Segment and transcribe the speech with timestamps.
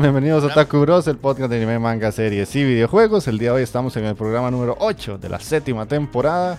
[0.00, 3.28] Bienvenidos a Taku Bros, el podcast de anime, manga, series y videojuegos.
[3.28, 6.58] El día de hoy estamos en el programa número 8 de la séptima temporada.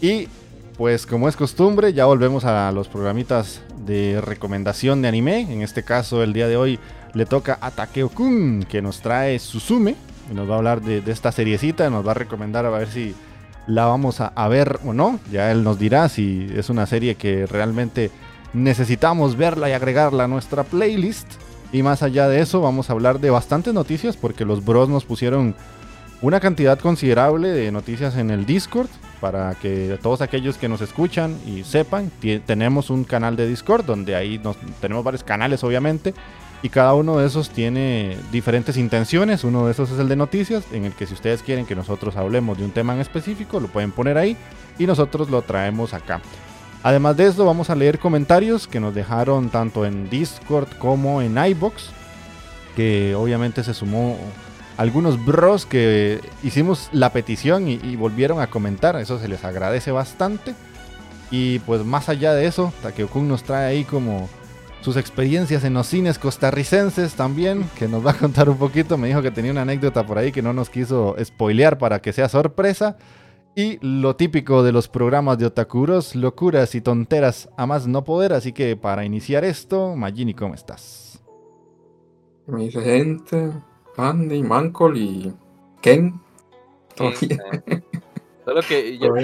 [0.00, 0.28] Y
[0.76, 5.52] pues como es costumbre, ya volvemos a los programitas de recomendación de anime.
[5.52, 6.80] En este caso, el día de hoy
[7.12, 9.94] le toca a Takeo-kun, que nos trae Suzume.
[10.30, 13.14] Y nos va a hablar de, esta seriecita, nos va a recomendar a ver si
[13.68, 15.20] la vamos a, a ver o no.
[15.30, 18.10] Ya él nos dirá si es una serie que realmente
[18.52, 21.28] necesitamos verla y agregarla a nuestra playlist.
[21.74, 25.04] Y más allá de eso, vamos a hablar de bastantes noticias porque los bros nos
[25.04, 25.56] pusieron
[26.22, 28.86] una cantidad considerable de noticias en el Discord
[29.20, 32.12] para que todos aquellos que nos escuchan y sepan,
[32.46, 36.14] tenemos un canal de Discord donde ahí nos, tenemos varios canales obviamente
[36.62, 39.42] y cada uno de esos tiene diferentes intenciones.
[39.42, 42.16] Uno de esos es el de noticias, en el que si ustedes quieren que nosotros
[42.16, 44.36] hablemos de un tema en específico, lo pueden poner ahí
[44.78, 46.20] y nosotros lo traemos acá.
[46.84, 51.42] Además de esto, vamos a leer comentarios que nos dejaron tanto en Discord como en
[51.42, 51.88] iBox.
[52.76, 54.18] Que obviamente se sumó
[54.76, 58.96] algunos bros que hicimos la petición y, volvieron a comentar.
[58.96, 60.54] Eso se les agradece bastante.
[61.30, 64.28] Y pues más allá de eso, Takeo-kun nos trae ahí como
[64.82, 68.98] sus experiencias en los cines costarricenses también, que nos va a contar un poquito.
[68.98, 72.12] Me dijo que tenía una anécdota por ahí que no nos quiso spoilear para que
[72.12, 72.98] sea sorpresa.
[73.56, 78.32] Y lo típico de los programas de Otakuros, locuras y tonteras a más no poder.
[78.32, 81.22] Así que para iniciar esto, Magini, ¿cómo estás?
[82.46, 83.52] Me dice gente,
[83.96, 85.32] Andy, Mancol y
[85.80, 86.20] Ken.
[88.44, 89.14] Solo que yo,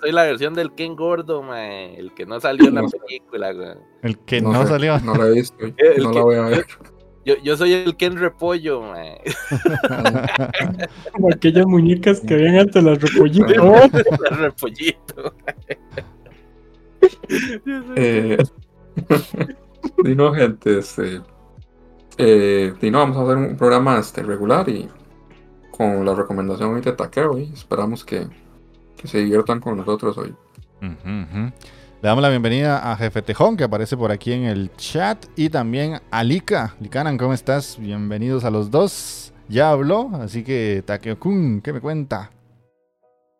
[0.00, 4.40] soy la versión del Ken gordo, el que no salió en la película, El que
[4.40, 4.98] no, salió.
[5.00, 5.56] No la he visto,
[5.98, 6.66] no la voy a ver.
[7.24, 9.16] Yo, yo soy el Ken Repollo, man.
[11.12, 13.56] Como aquellas muñecas que habían antes, las repollitos.
[14.20, 15.32] las repollitos.
[17.96, 18.36] eh,
[20.02, 21.20] Dino, gente, este.
[22.18, 24.88] Eh, Dino, vamos a hacer un programa este, regular y
[25.70, 28.26] con la recomendación hoy de Takeo y esperamos que,
[28.96, 30.34] que se diviertan con nosotros hoy.
[32.04, 35.48] Le damos la bienvenida a Jefe Tejón, que aparece por aquí en el chat, y
[35.48, 36.76] también a Lika.
[36.78, 37.78] Likanan, ¿cómo estás?
[37.78, 39.32] Bienvenidos a los dos.
[39.48, 42.30] Ya habló, así que Takeo-kun, ¿qué me cuenta?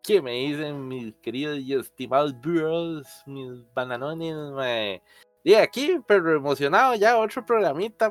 [0.01, 5.03] ¿Qué me dicen mis queridos y estimados bros, mis bananones, mae?
[5.43, 8.09] Y aquí, pero emocionado ya, otro programita.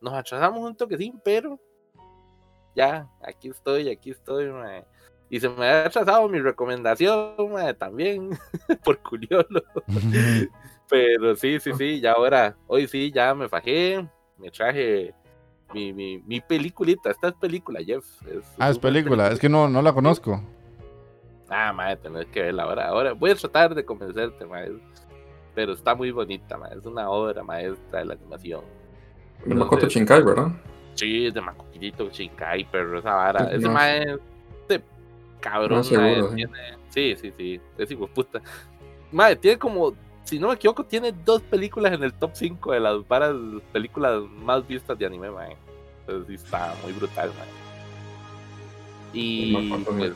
[0.00, 1.60] Nos atrasamos un toquecín, pero
[2.74, 4.86] ya, aquí estoy, aquí estoy, mae.
[5.34, 7.34] Y se me ha trazado mi recomendación
[7.76, 8.38] también,
[8.84, 9.64] por curioso.
[10.88, 14.08] Pero sí, sí, sí, ya ahora, hoy sí, ya me fajé,
[14.38, 15.12] me traje
[15.72, 17.10] mi, mi, mi peliculita.
[17.10, 18.04] Esta es película, Jeff.
[18.60, 19.26] ah, es película.
[19.26, 20.40] es que no, no la conozco.
[21.48, 22.86] Ah, madre, tenés que verla ahora.
[22.86, 24.74] Ahora voy a tratar de convencerte, madre.
[25.52, 26.78] Pero está muy bonita, madre.
[26.78, 28.62] Es una obra maestra de la animación.
[29.44, 30.52] De Makoto Shinkai, ¿verdad?
[30.94, 33.50] Sí, de Makoto Shinkai, pero esa vara.
[33.52, 34.20] Ese madre
[35.44, 35.84] cabrón.
[35.84, 37.60] sí, sí, sí.
[37.76, 38.40] Es hijo puta.
[39.12, 39.92] Madre, tiene como,
[40.24, 43.34] si no me equivoco, tiene dos películas en el top 5 de las varas
[43.72, 45.56] películas más vistas de anime, madre.
[46.00, 47.50] Entonces sí está muy brutal, madre.
[49.12, 50.12] Y pues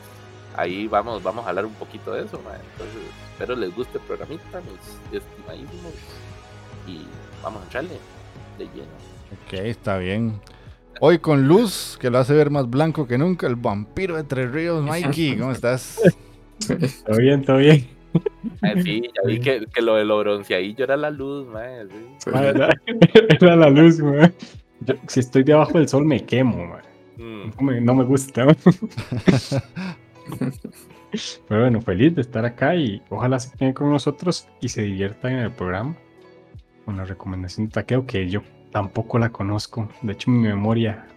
[0.57, 2.61] ahí vamos, vamos a hablar un poquito de eso, madre.
[2.73, 3.01] Entonces,
[3.31, 5.93] espero les guste el programita, mis estimadísimos.
[6.87, 7.05] Y
[7.41, 7.99] vamos a echarle
[8.57, 9.09] de lleno.
[9.45, 10.41] Ok, está bien.
[11.01, 14.51] Hoy con luz, que lo hace ver más blanco que nunca, el vampiro de Tres
[14.51, 15.97] Ríos, Mikey, ¿cómo estás?
[17.05, 17.87] Todo bien, todo bien.
[18.61, 21.87] Ah, sí, ya vi que, que, lo de lo bronceadillo era la luz, man.
[23.29, 24.33] Era, la luz, man.
[25.07, 26.81] si estoy debajo del sol me quemo, man.
[27.17, 27.85] Mm.
[27.85, 28.47] No, me, gusta.
[31.47, 35.33] Pero bueno, feliz de estar acá y ojalá se queden con nosotros y se diviertan
[35.33, 35.95] en el programa
[36.83, 39.89] con la recomendación de taqueo que yo Tampoco la conozco.
[40.01, 41.07] De hecho, mi memoria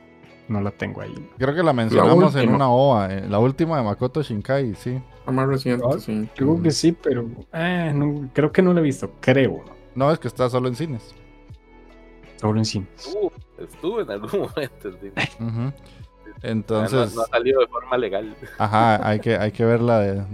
[0.48, 1.14] no la tengo ahí.
[1.38, 5.00] Creo que la mencionamos en una OVA, eh, la última de Makoto Shinkai, sí.
[5.26, 6.28] La más reciente, ah, sí.
[6.34, 7.94] Creo que sí, pero eh,
[8.32, 9.64] creo que no la he visto, creo.
[9.94, 11.14] No, es que está solo en cines.
[12.36, 13.16] Solo en cines.
[13.58, 15.72] estuvo en algún momento en
[16.42, 17.14] Entonces.
[17.14, 18.34] No, ha salido de forma legal.
[18.58, 20.26] Ajá, hay que, hay que verla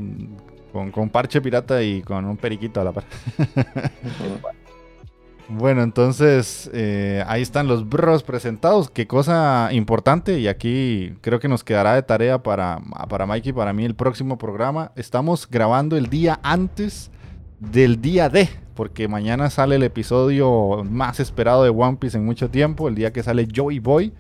[0.73, 3.05] con, con, parche pirata y con un periquito a la par.
[5.51, 8.91] Bueno, entonces eh, ahí están los bros presentados.
[8.91, 10.39] Qué cosa importante.
[10.39, 13.95] Y aquí creo que nos quedará de tarea para, para Mike y para mí el
[13.95, 14.93] próximo programa.
[14.95, 17.11] Estamos grabando el día antes
[17.61, 18.51] del día D.
[18.75, 22.87] Porque mañana sale el episodio más esperado de One Piece en mucho tiempo.
[22.87, 24.13] El día que sale Joey Boy.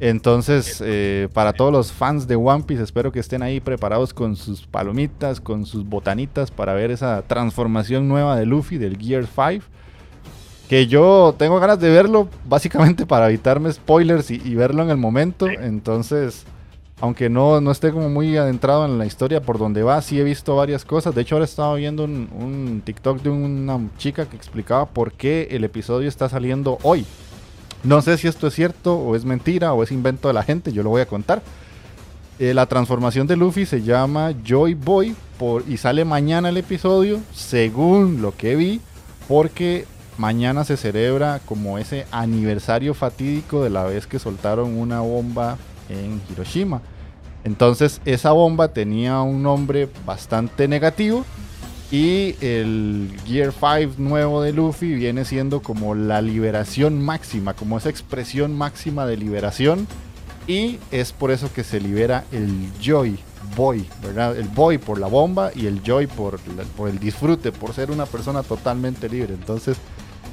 [0.00, 4.36] Entonces, eh, para todos los fans de One Piece, espero que estén ahí preparados con
[4.36, 9.83] sus palomitas, con sus botanitas para ver esa transformación nueva de Luffy del Gear 5
[10.68, 15.48] que yo tengo ganas de verlo básicamente para evitarme spoilers y, verlo en el momento.
[15.48, 16.44] Entonces,
[17.00, 20.24] aunque no, no esté como muy adentrado en la historia por donde va, sí he
[20.24, 21.14] visto varias cosas.
[21.14, 25.48] De hecho, ahora estaba viendo un, un TikTok de una chica que explicaba por qué
[25.50, 27.06] el episodio está saliendo hoy.
[27.82, 30.72] No sé si esto es cierto o es mentira o es invento de la gente,
[30.72, 31.42] yo lo voy a contar.
[32.38, 37.20] Eh, la transformación de Luffy se llama Joy Boy por, y sale mañana el episodio,
[37.32, 38.80] según lo que vi,
[39.28, 39.84] porque
[40.18, 45.56] mañana se celebra como ese aniversario fatídico de la vez que soltaron una bomba
[45.88, 46.80] en Hiroshima.
[47.44, 51.24] Entonces esa bomba tenía un nombre bastante negativo
[51.90, 57.90] y el Gear 5 nuevo de Luffy viene siendo como la liberación máxima, como esa
[57.90, 59.86] expresión máxima de liberación
[60.46, 63.18] y es por eso que se libera el Joy
[63.56, 64.36] Boy, ¿verdad?
[64.36, 66.38] El Boy por la bomba y el Joy por,
[66.76, 69.34] por el disfrute, por ser una persona totalmente libre.
[69.34, 69.76] Entonces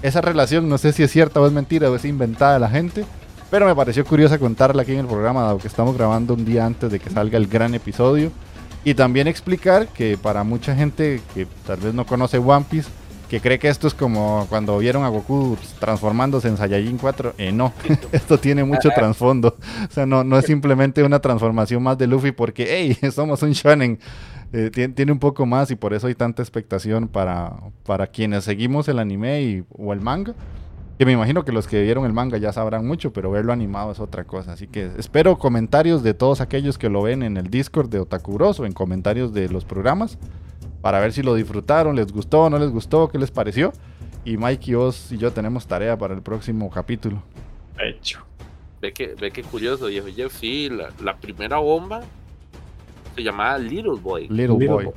[0.01, 2.69] esa relación no sé si es cierta o es mentira o es inventada de la
[2.69, 3.06] gente,
[3.50, 6.65] pero me pareció curiosa contarla aquí en el programa, dado que estamos grabando un día
[6.65, 8.31] antes de que salga el gran episodio.
[8.83, 12.89] Y también explicar que para mucha gente que tal vez no conoce One Piece,
[13.30, 17.51] que cree que esto es como cuando vieron a Goku transformándose en Saiyajin 4, eh,
[17.51, 17.74] no,
[18.12, 19.56] esto tiene mucho trasfondo.
[19.89, 23.51] O sea, no, no es simplemente una transformación más de Luffy porque, hey, somos un
[23.51, 24.00] shonen.
[24.53, 27.56] Eh, tiene, un poco más y por eso hay tanta expectación para,
[27.86, 30.33] para quienes seguimos el anime y, o el manga.
[31.00, 33.92] Que me imagino que los que vieron el manga ya sabrán mucho, pero verlo animado
[33.92, 34.53] es otra cosa.
[34.53, 38.59] Así que espero comentarios de todos aquellos que lo ven en el Discord de Otakuros
[38.59, 40.19] o en comentarios de los programas
[40.81, 43.71] para ver si lo disfrutaron, les gustó, no les gustó, qué les pareció.
[44.25, 47.24] Y Mike y Oz y yo tenemos tarea para el próximo capítulo.
[47.80, 48.19] Hecho.
[48.81, 50.33] Ve que, ve que curioso, viejo Jeff.
[50.33, 52.01] Sí, la primera bomba
[53.15, 54.27] se llamaba Little Boy.
[54.27, 54.89] Little, Boy.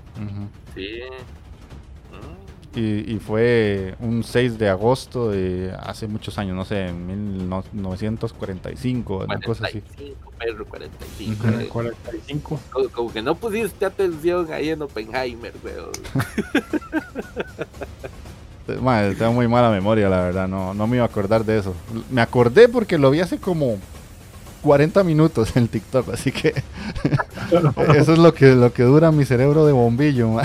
[0.74, 1.00] Sí.
[2.76, 9.18] Y, y, fue un 6 de agosto de hace muchos años, no sé, en 1945,
[9.18, 9.80] una cosa así.
[10.36, 11.68] Perro, 45.
[11.68, 12.60] 45.
[12.92, 15.92] Como, que no pusiste atención ahí en Oppenheimer, weón.
[18.82, 21.76] Madre, tengo muy mala memoria, la verdad, no, no me iba a acordar de eso.
[22.10, 23.78] Me acordé porque lo vi hace como
[24.62, 26.54] 40 minutos en TikTok, así que
[27.96, 30.36] eso es lo que, lo que dura mi cerebro de bombillo.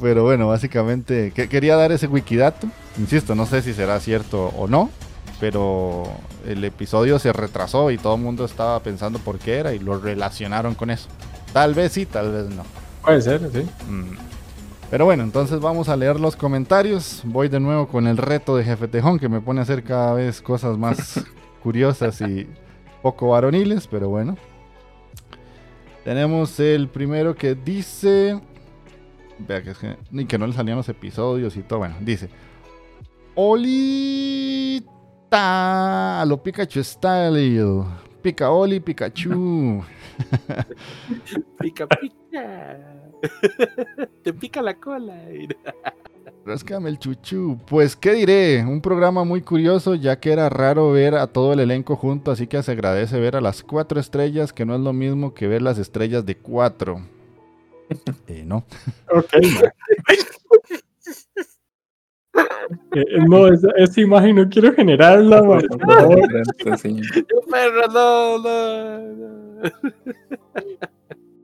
[0.00, 2.68] Pero bueno, básicamente que, quería dar ese wikidato.
[2.98, 4.90] Insisto, no sé si será cierto o no,
[5.40, 6.04] pero
[6.46, 9.98] el episodio se retrasó y todo el mundo estaba pensando por qué era y lo
[9.98, 11.08] relacionaron con eso.
[11.52, 12.64] Tal vez sí, tal vez no.
[13.02, 13.66] Puede ser, sí.
[13.88, 14.16] Mm.
[14.90, 17.22] Pero bueno, entonces vamos a leer los comentarios.
[17.24, 20.14] Voy de nuevo con el reto de Jefe Tejón que me pone a hacer cada
[20.14, 21.24] vez cosas más
[21.62, 22.46] curiosas y
[23.02, 24.36] poco varoniles, pero bueno.
[26.06, 28.40] Tenemos el primero que dice.
[29.40, 31.80] Vea que, es que, ni que no le salían los episodios y todo.
[31.80, 32.30] Bueno, dice.
[33.34, 34.84] Olita.
[36.24, 37.82] Lo Pikachu style.
[38.22, 39.82] Pica Oli, Pikachu.
[41.58, 42.78] pica, pica.
[44.22, 45.20] Te pica la cola.
[46.46, 47.58] Ráscame el chuchu.
[47.66, 48.64] Pues, ¿qué diré?
[48.64, 52.46] Un programa muy curioso, ya que era raro ver a todo el elenco junto, así
[52.46, 55.60] que se agradece ver a las cuatro estrellas, que no es lo mismo que ver
[55.60, 57.00] las estrellas de cuatro.
[58.28, 58.64] Eh, no.
[59.10, 59.32] Ok.
[62.92, 65.62] Eh, no, esa, esa, imagen no quiero generarla, man.
[67.50, 69.62] Perro, no, no.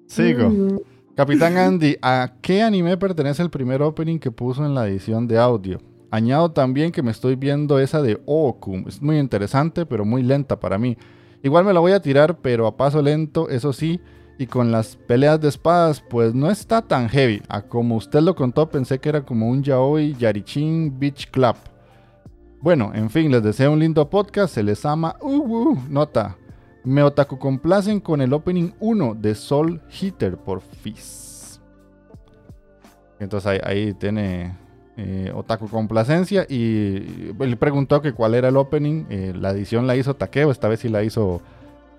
[0.07, 0.83] Sigo.
[1.15, 5.39] Capitán Andy, ¿a qué anime pertenece el primer opening que puso en la edición de
[5.39, 5.79] audio?
[6.11, 8.85] Añado también que me estoy viendo esa de Oku.
[8.87, 10.97] Es muy interesante, pero muy lenta para mí.
[11.43, 14.01] Igual me la voy a tirar, pero a paso lento, eso sí.
[14.39, 17.43] Y con las peleas de espadas, pues no está tan heavy.
[17.49, 21.57] A como usted lo contó, pensé que era como un yaoi Yarichin Beach Club.
[22.61, 25.17] Bueno, en fin, les deseo un lindo podcast, se les ama.
[25.21, 26.37] Uh, uh, nota.
[26.85, 31.61] Me otaku complacen con el opening 1 de Soul Heater por Fizz.
[33.21, 34.57] Entonces ahí, tiene
[34.97, 39.05] eh, Otaku Complacencia y él preguntó que cuál era el opening.
[39.11, 41.41] Eh, la edición la hizo Takeo, esta vez sí la hizo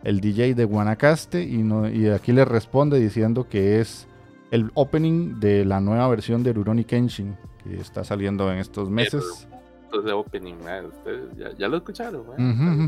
[0.04, 1.63] el DJ de Guanacaste y,
[1.94, 4.06] y aquí le responde diciendo que es
[4.52, 9.48] el opening de la nueva versión de Rurouni Kenshin que está saliendo en estos meses
[10.01, 12.23] de opening, Ustedes ya, lo escucharon,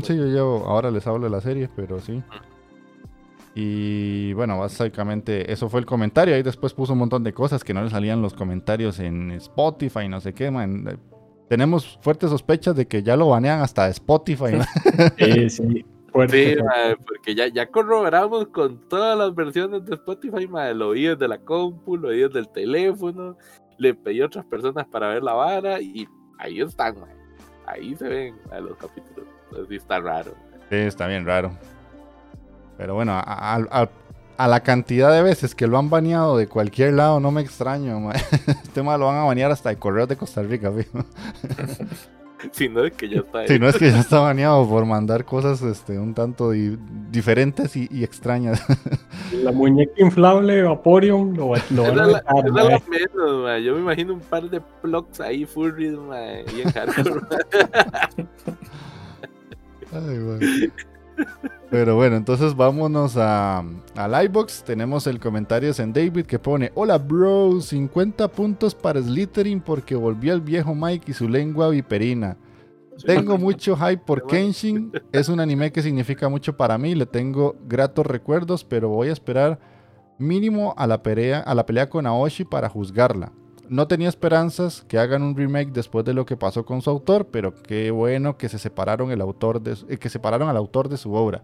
[0.02, 2.22] sí, yo, ahora les hablo de la serie, pero sí.
[3.54, 6.34] Y bueno, básicamente eso fue el comentario.
[6.34, 10.08] Ahí después puso un montón de cosas que no le salían los comentarios en Spotify,
[10.08, 11.00] no sé qué, man.
[11.48, 14.58] Tenemos fuertes sospechas de que ya lo banean hasta Spotify.
[15.18, 15.86] sí, sí.
[16.28, 16.56] Sí,
[17.06, 20.74] porque ya, ya corroboramos con todas las versiones de Spotify, madre.
[20.74, 23.36] Lo oí desde la compu, lo oí desde el teléfono,
[23.78, 26.06] le pedí a otras personas para ver la vara y
[26.38, 26.96] ahí están,
[27.66, 29.26] ahí se ven los capítulos.
[29.50, 30.32] Entonces está raro.
[30.70, 31.52] Sí, está bien raro.
[32.76, 33.88] Pero bueno, a,
[34.38, 38.10] la cantidad de veces que lo han baneado de cualquier lado, no me extraño.
[38.12, 40.70] Este tema lo van a banear hasta de correos de Costa Rica,
[42.52, 45.24] si no es que ya está Si no es que ya está baneado por mandar
[45.24, 46.50] cosas este, un tanto
[47.10, 48.62] diferentes y, extrañas.
[49.42, 54.48] La muñeca inflable Vaporeon lo, lo van a la, menos, Yo me imagino un par
[54.48, 55.98] de plugs ahí furries,
[56.56, 57.20] y en hardcore.
[59.92, 60.70] Ay,
[61.70, 63.64] Pero bueno, entonces vámonos a,
[63.96, 64.62] a Livebox.
[64.64, 70.32] Tenemos el comentario en David que pone: Hola, bro, 50 puntos para Slytherin porque volvió
[70.32, 72.36] el viejo Mike y su lengua viperina.
[73.04, 74.92] Tengo mucho hype por Kenshin.
[75.12, 76.94] Es un anime que significa mucho para mí.
[76.94, 79.58] Le tengo gratos recuerdos, pero voy a esperar
[80.18, 83.32] mínimo a la pelea, a la pelea con Aoshi para juzgarla.
[83.68, 87.28] No tenía esperanzas que hagan un remake después de lo que pasó con su autor,
[87.30, 90.96] pero qué bueno que se separaron el autor de, eh, que separaron al autor de
[90.96, 91.42] su obra.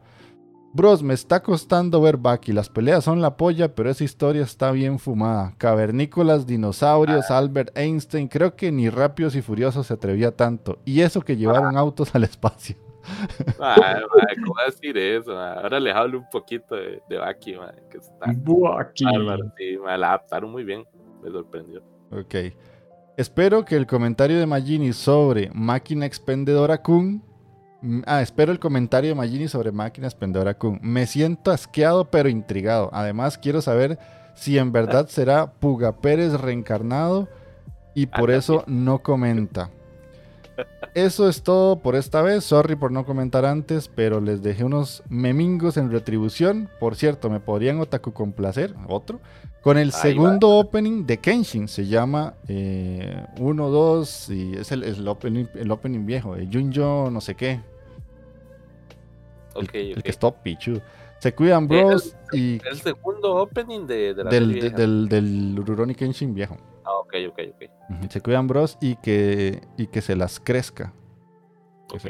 [0.74, 2.52] Bros, me está costando ver Baki.
[2.52, 5.52] Las peleas son la polla, pero esa historia está bien fumada.
[5.58, 7.36] Cavernícolas, dinosaurios, ah.
[7.36, 8.26] Albert Einstein.
[8.26, 10.78] Creo que ni Rápidos y Furiosos se atrevía tanto.
[10.86, 12.76] Y eso que llevaron autos al espacio.
[13.60, 14.00] Ah,
[14.46, 15.36] ¿Cómo decir eso?
[15.36, 17.56] Ahora les hablo un poquito de, Baki,
[17.90, 18.26] que está.
[18.26, 19.04] Baki.
[19.56, 20.86] Sí, la adaptaron muy bien.
[21.20, 21.82] Me sorprendió.
[22.12, 22.34] Ok.
[23.16, 27.22] Espero que el comentario de Magini sobre Máquina Expendedora Kun.
[27.82, 30.78] Mm, ah, espero el comentario de Magini sobre Máquina Expendedora Kun.
[30.82, 32.90] Me siento asqueado pero intrigado.
[32.92, 33.98] Además, quiero saber
[34.34, 37.28] si en verdad será Puga Pérez reencarnado
[37.94, 39.70] y por eso no comenta.
[40.94, 42.44] Eso es todo por esta vez.
[42.44, 46.68] Sorry por no comentar antes, pero les dejé unos memingos en retribución.
[46.78, 49.20] Por cierto, me podrían otaku complacer, otro,
[49.62, 51.68] con el segundo opening de Kenshin.
[51.68, 57.20] Se llama 1, eh, 2 y es el, opening, el opening viejo, de Junjo no
[57.20, 57.60] sé qué.
[59.54, 60.80] el, que es top Pichu.
[61.20, 62.16] Se cuidan, bros.
[62.32, 66.58] El, y el segundo opening de, la del, del, del Rurouni Kenshin viejo.
[66.84, 68.10] Ah, ok, ok, ok.
[68.10, 70.92] Se cuidan, bros, y que, y que se las crezca.
[71.92, 72.04] Ok.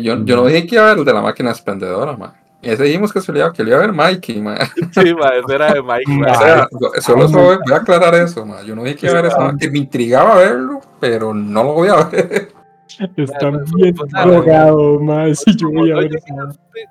[0.00, 2.34] yo, yo no dije que iba a ver el de la máquina expendedora, ma.
[2.62, 4.56] Ese dijimos que se le iba, que le iba a ver Mikey, ma.
[4.92, 6.22] Sí, ma, ese era de Mikey.
[6.22, 6.68] O sea,
[7.00, 8.62] solo voy, a aclarar eso, ma.
[8.62, 11.72] Yo no dije que iba a ver eso, que me intrigaba verlo, pero no lo
[11.72, 12.52] voy a ver.
[13.16, 15.44] Están bien drogados, más.
[15.56, 16.10] yo voy a ver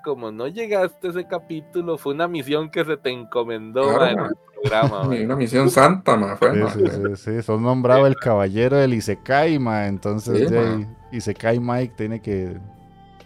[0.03, 4.29] como no llegaste a ese capítulo, fue una misión que se te encomendó en el
[4.61, 5.01] programa.
[5.23, 9.87] Una misión santa, ma, fue, sí, sí, sí, Son nombrado el caballero del Isekai, ma.
[9.87, 12.57] Entonces, sí, Isekai Mike tiene que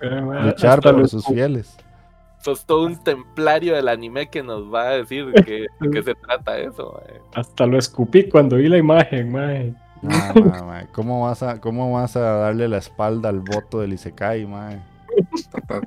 [0.02, 1.78] luchar por sus fieles.
[2.40, 6.60] Sos todo un templario del anime que nos va a decir que, qué se trata
[6.60, 7.02] eso.
[7.34, 9.74] Hasta lo escupí cuando vi la imagen, mae.
[10.92, 14.80] ¿Cómo, vas a, ¿Cómo vas a darle la espalda al voto del Isekai, mae?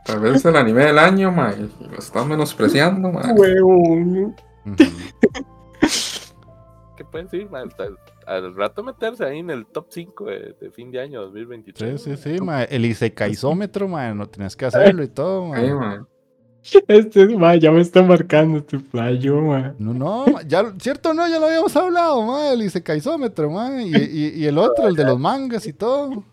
[0.05, 1.57] Tal, vez el anime del año, mae.
[1.59, 3.35] Lo están menospreciando, mae.
[6.97, 7.65] ¿Qué pueden decir, mae?
[8.27, 12.03] Al, rato meterse ahí en el top 5 de, fin de año 2023.
[12.03, 12.67] Sí, sí, sí, mae.
[12.71, 14.15] El Isekaisómetro, mae.
[14.15, 16.01] No tenías que hacerlo y todo, mae.
[16.89, 19.75] Este, ma, ya me está marcando este playo, ma.
[19.79, 24.43] No, no, ya, cierto no, ya lo habíamos hablado, ma, el Isecaizómetro, ma, y, y,
[24.43, 26.25] y, el otro, el de los mangas y todo.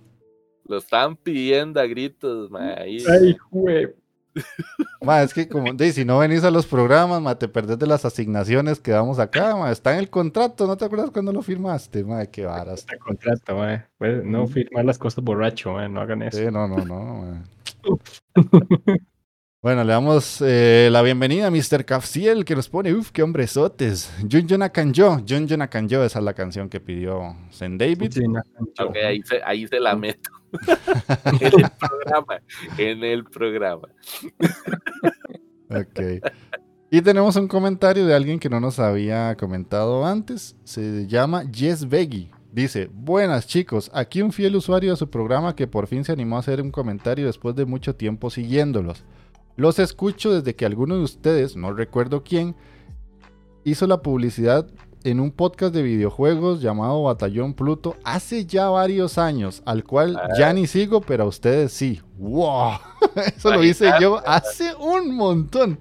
[0.67, 2.73] Lo están pidiendo a gritos, ma.
[2.73, 2.97] Ahí.
[3.07, 3.93] Ay, güey.
[5.01, 7.87] Ma, es que como, de, si no venís a los programas, ma, te perdés de
[7.87, 9.71] las asignaciones que damos acá, ma.
[9.71, 12.25] Está en el contrato, ¿no te acuerdas cuando lo firmaste, ma?
[12.25, 12.79] Qué varas.
[12.79, 13.87] Está en el contrato, ma.
[14.23, 15.87] no firmar las cosas borracho, ma.
[15.87, 16.37] No hagan eso.
[16.37, 17.43] Sí, no, no, no.
[19.65, 21.85] Bueno, le damos eh, la bienvenida a Mr.
[21.85, 24.13] Cafciel que nos pone, uff, qué hombresotes.
[24.31, 28.13] Jun Akanjo, Jun Akanjo, esa es la canción que pidió Zen David.
[29.03, 30.29] ahí se, ahí se la meto.
[31.25, 32.41] en el programa,
[32.77, 33.87] en el programa.
[35.69, 36.23] ok.
[36.91, 40.55] Y tenemos un comentario de alguien que no nos había comentado antes.
[40.63, 42.31] Se llama Jess Beggy.
[42.51, 46.37] Dice, buenas chicos, aquí un fiel usuario de su programa que por fin se animó
[46.37, 49.03] a hacer un comentario después de mucho tiempo siguiéndolos.
[49.57, 52.55] Los escucho desde que alguno de ustedes, no recuerdo quién,
[53.65, 54.67] hizo la publicidad
[55.05, 60.29] en un podcast de videojuegos llamado Batallón Pluto hace ya varios años, al cual ah.
[60.35, 62.01] ya ni sigo, pero a ustedes sí.
[62.17, 62.71] ¡Wow!
[63.37, 65.79] Eso lo hice yo hace un montón.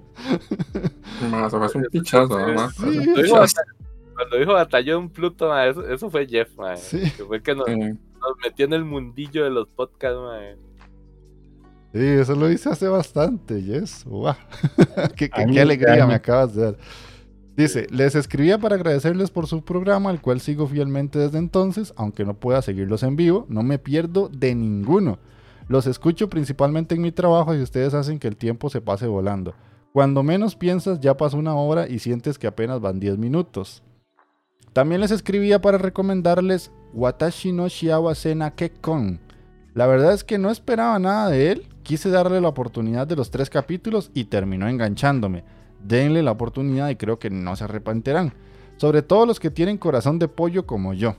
[1.31, 6.49] Más, un pichazo, Cuando dijo Batallón Pluto, eso, fue Jeff,
[6.91, 7.65] que fue el que nos,
[8.43, 10.19] metió en el mundillo de los podcasts.
[11.93, 14.05] Sí, eso lo hice hace bastante, Yes.
[14.05, 14.35] ¡Wow!
[15.15, 16.77] qué, qué alegría me acabas de dar.
[17.55, 22.25] Dice, les escribía para agradecerles por su programa, al cual sigo fielmente desde entonces, aunque
[22.25, 25.19] no pueda seguirlos en vivo, no me pierdo de ninguno.
[25.69, 29.53] Los escucho principalmente en mi trabajo y ustedes hacen que el tiempo se pase volando.
[29.93, 33.81] Cuando menos piensas ya pasó una hora y sientes que apenas van 10 minutos.
[34.73, 39.21] También les escribía para recomendarles Watashi no Shiawa Sena Kekon.
[39.73, 43.31] La verdad es que no esperaba nada de él, quise darle la oportunidad de los
[43.31, 45.45] tres capítulos y terminó enganchándome
[45.87, 48.33] denle la oportunidad y creo que no se arrepentirán.
[48.77, 51.15] Sobre todo los que tienen corazón de pollo como yo.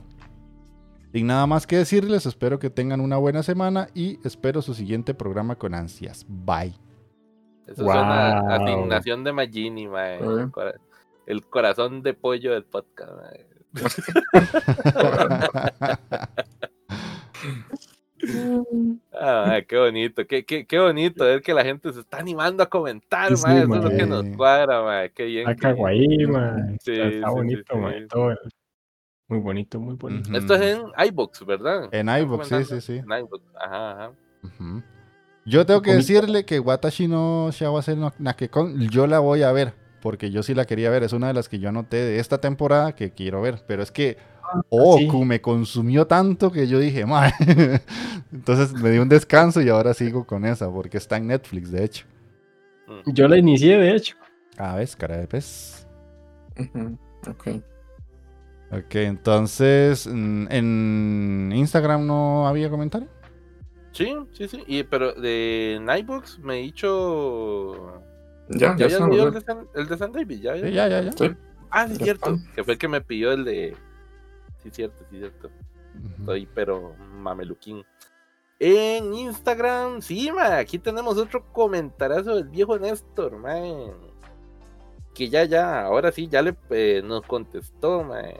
[1.11, 5.13] Sin nada más que decirles, espero que tengan una buena semana y espero su siguiente
[5.13, 6.25] programa con ansias.
[6.27, 6.75] Bye.
[7.65, 10.19] Eso es una asignación de Magini, mae.
[11.25, 13.11] El corazón de pollo del podcast
[19.67, 23.31] qué bonito, qué, qué, qué, bonito ver que la gente se está animando a comentar,
[23.31, 25.49] eso es lo que nos cuadra, qué bien.
[25.49, 26.27] Está kawaii,
[26.85, 27.75] está bonito,
[29.27, 30.37] Muy bonito, muy bonito.
[30.37, 31.89] Esto es en iBox, ¿verdad?
[31.91, 32.93] En iBox, sí, sí, sí.
[32.97, 34.83] En iBox, ajá, ajá.
[35.45, 39.73] Yo tengo que decirle que Watashi no Shawase no Nakekon, yo la voy a ver,
[40.01, 42.41] porque yo sí la quería ver, es una de las que yo anoté de esta
[42.41, 44.17] temporada que quiero ver, pero es que
[44.69, 47.33] Oku me consumió tanto que yo dije, madre.
[48.31, 51.83] Entonces me di un descanso y ahora sigo con esa, porque está en Netflix, de
[51.83, 52.05] hecho.
[52.87, 53.11] Mm.
[53.11, 54.15] Yo la inicié, de hecho.
[54.57, 55.87] Ah, ves, cara de pez.
[57.27, 57.47] Ok.
[58.71, 63.07] Ok, entonces, mm, ¿en Instagram no había comentario?
[63.91, 64.63] Sí, sí, sí.
[64.67, 68.01] Y, pero de Nightbox me he dicho.
[68.49, 70.87] Ya, ya, ya, el, de San, el de San David, ya, ya.
[70.87, 71.37] ya, ya,
[71.69, 72.37] Ah, es cierto.
[72.55, 73.75] Que fue el que me pidió el de
[74.69, 75.49] sí, cierto, sí, cierto.
[76.19, 77.83] Estoy, pero mameluquín.
[78.59, 83.93] En Instagram, sí, ma, aquí tenemos otro comentarazo del viejo Néstor, man.
[85.13, 88.33] Que ya, ya, ahora sí, ya le eh, nos contestó, man.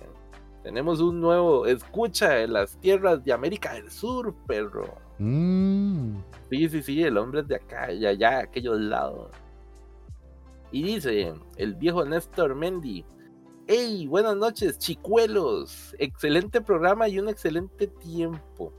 [0.64, 4.96] Tenemos un nuevo escucha en las tierras de América del Sur, perro.
[5.20, 6.18] Mm.
[6.50, 9.32] Sí, sí, sí, el hombre es de acá, ya, allá, aquellos lados.
[10.72, 13.06] Y dice, el viejo Néstor Mendy,
[13.70, 15.94] Hey, buenas noches, chicuelos.
[16.00, 18.72] Excelente programa y un excelente tiempo.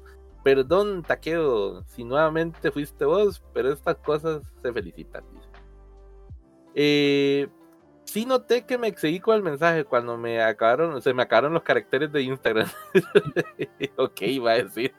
[0.42, 5.24] Perdón, Taqueo, si nuevamente fuiste vos, pero estas cosas se felicitan.
[6.74, 7.48] Eh,
[8.04, 11.64] sí noté que me seguí con el mensaje cuando me acabaron, se me acabaron los
[11.64, 12.68] caracteres de Instagram.
[13.96, 14.94] ok, va a decir.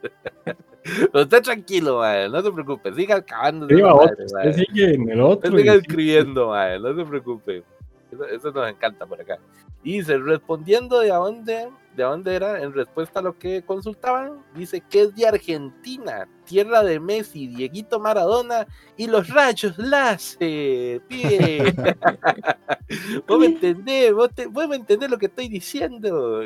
[1.15, 3.67] Usted tranquilo, no se preocupe, siga acabando.
[3.67, 5.58] sigue en el otro.
[5.58, 7.63] Siga escribiendo, no se preocupe.
[8.12, 9.38] Eso, nos encanta por acá.
[9.84, 14.43] Y dice, respondiendo de a dónde, de dónde era, en respuesta a lo que consultaban,
[14.56, 18.67] dice que es de Argentina, tierra de Messi, Dieguito Maradona
[18.98, 21.02] y los rayos láser.
[21.08, 21.74] Pie.
[23.28, 24.32] vos me entendés, vos,
[24.67, 26.41] me entendés lo que estoy diciendo.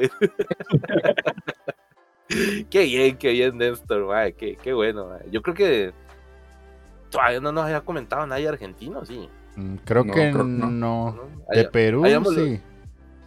[2.69, 5.17] qué bien, qué bien, Néstor, qué, qué bueno.
[5.31, 5.93] Yo creo que
[7.09, 9.29] todavía no nos había comentado nadie argentino, sí.
[9.55, 11.29] Mm, creo, que, no.
[11.51, 12.03] De Perú,
[12.35, 12.59] sí.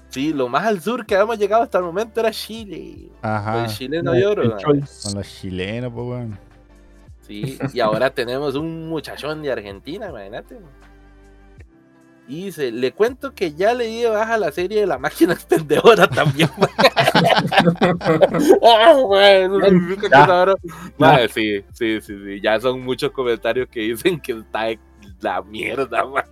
[0.09, 3.11] Sí, lo más al sur que habíamos llegado hasta el momento era Chile.
[3.23, 3.65] Ajá.
[3.65, 4.57] el chileno de oro.
[4.65, 4.85] Con
[5.15, 6.39] los chilenos, pues bueno.
[7.23, 10.59] Sí, y ahora tenemos un muchachón de Argentina, imagínate.
[12.29, 16.09] Y dice, le cuento que ya le di baja la serie de la máquina extendedora
[16.09, 16.51] también.
[21.01, 22.41] ah, sí, sí, sí, sí.
[22.41, 24.67] Ya son muchos comentarios que dicen que está
[25.21, 26.25] la mierda, man.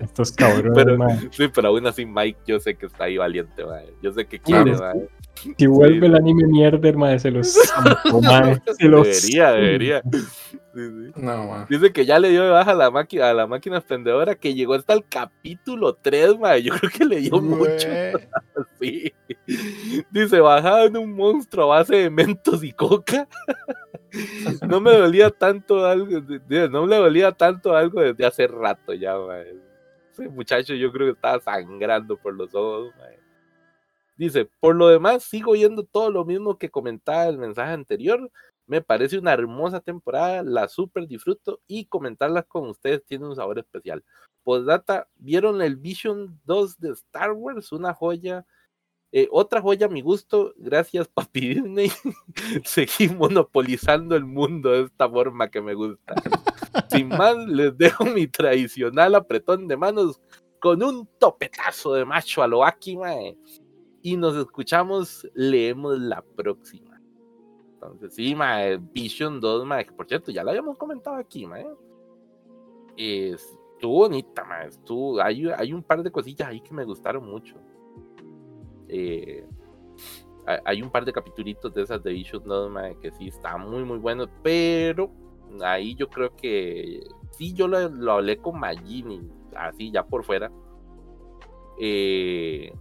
[0.00, 0.96] Estos cabrones, pero,
[1.30, 3.84] Sí, pero aún así Mike yo sé que está ahí valiente, man.
[4.02, 5.08] Yo sé que quiere, man.
[5.56, 7.52] Si vuelve el anime mierda, man, se los
[8.78, 10.02] se los Debería, debería.
[11.16, 14.36] No, Dice que ya le dio de baja a la, máquina, a la máquina expendedora,
[14.36, 16.60] que llegó hasta el capítulo 3, man.
[16.60, 17.88] Yo creo que le dio mucho.
[18.80, 19.12] sí.
[20.10, 23.26] Dice, bajaba en un monstruo a base de mentos y coca.
[24.68, 26.20] no me dolía tanto algo,
[26.70, 29.16] no me dolía tanto algo desde hace rato ya,
[30.12, 32.94] Ese muchacho yo creo que estaba sangrando por los ojos,
[34.18, 38.30] Dice, por lo demás, sigo oyendo todo lo mismo que comentaba el mensaje anterior.
[38.66, 43.58] Me parece una hermosa temporada, la super disfruto y comentarlas con ustedes tiene un sabor
[43.58, 44.04] especial.
[44.44, 47.72] Postdata, ¿vieron el Vision 2 de Star Wars?
[47.72, 48.44] Una joya
[49.10, 51.90] eh, otra joya a mi gusto, gracias papi Disney,
[52.64, 56.14] seguí monopolizando el mundo de esta forma que me gusta.
[56.90, 60.20] Sin más, les dejo mi tradicional apretón de manos
[60.60, 62.96] con un topetazo de macho a lo Aki,
[64.02, 67.00] Y nos escuchamos, leemos la próxima.
[67.74, 71.66] Entonces, sí, mae, Vision 2, mae, que por cierto, ya lo habíamos comentado aquí, mae.
[72.96, 74.68] Estuvo bonita, mae.
[74.68, 77.56] Estuvo, hay, hay un par de cosillas ahí que me gustaron mucho.
[78.88, 79.46] Eh,
[80.64, 83.98] hay un par de capitulitos de esas de Vision 2 que sí está muy muy
[83.98, 85.10] bueno, pero
[85.62, 90.50] ahí yo creo que sí yo lo, hablé con Magini, así ya por fuera.
[91.78, 92.72] Eh,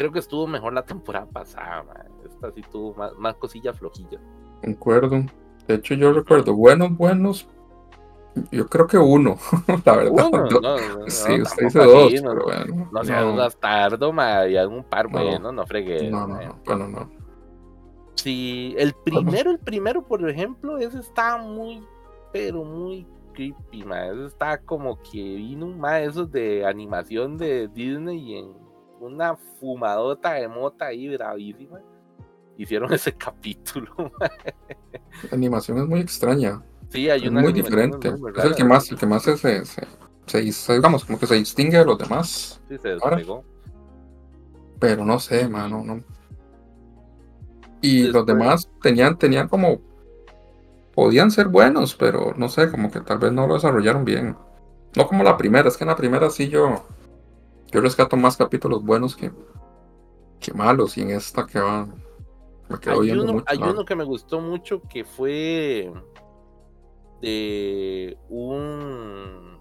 [0.00, 4.18] creo que estuvo mejor la temporada pasada, esta sí tuvo más, más cosillas flojillas.
[4.62, 5.26] Concuerdo.
[5.68, 7.46] De hecho, yo recuerdo buenos, buenos,
[8.50, 9.36] yo creo que uno,
[9.84, 10.30] la verdad.
[10.32, 12.88] Uno, no, sí, usted dice dos, pero bueno.
[12.90, 14.14] No sea un bastardo,
[14.48, 16.10] y algún par bueno, no fregué.
[16.10, 17.10] No, no, bueno, no.
[18.14, 21.86] Sí, el primero, el primero, por ejemplo, ese está muy,
[22.32, 24.06] pero muy creepy, ma.
[24.06, 28.69] Ese está como que vino un ma esos de animación de Disney y en
[29.00, 31.80] una fumadota de mota ahí bravísima.
[32.56, 36.62] Hicieron ese capítulo, La animación es muy extraña.
[36.90, 38.08] Sí, hay una muy diferente.
[38.08, 39.64] es el que más, el que más se, se,
[40.26, 42.60] se, digamos, como que se distingue de los demás.
[42.68, 43.44] Sí, se despegó.
[44.80, 46.02] Pero no sé, mano, no.
[47.80, 49.80] Y los demás tenían, tenían como.
[50.94, 54.36] Podían ser buenos, pero no sé, como que tal vez no lo desarrollaron bien.
[54.96, 56.84] No como la primera, es que en la primera sí yo.
[57.72, 59.30] Yo rescato más capítulos buenos que,
[60.40, 61.88] que malos, y en esta que va.
[62.68, 65.92] Me quedo hay uno, hay uno que me gustó mucho que fue
[67.20, 69.58] de un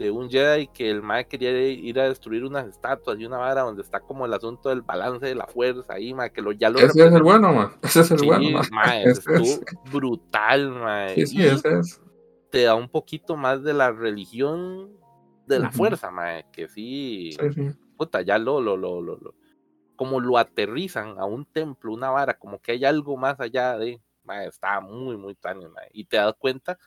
[0.00, 3.60] de un Jedi que el Mae quería ir a destruir unas estatuas y una vara
[3.60, 6.70] donde está como el asunto del balance de la fuerza ahí, Mae, que lo, ya
[6.70, 7.68] lo Ese es el bueno, Mae.
[7.82, 9.02] Ese es el bueno, Mae.
[9.10, 9.60] estuvo
[9.92, 11.14] brutal, Mae.
[11.16, 12.00] Sí, sí, ese es.
[12.50, 14.90] Te da un poquito más de la religión
[15.50, 19.34] de la fuerza, Mae, que sí, sí, puta, ya lo, lo, lo, lo,
[19.96, 24.00] como lo aterrizan a un templo, una vara, como que hay algo más allá de
[24.46, 25.60] estaba muy, muy tan
[25.92, 26.78] y te das cuenta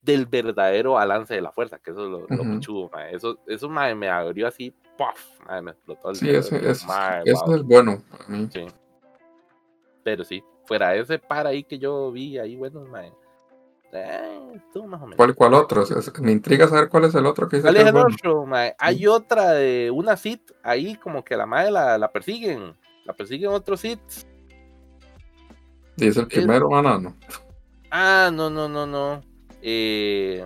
[0.00, 4.48] del verdadero balance de la fuerza, que eso es lo, uh Eso, eso me abrió
[4.48, 5.40] así, ¡puff!
[5.62, 6.84] me explotó el Sí, ese, es
[7.64, 8.02] bueno
[10.02, 12.84] Pero sí, fuera ese par ahí que yo vi ahí, bueno,
[13.92, 15.16] eh, más o menos.
[15.16, 15.84] ¿Cuál, ¿Cuál otro?
[16.20, 18.46] Me intriga saber cuál es el otro que dice ¿Cuál es el otro,
[18.78, 22.74] Hay otra de una sit ahí como que la madre la, la persiguen.
[23.04, 24.26] La persiguen otros sits
[25.96, 27.16] ¿Y es el primero, banano?
[27.90, 29.22] Ah, no, no, no, no.
[29.60, 30.44] Eh...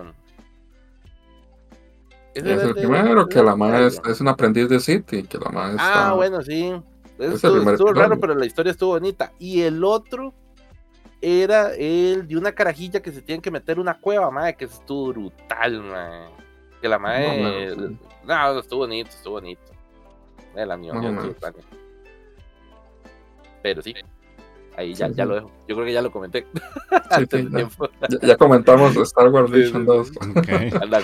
[2.33, 6.13] Es, el primero, que la madre es, un aprendiz de City, que la madre Ah,
[6.15, 6.71] bueno, sí.
[7.17, 9.31] estuvo, raro, pero la historia estuvo bonita.
[9.39, 10.35] Y el otro
[11.21, 15.09] era el de una carajilla que se tiene que meter una cueva, madre, que estuvo
[15.09, 16.29] brutal, madre.
[16.81, 17.75] Que la madre...
[18.23, 19.71] No, estuvo bonito, estuvo bonito.
[20.55, 21.35] El animación
[23.61, 23.93] Pero sí.
[24.75, 25.51] Ahí ya, ya lo dejo.
[25.67, 26.45] Yo creo que ya lo comenté.
[28.21, 30.11] Ya, comentamos Star Wars Vision 2.
[30.81, 31.01] Anda,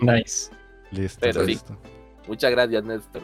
[0.00, 0.50] Nice.
[0.90, 1.20] Listo.
[1.20, 1.76] Pero listo.
[2.26, 3.22] Muchas gracias, Néstor.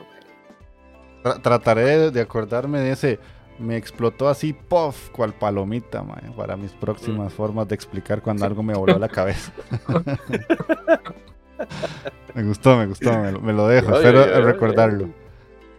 [1.43, 3.19] trataré de acordarme de ese.
[3.59, 6.05] Me explotó así, puff, cual palomita,
[6.37, 7.37] para mis próximas mm.
[7.37, 9.53] formas de explicar cuando algo me voló a la cabeza.
[12.35, 13.97] me gustó, me gustó, me, lo dejo.
[13.97, 15.09] Espero recordarlo.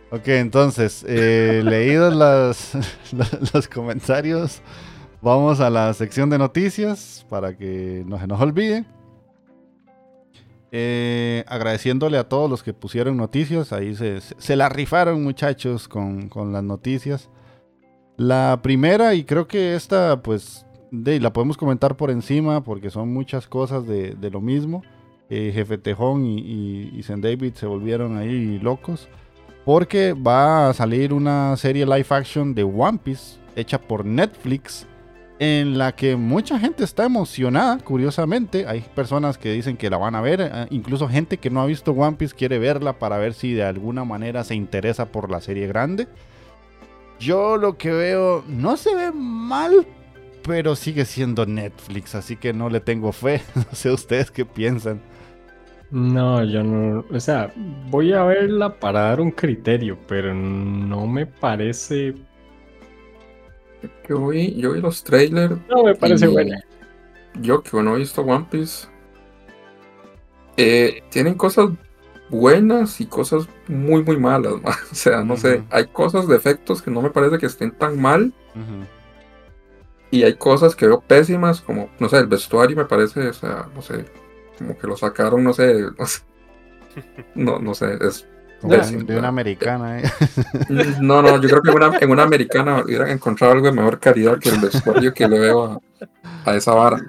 [0.10, 2.16] Ok, entonces, eh, leídos
[3.54, 4.62] los comentarios,
[5.22, 8.86] vamos a la sección de noticias para que no se nos olvide.
[10.72, 16.30] Eh, agradeciéndole a todos los que pusieron noticias, ahí se, se, la rifaron muchachos con,
[16.52, 17.30] las noticias.
[18.18, 23.14] La primera, y creo que esta, pues, de, la podemos comentar por encima porque son
[23.14, 24.84] muchas cosas de, lo mismo.
[25.30, 29.08] Eh, Jefe Tejón y, y, y David se volvieron ahí locos.
[29.66, 34.88] Porque va a salir una serie live action de One Piece hecha por Netflix
[35.40, 38.66] en la que mucha gente está emocionada, curiosamente.
[38.68, 41.66] Hay personas que dicen que la van a ver, eh, incluso gente que no ha
[41.66, 45.42] visto One Piece quiere verla para ver si de alguna manera se interesa por la
[45.42, 46.08] serie grande.
[47.20, 49.88] Yo lo que veo no se ve mal,
[50.44, 53.42] pero sigue siendo Netflix, así que no le tengo fe.
[53.56, 55.02] No sé ustedes qué piensan.
[55.90, 57.54] No, yo no, o sea,
[57.90, 62.14] voy a verla para dar un criterio, pero no me parece.
[64.08, 65.56] Yo vi, yo vi los trailers.
[65.70, 66.60] No me parece buena.
[67.40, 68.88] Yo que no he visto One Piece,
[70.58, 71.70] eh, tienen cosas
[72.30, 74.54] buenas y cosas muy, muy malas.
[74.92, 78.34] O sea, no sé, hay cosas, defectos que no me parece que estén tan mal.
[80.10, 83.68] Y hay cosas que veo pésimas, como, no sé, el vestuario me parece, o sea,
[83.76, 84.06] no sé,
[84.58, 85.86] como que lo sacaron, no sé,
[87.36, 88.26] no, no sé, es
[88.62, 90.04] de, una americana, ¿eh?
[91.00, 94.00] No, no, yo creo que en una, en una americana hubieran encontrado algo de mejor
[94.00, 95.82] calidad que el vestuario que le veo
[96.46, 97.00] a, esa vara.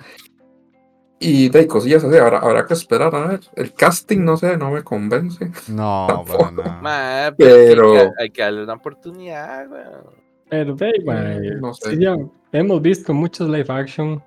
[1.21, 3.41] Y de cosillas así, habrá, habrá que esperar a ver.
[3.57, 5.51] El casting, no sé, no me convence.
[5.69, 6.25] No,
[6.83, 8.13] para pero.
[8.19, 9.67] Hay que, darle una oportunidad,
[10.49, 10.77] Pero,
[11.61, 11.99] no sé.
[12.53, 14.23] hemos visto muchos live action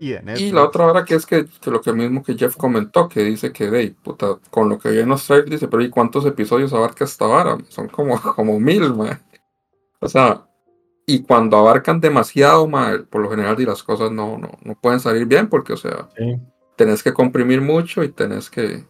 [0.00, 3.52] y, la otra hora que es que, lo que mismo que Jeff comentó, que dice
[3.52, 7.26] que, de puta, con lo que viene nos dice, pero ¿y cuántos episodios abarca esta
[7.26, 7.56] vara?
[7.68, 9.22] Son como, como mil, man.
[10.00, 10.46] O sea,
[11.06, 15.00] y cuando abarcan demasiado, man, por lo general, y las cosas no, no, no pueden
[15.00, 16.08] salir bien, porque, o sea,
[16.76, 18.84] tenés que comprimir mucho y tenés que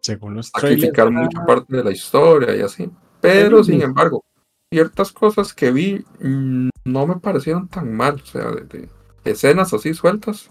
[0.00, 2.90] Según sacrificar mucha parte de la historia y así.
[3.20, 4.24] Pero, sin embargo,
[4.70, 8.88] ciertas cosas que vi mm, no me parecieron tan mal, o sea, de
[9.24, 10.48] escenas así sueltas.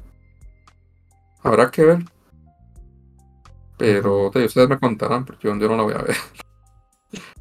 [1.43, 2.05] Habrá que ver.
[3.77, 6.15] Pero ustedes me contarán, porque yo, no la voy a ver.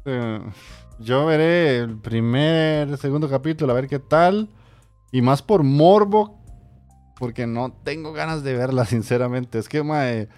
[0.03, 0.39] Eh,
[1.01, 4.49] yo veré el primer, segundo capítulo, a ver qué tal.
[5.11, 6.41] Y más por morbo,
[7.17, 9.59] porque no tengo ganas de verla, sinceramente.
[9.59, 10.29] Es que, mae,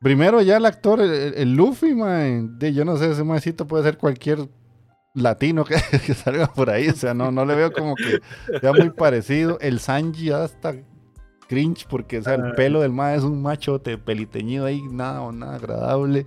[0.00, 3.98] primero ya el actor, el, Luffy, mae, de, yo no sé, ese maecito puede ser
[3.98, 4.48] cualquier
[5.14, 5.78] latino que,
[6.14, 6.88] salga por ahí.
[6.88, 8.20] O sea, no, no le veo como que
[8.60, 9.58] sea muy parecido.
[9.60, 10.74] El Sanji hasta
[11.48, 12.52] cringe porque o sea, el ah.
[12.54, 16.26] pelo del ma es un machote peliteñido ahí, nada o nada agradable.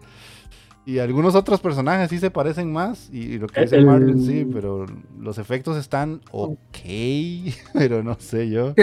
[0.91, 3.09] Y algunos otros personajes sí se parecen más.
[3.13, 4.85] Y, lo que dice Marlon sí, pero
[5.17, 6.57] los efectos están ok.
[7.73, 8.73] Pero no sé yo.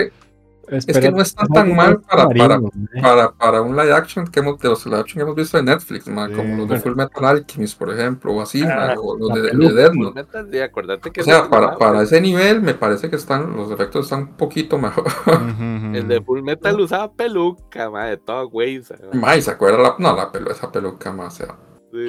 [0.69, 2.61] Es que no está tan mal para, para,
[3.03, 5.67] para, para, un live action que hemos, de los live action que hemos visto en
[5.67, 9.51] Netflix, como los de Full Metal Alchemist, por ejemplo, o así, ah, o los de,
[9.51, 11.21] de Death Note.
[11.21, 14.79] o sea, para, para ese nivel me parece que están los efectos están un poquito
[14.79, 15.07] mejor.
[15.95, 18.83] el de Full Metal usaba peluca, madre, de todo güey.
[19.13, 19.79] Mae, ¿se acuerda?
[19.79, 21.68] La, no, la pelu, esa peluca más, o sea.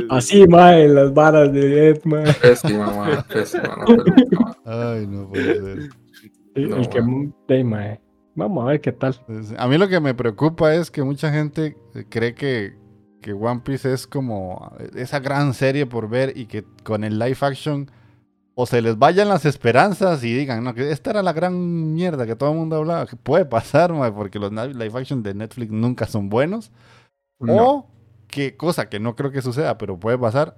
[0.10, 2.34] Así, mae, las varas de Death, mae.
[2.34, 5.90] Pésima, mae, pésima, no, Ay, no puede ser.
[6.56, 7.02] El, el que,
[7.48, 8.02] de, mae.
[8.36, 9.16] Vamos a ver qué tal.
[9.58, 12.78] A mí lo que me preocupa es que mucha gente eh, cree que,
[13.22, 17.38] que One Piece es como esa gran serie por ver y que con el live
[17.42, 17.92] action
[18.56, 22.26] o se les vayan las esperanzas y digan, no, que esta era la gran mierda
[22.26, 26.06] que todo el mundo hablaba, que puede pasar, porque los live action de Netflix nunca
[26.06, 26.72] son buenos.
[27.40, 27.88] O
[28.30, 30.58] que cosa que no creo que suceda, pero puede pasar,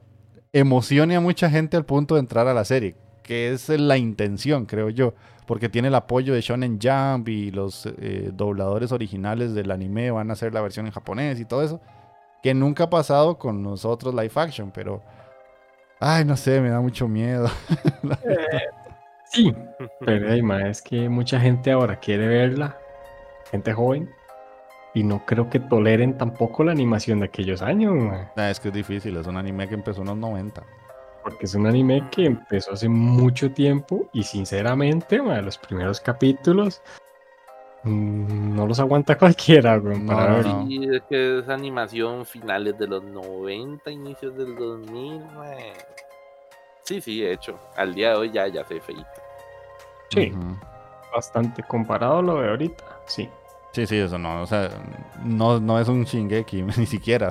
[0.53, 4.65] emocione a mucha gente al punto de entrar a la serie, que es la intención,
[4.65, 5.13] creo yo
[5.51, 10.29] porque tiene el apoyo de Shonen Jump y los eh, dobladores originales del anime van
[10.29, 11.81] a hacer la versión en japonés y todo eso,
[12.41, 15.03] que nunca ha pasado con nosotros live action, pero
[15.99, 17.49] ay, no sé, me da mucho miedo.
[18.23, 18.62] Eh,
[19.25, 19.53] sí,
[19.99, 22.77] pero es que mucha gente ahora quiere verla,
[23.51, 24.10] gente joven,
[24.93, 27.93] y no creo que toleren tampoco la animación de aquellos años.
[28.36, 30.63] Ah, es que es difícil, es un anime que empezó en los 90.
[31.23, 36.82] Porque es un anime que empezó hace mucho tiempo y sinceramente, los primeros capítulos
[37.84, 44.56] mm, no los aguanta cualquiera, es que es animación finales de los 90, inicios del
[44.56, 45.21] 2000,
[46.84, 49.06] Sí, sí, de hecho, al día de hoy ya, ya se feito.
[50.10, 50.34] Sí,
[51.13, 53.30] bastante comparado a lo de ahorita, sí.
[53.73, 54.69] Sí, sí, eso no, o sea,
[55.23, 57.29] no, no es un Shingeki, ni siquiera,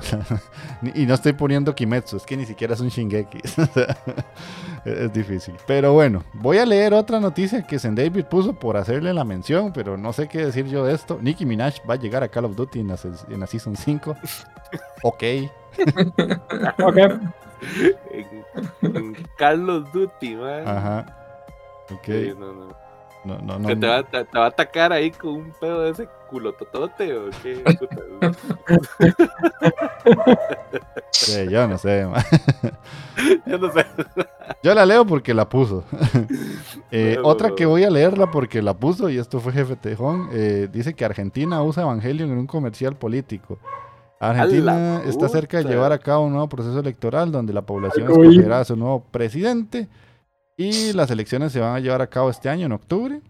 [0.95, 3.37] y no estoy poniendo Kimetsu, es que ni siquiera es un Shingeki,
[4.85, 5.53] es difícil.
[5.67, 9.71] Pero bueno, voy a leer otra noticia que Zen David puso por hacerle la mención,
[9.71, 11.19] pero no sé qué decir yo de esto.
[11.21, 14.15] Nicki Minaj va a llegar a Call of Duty en la, Season 5.
[15.03, 15.23] ok.
[16.83, 16.97] ok.
[18.81, 20.67] En, Call of Duty, man.
[20.67, 21.05] Ajá.
[21.91, 22.07] Ok.
[22.39, 22.80] no, no.
[23.23, 23.67] No, no, no.
[23.67, 27.61] te, va, te, va, a atacar ahí con un pedo de ese culototote o qué?
[31.11, 32.01] sí, yo no sé.
[33.45, 33.85] yo no sé.
[34.63, 35.83] yo la leo porque la puso.
[36.91, 40.67] eh, otra que voy a leerla porque la puso, y esto fue Jefe Tejón, eh,
[40.71, 43.59] dice que Argentina usa Evangelion en un comercial político.
[44.19, 48.59] Argentina está cerca de llevar a cabo un nuevo proceso electoral donde la población escogerá
[48.59, 49.87] a su nuevo presidente
[50.61, 53.21] Y las elecciones se van a llevar a cabo este año, en octubre.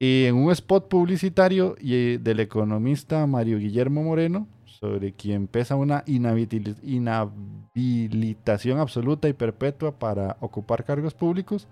[0.00, 6.02] Y en un spot publicitario y- del economista Mario Guillermo Moreno, sobre quien pesa una
[6.06, 11.68] inhabilitación absoluta y perpetua para ocupar cargos públicos,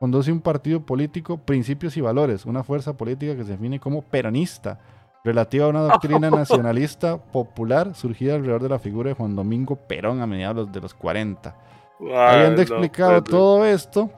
[0.00, 4.80] conduce un partido político, principios y valores, una fuerza política que se define como peronista,
[5.24, 6.30] relativa a una doctrina
[6.70, 10.94] nacionalista popular surgida alrededor de la figura de Juan Domingo Perón a mediados de los
[10.94, 11.54] 40.
[12.00, 14.10] Habiendo explicado todo esto,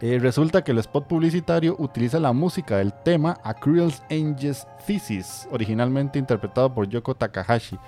[0.00, 5.48] eh, resulta que el spot publicitario utiliza la música del tema A Cruel Angel's Thesis,
[5.50, 7.78] originalmente interpretado por Yoko Takahashi.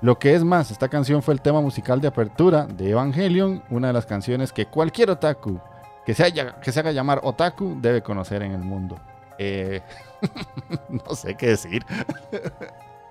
[0.00, 3.88] Lo que es más, esta canción fue el tema musical de apertura de Evangelion, una
[3.88, 5.58] de las canciones que cualquier otaku
[6.06, 8.96] que se, haya- que se haga llamar otaku debe conocer en el mundo.
[9.38, 9.82] Eh,
[10.88, 11.84] no sé qué decir.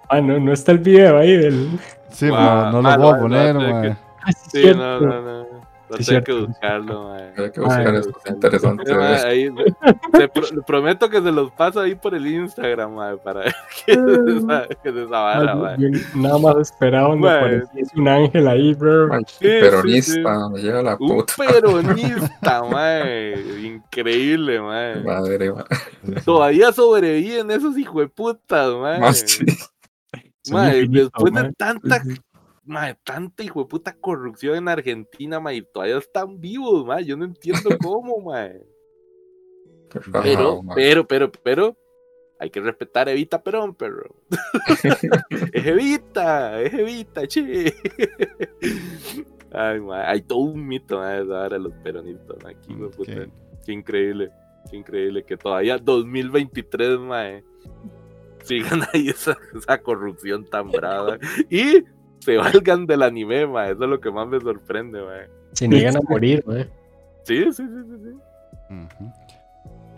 [0.10, 1.80] Ah, no, no está el video ahí del.
[2.10, 3.98] Sí, Ah, no, no ah, lo voy a poner, no, Ah,
[4.34, 4.80] sí, Sí, cierto.
[4.80, 5.68] no, no, no.
[5.90, 7.32] No Sí, tengo que buscarlo, mae.
[7.38, 8.84] Hay que buscar Ah, esto, interesante.
[8.86, 8.94] Sí,
[9.26, 9.50] ahí,
[10.12, 13.56] te pro- le prometo que se los paso ahí por el Instagram, mae, para ver
[13.86, 13.98] qué es
[14.36, 18.74] esa, qué es esa vara, Ah, yo nada más esperaba donde apareciese un ángel ahí,
[18.74, 19.14] bro.
[19.14, 23.36] Ay, Sí, sí, peronista, me lleva la Un puta peronista, mae.
[23.64, 25.02] Increíble, mae.
[25.06, 25.64] madre, ma.
[26.26, 28.76] Todavía sobreviven esos hijueputas.
[28.76, 29.26] Más.
[30.44, 31.40] Son Mae, infinitos, después de
[32.68, 32.94] mae.
[32.94, 37.06] tanta, mae, tanta hijueputa corrupción en Argentina, y todavía están vivos, mae.
[37.06, 38.32] Yo no entiendo cómo,
[39.90, 41.78] rajado, Pero, pero, pero, pero,
[42.40, 44.16] hay que respetar a Evita Perón, perro.
[45.54, 47.74] es Evita, es Evita, che.
[49.52, 53.12] Ay, mae, hay todo un mito, vara de los peronistas, mae, aquí, hijueputa.
[53.12, 53.30] Ok.
[53.66, 54.32] Qué increíble,
[54.70, 57.44] qué increíble que todavía 2023, mae,
[58.44, 61.18] sigan ahí esa, esa corrupción tan brava
[61.50, 61.84] y
[62.20, 65.28] se valgan del anime, mae, eso es lo que más me sorprende, mae.
[65.54, 66.70] Se niegan a morir, mae.
[67.24, 68.12] Sí, sí, sí, sí,
[68.70, 69.06] sí.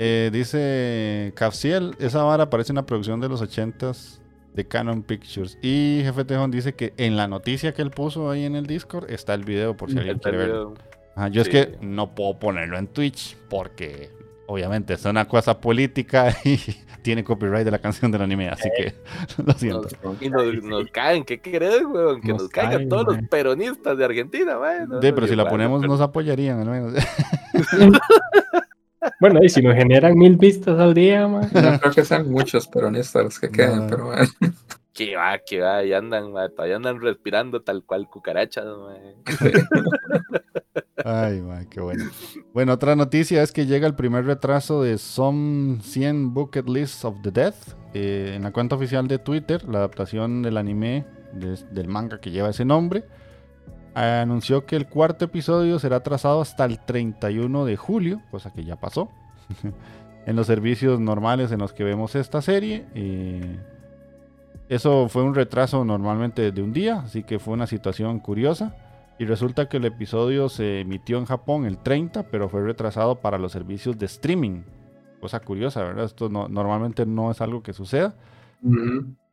[0.02, 4.20] Eh, dice Capsiel, esa vara parece una producción de los 80s
[4.54, 5.58] de Canon Pictures.
[5.62, 9.12] Y Jefe Tejón dice que en la noticia que él puso ahí en el Discord
[9.12, 10.74] está el video por si alguien Está quiere verlo.
[11.16, 11.50] Ajá, yo Sí.
[11.50, 14.10] es que no puedo ponerlo en Twitch porque
[14.48, 16.58] obviamente es una cosa política y
[17.02, 18.94] tiene copyright de la canción del anime, así que
[19.46, 19.88] lo siento.
[20.22, 22.22] Y nos, nos caen, ¿qué querés, weón?
[22.22, 24.88] Que nos, Nos caigan caen, todos los peronistas de Argentina, mae.
[24.88, 26.94] No, Sí, pero si la ponemos pero- nos apoyarían al menos.
[29.22, 31.48] Bueno, y si nos generan mil vistas al día, mae.
[31.54, 33.88] No creo que sean muchos peronistas los que queden, No.
[33.88, 34.28] pero bueno.
[35.00, 38.66] Que va, que va, y andan, todavía andan respirando tal cual cucarachas.
[41.06, 42.04] Ay, man, qué bueno.
[42.54, 47.16] Bueno, otra noticia es que llega el primer retraso de Some 100 Bucket List of
[47.24, 47.76] the Death.
[47.94, 52.30] eh, en la cuenta oficial de Twitter, la adaptación del anime de- del manga que
[52.30, 53.06] lleva ese nombre.
[53.96, 58.76] Anunció que el cuarto episodio será trazado hasta el 31 de julio, cosa que ya
[58.76, 59.10] pasó.
[60.28, 62.86] en los servicios normales en los que vemos esta serie.
[62.94, 63.58] eh,
[64.70, 68.76] eso fue un retraso normalmente de un día, así que fue una situación curiosa.
[69.18, 73.38] Y resulta que el episodio se emitió en Japón el 30, pero fue retrasado para
[73.38, 74.62] los servicios de streaming.
[75.20, 76.06] Cosa curiosa, ¿verdad?
[76.06, 78.16] Esto no- normalmente no es algo que suceda.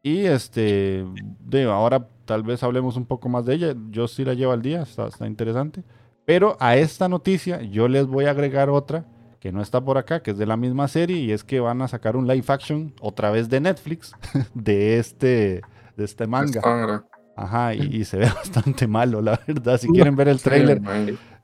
[0.02, 1.04] Y este,
[1.40, 3.74] digo, ahora tal vez hablemos un poco más de ella.
[3.90, 5.84] Yo sí la llevo al día, está, está interesante.
[6.24, 9.04] Pero a esta noticia yo les voy a agregar otra
[9.46, 11.80] que no está por acá, que es de la misma serie, y es que van
[11.80, 14.12] a sacar un live action otra vez de Netflix
[14.54, 15.62] de este,
[15.96, 17.04] de este manga.
[17.36, 19.78] Ajá, y, y se ve bastante malo, la verdad.
[19.78, 20.82] Si quieren ver el trailer,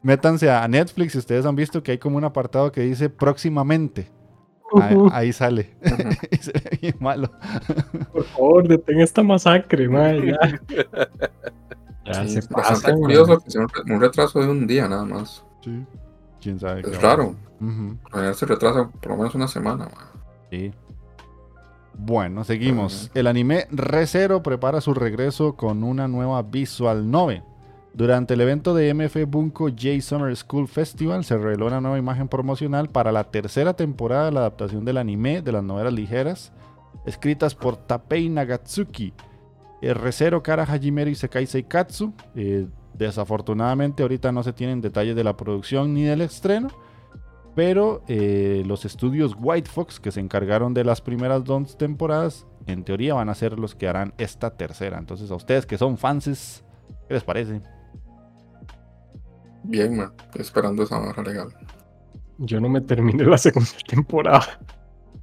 [0.02, 1.12] métanse a Netflix.
[1.12, 4.10] Si ustedes han visto que hay como un apartado que dice próximamente.
[4.74, 5.76] Ahí, ahí sale.
[5.86, 6.08] Ujú.
[6.32, 7.30] y se ve bien malo.
[8.12, 10.26] Por favor, detenga esta masacre, mae.
[10.26, 10.60] Ya,
[12.04, 15.44] ya Sí, se pasan, curioso que sea un retraso de un día nada más.
[15.62, 15.86] Sí.
[16.42, 16.82] Quién sabe.
[16.82, 17.34] qué Es a raro.
[18.12, 19.84] ver, se retrasa por lo menos una semana.
[19.84, 20.04] man.
[20.50, 20.72] Sí.
[21.94, 23.10] Bueno, seguimos.
[23.14, 27.42] El anime ReZero prepara su regreso con una nueva visual novel.
[27.94, 32.26] Durante el evento de MF Bunko J Summer School Festival se reveló una nueva imagen
[32.28, 36.52] promocional para la tercera temporada de la adaptación del anime de las novelas ligeras
[37.04, 39.12] escritas por Tapei Nagatsuki.
[39.82, 42.14] El ReZero Kara Hajimero y Sekai Seikatsu.
[42.34, 46.68] Eh, desafortunadamente ahorita no se tienen detalles de la producción ni del estreno.
[47.54, 52.82] Pero eh, los estudios White Fox que se encargaron de las primeras dos temporadas, en
[52.82, 54.98] teoría van a ser los que harán esta tercera.
[54.98, 56.64] Entonces a ustedes que son fans,
[57.08, 57.60] ¿qué les parece?
[59.64, 60.12] Bien, man.
[60.24, 61.48] Estoy esperando esa barra legal.
[62.38, 64.58] Yo no me terminé la segunda temporada.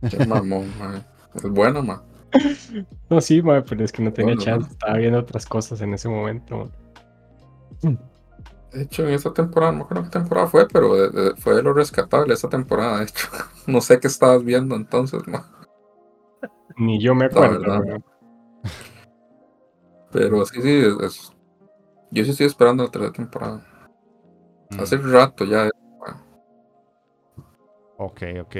[0.09, 1.05] Qué mamón, man.
[1.33, 2.01] Es bueno, man.
[3.09, 4.69] No, sí, mae, pero es que no tenía Bueno, chance.
[4.69, 6.57] Estaba viendo otras cosas en ese momento.
[6.57, 6.67] mae.
[7.81, 11.63] De hecho, en esta temporada, no creo qué temporada fue, pero de- de- fue de
[11.63, 13.27] lo rescatable esta temporada, de hecho.
[13.67, 15.45] No sé qué estabas viendo entonces, ma.
[16.77, 17.59] Ni yo me acuerdo.
[17.59, 17.81] verdad.
[17.85, 18.03] weón.
[20.11, 21.31] Pero sí, sí, es,
[22.11, 23.63] yo sí estoy esperando la tercera temporada.
[24.71, 24.79] Mm.
[24.79, 25.69] Hace rato ya.
[27.97, 28.55] Ok, ok.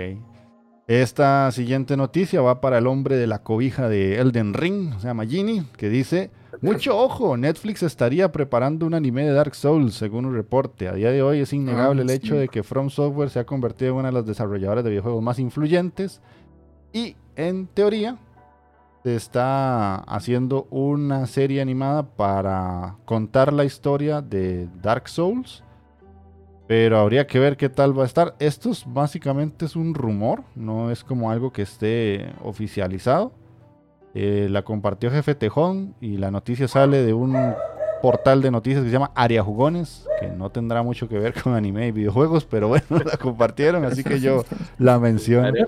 [0.90, 5.28] Esta siguiente noticia va para el hombre de la cobija de Elden Ring, se llama
[5.28, 6.32] Ginny, que dice,
[6.62, 10.88] mucho ojo, Netflix estaría preparando un anime de Dark Souls, según un reporte.
[10.88, 13.46] A día de hoy es innegable Ah, el hecho de que From Software se ha
[13.46, 16.22] convertido en una de las desarrolladoras de videojuegos más influyentes
[16.92, 18.18] y, en teoría,
[19.04, 25.64] se está haciendo una serie animada para contar la historia de Dark Souls.
[26.70, 28.36] Pero habría que ver qué tal va a estar.
[28.38, 33.32] Esto es, básicamente es un rumor, no es como algo que esté oficializado.
[34.14, 37.36] Eh, la compartió Jefe Tejón y la noticia sale de un
[38.04, 41.56] portal de noticias que se llama Aria Jugones, que no tendrá mucho que ver con
[41.56, 44.46] anime y videojuegos, pero bueno, la compartieron, así que yo
[44.78, 45.48] la menciono.
[45.48, 45.68] Habría,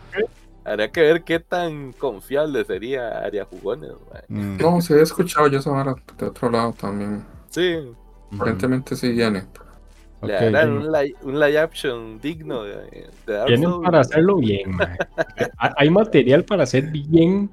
[0.64, 3.93] habría que ver qué tan confiable sería Aria Jugones.
[4.28, 7.26] Mm, No, se había escuchado yo esa de otro lado también.
[7.49, 7.91] Sí.
[8.32, 9.45] Aparentemente sí viene.
[10.22, 10.42] Le Ok.
[10.42, 12.76] harán un live, un live action digno de,
[13.26, 13.84] de Dark Tienen Souls.
[13.86, 14.72] para hacerlo bien.
[15.58, 17.50] Hay- material para hacer bien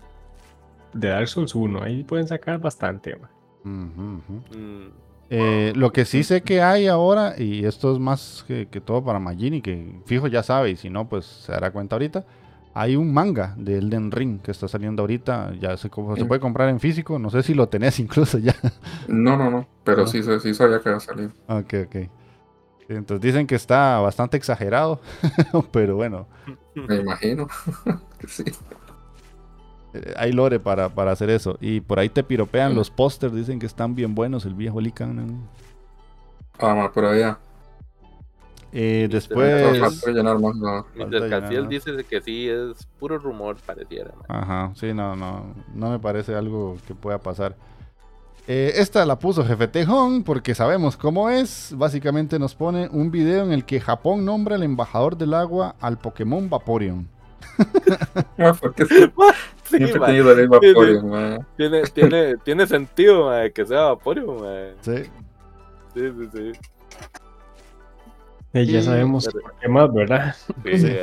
[0.93, 1.83] de Dark Souls 1.
[1.83, 3.17] Ahí pueden sacar bastante.
[3.65, 4.19] Mm,
[5.31, 9.05] Eh, lo que sí sé que hay ahora, y esto es más que, que todo
[9.05, 12.25] para Magini, que fijo ya sabe, y si no, pues se dará cuenta ahorita.
[12.73, 16.69] Hay un manga de Elden Ring que está saliendo ahorita, ya se, se puede comprar
[16.71, 18.55] en físico, no sé si lo tenés incluso ya.
[19.07, 19.67] No, no, no.
[19.85, 20.07] Pero No.
[20.07, 21.31] sí, se- sí sabía que iba a salir.
[21.49, 21.97] ok, ok.
[22.89, 25.01] Entonces dicen que está bastante exagerado,
[25.73, 26.27] pero bueno,
[26.75, 27.47] Me imagino.
[28.19, 28.45] que sí.
[29.93, 31.59] eh, hay lore para, para hacer eso.
[31.61, 35.49] Y por ahí te piropean los pósters, dicen que están bien buenos, el viejo Lican.
[36.59, 37.39] Ah, ma, pero ya.
[38.73, 39.81] Eh, después...
[39.81, 40.05] Más.
[40.95, 44.13] Mientras dice que sí, es puro rumor, pareciera.
[44.29, 47.55] Ajá, sí, no, no, no me parece algo que pueda pasar.
[48.51, 51.75] Eh, esta la puso Jefe Tejón porque sabemos cómo es.
[51.77, 55.99] Básicamente nos pone un video en el que Japón nombra al embajador del agua al
[55.99, 57.07] Pokémon Vaporeon.
[58.39, 59.27] Ah, porque siempre
[59.65, 60.47] Sí, siempre he tenido sí.
[60.47, 61.47] Vaporeon.
[61.59, 64.39] Tiene, tiene, tiene sentido que sea Vaporeon.
[64.81, 65.03] Sí.
[65.95, 66.53] Sí, sí, sí.
[68.55, 70.35] Eh, ya sabemos por qué más, ¿verdad?
[70.65, 70.97] Sí,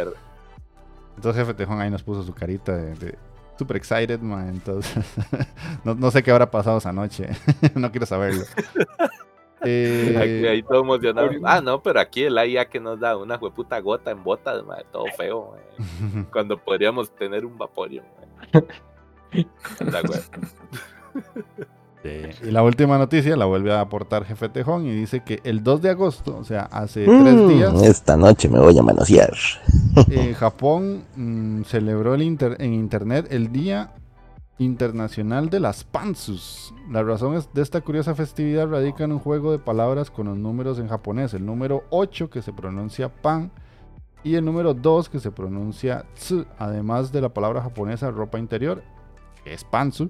[1.15, 3.15] Entonces Jefe Tejón ahí nos puso su carita de, de
[3.57, 4.49] super excited, man.
[4.49, 5.03] Entonces,
[5.83, 7.29] no, no sé qué habrá pasado esa noche.
[7.75, 8.43] no quiero saberlo.
[9.67, 11.31] Eh, Aquí, ahí todo emocionado.
[11.43, 14.83] Ah, no, pero aquí el IA que nos da una hueputa gota en botas, mae,
[14.91, 15.55] todo feo.
[16.31, 18.03] Cuando podríamos tener un wea.
[22.03, 22.29] Sí.
[22.43, 25.81] Y la última noticia la vuelve a aportar Jefe Tejón y dice que el 2
[25.81, 29.33] de agosto, o sea, hace tres días, Mm, esta noche me voy a manosear.
[30.09, 33.91] Eh, Japón mm, celebró el inter- en internet el Día
[34.57, 36.73] Internacional de las Pansus.
[36.89, 40.37] La razón es- de esta curiosa festividad radica en un juego de palabras con los
[40.37, 41.33] números en japonés.
[41.33, 43.51] El número 8 que se pronuncia pan
[44.23, 48.81] y el número 2 que se pronuncia tsu, además de la palabra japonesa ropa interior,
[49.43, 50.09] que es pansu.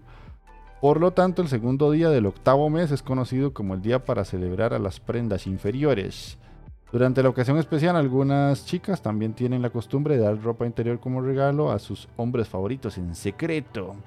[0.79, 4.23] Por lo tanto, el segundo día del octavo mes es conocido como el día para
[4.25, 6.37] celebrar a las prendas inferiores.
[6.95, 11.19] Durante la ocasión especial, algunas chicas también tienen la costumbre de dar ropa interior como
[11.19, 13.97] regalo a sus hombres favoritos en secreto.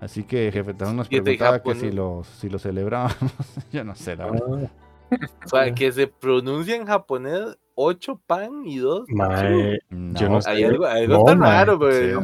[0.00, 3.14] Así que Jefe Tejón nos preguntaba que si lo, si lo celebrábamos.
[3.72, 4.70] Yo no sé, la verdad.
[5.44, 10.18] O sea, que se pronuncia en japonés 8 pan y 2 Mae, No.
[10.18, 10.50] yo no sé.
[10.50, 12.20] Hay algo, algo No, mae, raro, pero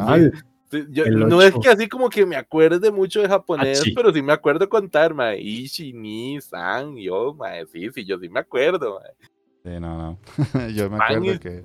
[0.70, 1.42] sí, yo- no.
[1.42, 3.92] Es que así como que me acuerde mucho de japonés, Ah, sí.
[3.94, 5.38] pero sí me acuerdo contar, mae.
[5.40, 7.66] Ishi, ni, san, yo, mae.
[7.66, 9.10] Sí, sí, yo sí me acuerdo, mae.
[9.64, 10.18] Sí, no, no.
[10.74, 11.64] Yo me acuerdo que,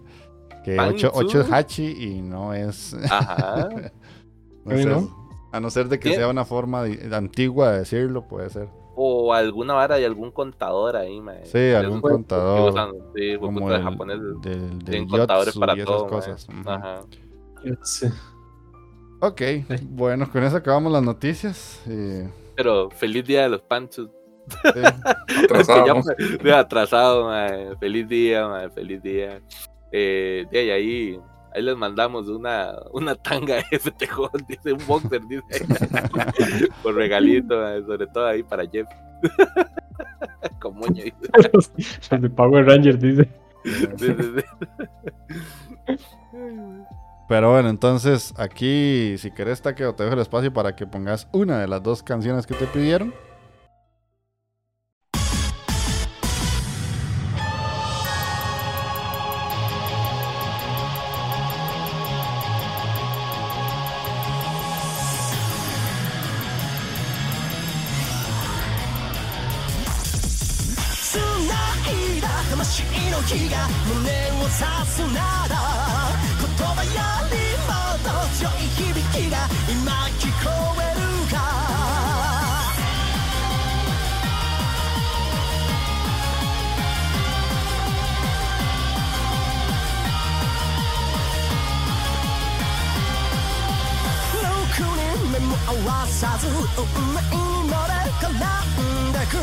[0.64, 1.54] que pan 8, y es tsu.
[1.54, 2.94] hachi y no es.
[3.12, 3.70] Ajá.
[4.66, 5.30] no Sí, sé, ¿no?
[5.52, 6.16] A no ser de que ¿Qué?
[6.16, 8.70] sea una forma de- antigua de decirlo, puede ser.
[8.96, 11.46] O alguna vara de algún contador ahí, mae.
[11.46, 12.70] Sí, algún contador.
[12.72, 14.22] usan, sí, Como el, japoneses.
[14.42, 16.48] del, del Tienen contadores para y esas todo, cosas.
[16.66, 17.02] Ajá.
[17.84, 18.08] Sí.
[19.22, 19.42] Ok,
[19.90, 21.82] bueno, con eso acabamos las noticias.
[22.56, 24.10] Pero feliz día de los panchos.
[24.50, 26.48] Sí.
[26.52, 27.32] Atrasado.
[27.32, 27.78] ya.
[27.80, 28.70] Feliz día.
[28.74, 29.42] Feliz día.
[29.92, 31.20] Eh, de ahí, ahí,
[31.54, 35.66] ahí les mandamos una, una tanga de FTJ, dice un boxer, dice.
[36.84, 38.88] Por regalito, sobre todo ahí para Jeff.
[40.60, 42.18] Con moño, dice.
[42.18, 43.30] De Power Rangers dice.
[43.64, 44.44] Sí, sí, sí.
[47.28, 51.60] Pero bueno, entonces aquí, si querés, Taqueo, te dejo el espacio para que pongas una
[51.60, 53.14] de las dos canciones que te pidieron.
[73.30, 74.58] 魂の火が胸を刺
[74.90, 75.54] すなら
[76.40, 76.90] 言葉よ
[77.30, 79.36] りもっと強い響きが
[79.70, 80.50] 今聞こ
[80.82, 81.38] えるか
[94.74, 97.38] 6人目も合わさず運命に
[97.70, 99.38] 乗れ絡んでく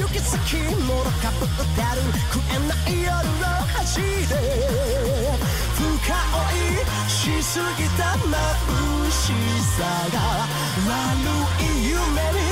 [0.00, 2.00] 行き先もろかぶってる
[2.32, 2.72] 食えな。
[2.90, 3.14] い夜を
[3.76, 4.04] 走れ
[5.76, 8.30] 深追いしすぎた眩
[9.10, 9.32] し
[9.76, 10.16] さが
[10.88, 10.96] 悪
[11.60, 12.42] い夢に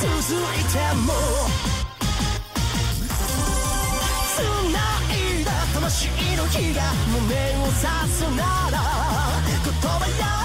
[0.00, 0.06] 続
[0.54, 0.74] いて
[1.06, 1.08] も
[4.36, 4.42] 繋
[5.14, 6.78] いだ魂の火が
[7.12, 7.20] 胸
[7.56, 7.76] を刺
[8.12, 8.40] すな。
[8.70, 8.76] ら
[9.64, 10.37] 言葉よ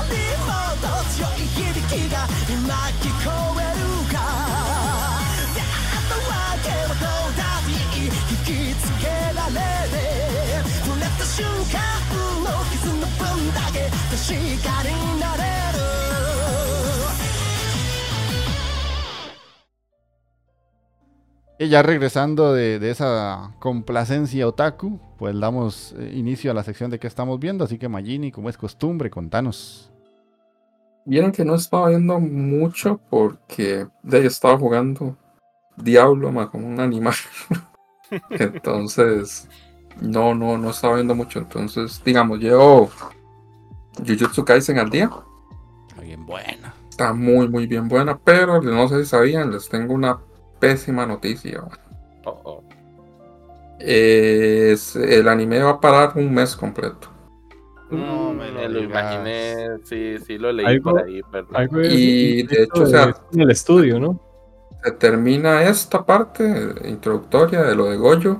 [21.63, 26.91] Y ya regresando de, de esa complacencia otaku, pues damos eh, inicio a la sección
[26.91, 27.63] de qué estamos viendo.
[27.63, 29.89] Así que Magini, como es costumbre, contanos.
[31.05, 35.15] Vieron que no estaba viendo mucho porque de ahí estaba jugando
[35.77, 37.15] Diablo ma, como un animal.
[38.29, 39.47] Entonces,
[40.01, 41.39] no, no, no estaba viendo mucho.
[41.39, 42.89] Entonces, digamos, llevo
[44.05, 45.09] Jujutsu Kaisen al día.
[45.89, 46.73] Está bien buena.
[46.89, 50.19] Está muy, muy bien buena, pero no sé si sabían, les tengo una
[50.59, 51.63] pésima noticia.
[52.25, 52.63] Oh, oh.
[53.79, 57.09] Es- el anime va a parar un mes completo.
[57.89, 61.47] No Mm, me me lo lo imaginé, sí, sí lo leí Algo- por ahí, pero
[61.53, 64.19] Algo Y, de hecho, o sea- en el estudio, ¿no?
[64.83, 66.43] Se termina esta parte
[66.85, 68.35] introductoria de lo de Goyo.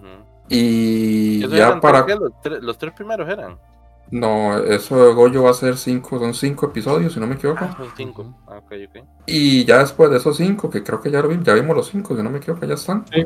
[0.00, 0.22] Mm.
[0.48, 2.06] Y ya para.
[2.06, 3.58] los, tres, los tres primeros eran.
[4.10, 7.64] No, eso de Goyo va a ser cinco, son cinco episodios, si no me equivoco.
[7.64, 8.34] Ah, son cinco.
[8.48, 9.04] Ah, ok, ok.
[9.26, 11.88] Y ya después de esos cinco, que creo que ya, lo vi- ya vimos los
[11.88, 13.04] cinco, si no me equivoco, ya están.
[13.12, 13.24] Sí.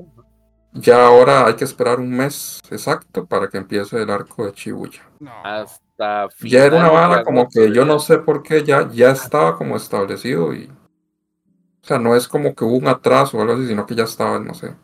[0.72, 5.02] Ya ahora hay que esperar un mes exacto para que empiece el arco de Chibuya.
[5.44, 9.56] Hasta Ya era una vara como que yo no sé por qué ya, ya estaba
[9.56, 10.68] como establecido y...
[11.82, 14.04] O sea, no es como que hubo un atraso o algo así, sino que ya
[14.04, 14.74] estaba, no sé.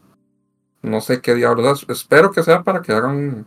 [0.83, 1.83] No sé qué diablos.
[1.83, 1.89] es.
[1.89, 3.47] Espero que sea para que hagan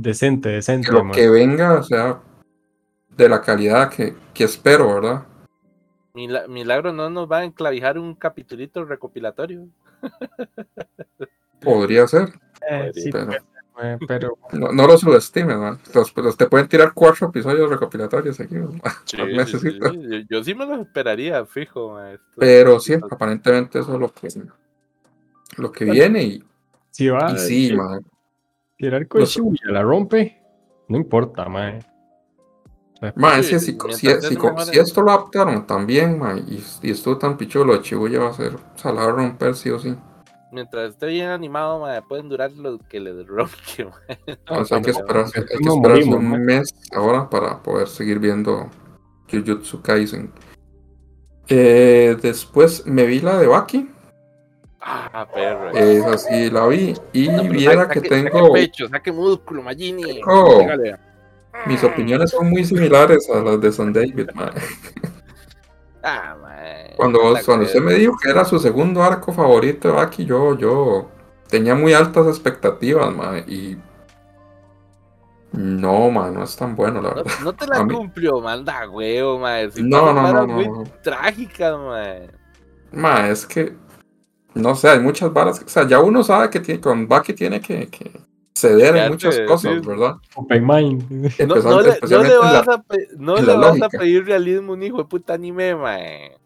[0.00, 0.92] Decente, decente.
[0.92, 1.12] lo man.
[1.12, 2.20] que venga sea
[3.16, 5.26] de la calidad que, que espero, ¿verdad?
[6.14, 9.66] Mila- Milagro no nos va a enclavijar un capitulito recopilatorio.
[11.60, 12.28] Podría ser,
[12.70, 15.76] Eh, sí, pero eh, pero no, no lo subestimes, ¿no?
[15.92, 18.70] Los, los- te pueden tirar cuatro episodios recopilatorios aquí, ¿no?
[19.04, 19.90] Sí, sí, sí, Yo,
[20.30, 21.94] yo sí me lo esperaría, fijo.
[21.94, 22.34] maestro.
[22.36, 24.28] Pero sí, aparentemente eso es lo que,
[25.56, 26.44] lo que viene y,
[26.90, 28.04] si va y sí, man.
[28.78, 30.40] Si el arco de Shibuya la rompe,
[30.88, 31.80] no importa, mae.
[33.42, 34.08] Si,
[34.72, 38.54] esto lo adaptaron también, ma, y, y estuvo tan pichulo, de Chibuya va a ser,
[38.54, 39.94] o sea, la va a romper sí o sí.
[40.50, 43.88] Mientras esté bien animado, ma, pueden durar lo que le ronque.
[44.46, 46.38] hay que esperarse, hay que no esperarse morimos, un ma.
[46.38, 48.68] mes ahora para poder seguir viendo
[49.30, 50.32] Jujutsu Kaisen.
[51.48, 53.90] Eh, después me vi la de Baki,
[54.80, 55.70] Ah, perro.
[55.70, 60.20] esa sí la vi, y No, viera saque- que saque tengo, pecho, saque músculo, Magini.
[60.20, 60.96] Tengo-
[61.66, 64.50] mis opiniones son muy similares a las de San David, ma.
[66.02, 66.56] Ah, ma.
[66.96, 70.56] Cuando, Puta cuando usted me dijo que era su segundo arco favorito de Baki, yo,
[70.56, 71.10] yo
[71.48, 73.76] tenía muy altas expectativas, ma, y
[75.52, 77.32] no, ma, no es tan bueno, la No, verdad.
[77.42, 79.68] no te la mí- cumplió, manda huevo, ma.
[79.70, 80.84] Si No, no, no, no, muy no.
[81.02, 82.04] trágicas, ma.
[82.92, 83.74] Ma, es que,
[84.54, 87.60] no sé, hay muchas varas, o sea, ya uno sabe que tiene, con Baki tiene
[87.60, 88.10] que, que
[88.54, 89.86] ceder en muchas cosas, sí.
[89.86, 90.16] ¿verdad?
[90.34, 91.04] Open mind.
[91.46, 94.24] No, le, no especialmente le en la- vas, a, pe- no le vas a pedir
[94.24, 95.96] realismo a un hijo de puta anime, ma.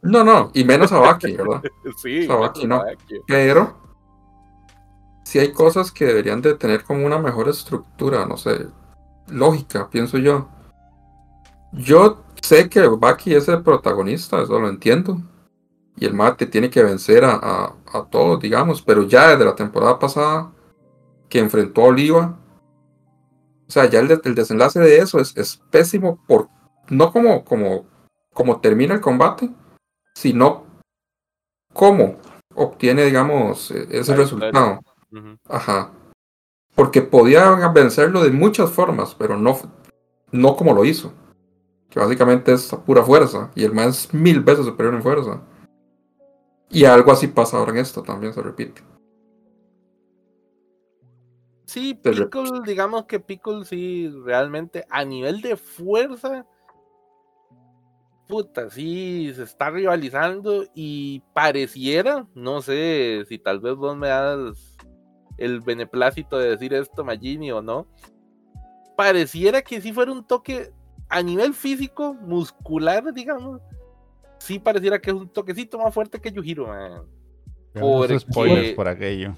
[0.02, 1.62] No, no, y menos a Baki, ¿verdad?
[2.02, 2.78] Sí, sea, aquí no.
[2.78, 3.20] Baki.
[3.26, 3.80] Pero
[5.24, 8.66] sí hay cosas que deberían de tener como una mejor estructura, no sé,
[9.28, 10.48] lógica, pienso yo.
[11.72, 15.18] Yo sé que Baki es el protagonista, eso lo entiendo.
[15.96, 19.54] Y el mate tiene que vencer a, a, a todos, digamos, pero ya desde la
[19.54, 20.52] temporada pasada
[21.28, 22.38] que enfrentó a Oliva,
[23.68, 26.48] o sea, ya el, el desenlace de eso es, es pésimo por
[26.88, 27.86] no como, como,
[28.34, 29.50] como termina el combate,
[30.14, 30.66] sino
[31.72, 32.16] cómo
[32.54, 34.80] obtiene, digamos, e- ese resultado.
[35.48, 35.90] Ajá.
[36.74, 39.58] Porque podía vencerlo de muchas formas, pero no,
[40.32, 41.12] no como lo hizo.
[41.90, 43.50] Que básicamente es a pura fuerza.
[43.54, 45.42] Y el más es mil veces superior en fuerza.
[46.72, 48.82] Y algo así pasa ahora en esto también, se repite.
[51.66, 56.46] sí, Pickle, digamos que Pickle sí, realmente a nivel de fuerza,
[58.26, 64.76] puta, sí, se está rivalizando y pareciera, no sé si tal vez vos me das
[65.36, 67.86] el beneplácito de decir esto, Magini, o no,
[68.96, 70.72] pareciera que si fuera un toque
[71.08, 73.60] a nivel físico, muscular, digamos,
[74.42, 77.02] sí pareciera que es un toquecito más fuerte que Yujiro, man.
[77.72, 78.18] Porque...
[78.18, 79.34] spoilers por aquello.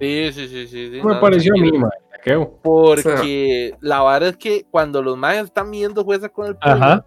[0.00, 0.90] Sí, sí, sí, sí.
[0.90, 1.72] sí, Me pareció a mí,
[2.12, 2.60] taqueo.
[2.62, 7.06] Porque la verdad es que cuando los mayas están viendo fuerza con el puño, Ajá.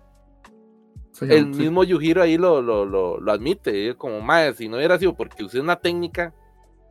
[1.12, 1.62] Sí, el sí.
[1.62, 3.90] mismo Yujiro ahí lo, lo, lo, lo admite.
[3.90, 6.34] Es como, mae, si no hubiera sido porque usé una técnica,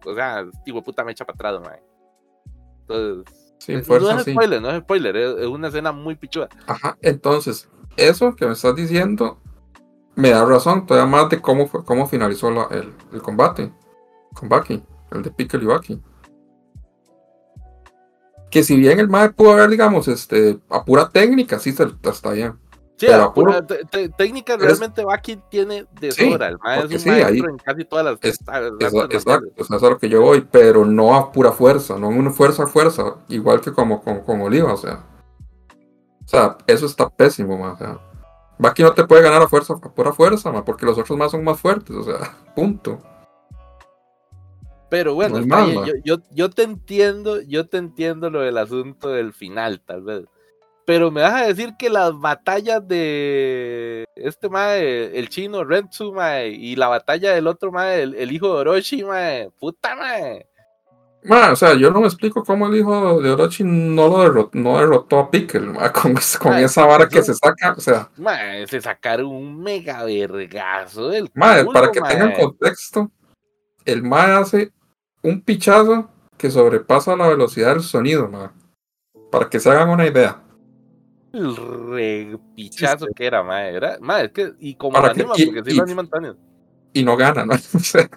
[0.05, 1.83] o sea, tipo puta me echa para atrás, mae.
[2.81, 4.33] Entonces, Sin eh, fuerza, no es sí.
[4.33, 6.49] spoiler, no es spoiler, es, es una escena muy pichuda.
[6.67, 9.39] Ajá, entonces, eso que me estás diciendo
[10.17, 13.73] me da razón todavía más de cómo, fue, cómo finalizó la- el, el combate
[14.35, 16.03] con Baki, el de Pickle y Baki.
[18.51, 22.31] Que si bien el Mae pudo haber, digamos, este, a pura técnica, sí se, está
[22.33, 22.55] bien.
[22.99, 23.67] Sí, Pero a pura
[24.17, 26.49] técnica realmente Baki tiene de Sí, sobra.
[26.49, 28.41] El mae es un sí, maestro ahí- en casi todas las Es-.
[28.41, 32.31] Exacto, es a lo que yo voy, pero no a pura fuerza, no en una
[32.31, 35.05] fuerza a fuerza, igual que como con, con Oliva, o sea.
[36.25, 37.99] O sea, eso está pésimo, ma, o sea.
[38.59, 41.31] Baki no te puede ganar a fuerza, a pura fuerza, ma, porque los otros más
[41.31, 43.03] son más fuertes, o sea, punto.
[44.89, 49.33] Pero bueno, mal, yo, yo, yo te entiendo, yo te entiendo lo del asunto del
[49.33, 50.25] final, tal vez.
[50.87, 56.51] Pero me vas a decir que las batallas de este mae, el chino Renzu, mae,
[56.51, 60.47] y la batalla del otro mae, el, el hijo de Orochi, mae, puta mae.
[61.29, 64.51] Ma, o sea, yo no me explico cómo el hijo de Orochi no lo derrotó,
[64.59, 68.11] no derrotó a Pickle, ma, con, con Ma, esa vara que se saca, o sea,
[68.69, 73.11] se sacaron un mega vergazo del ma, culo, para que tengan contexto,
[73.85, 74.73] el Ma hace
[75.23, 78.53] un pichazo que sobrepasa la velocidad del sonido, ma,
[79.31, 80.43] para que se hagan una idea.
[81.33, 81.55] El
[81.91, 83.75] re pichazo que era, mae.
[83.75, 86.05] Era, mae, es que, y como lo que- animan, y- porque sí y- lo animan
[86.07, 86.37] Antonio.
[86.93, 87.53] y no gana, ¿no?
[87.75, 88.09] O sea,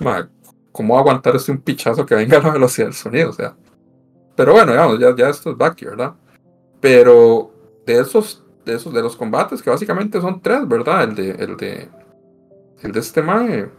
[0.00, 0.28] ma,
[0.74, 3.30] ¿cómo aguantar este un pichazo que venga a la velocidad del sonido?
[3.30, 3.54] O sea,
[4.34, 6.14] pero bueno, digamos, ya, ya esto es Baki, ¿verdad?
[6.80, 7.52] Pero
[7.86, 11.04] de esos, de esos, de los combates, que básicamente son tres, ¿verdad?
[11.04, 11.88] El de, el de,
[12.82, 13.70] el de este mae,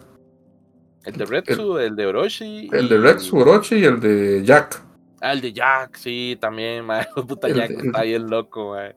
[1.03, 2.69] El de Retsu, el, de Orochi.
[2.71, 4.81] el de Rex Orochi y el de Jack.
[5.21, 7.05] Ah, el de Jack, sí, también, mae.
[7.27, 8.95] Puta El Jack de- está bien loco, mae.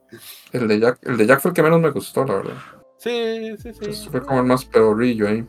[0.52, 2.54] El de Jack, el de Jack fue el que menos me gustó, la verdad.
[2.98, 3.78] Sí, sí, sí.
[3.80, 5.44] Entonces fue como el más peorillo ahí.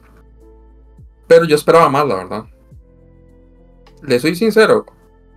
[1.29, 2.43] Pero yo esperaba más, la verdad.
[4.01, 4.85] Le soy sincero.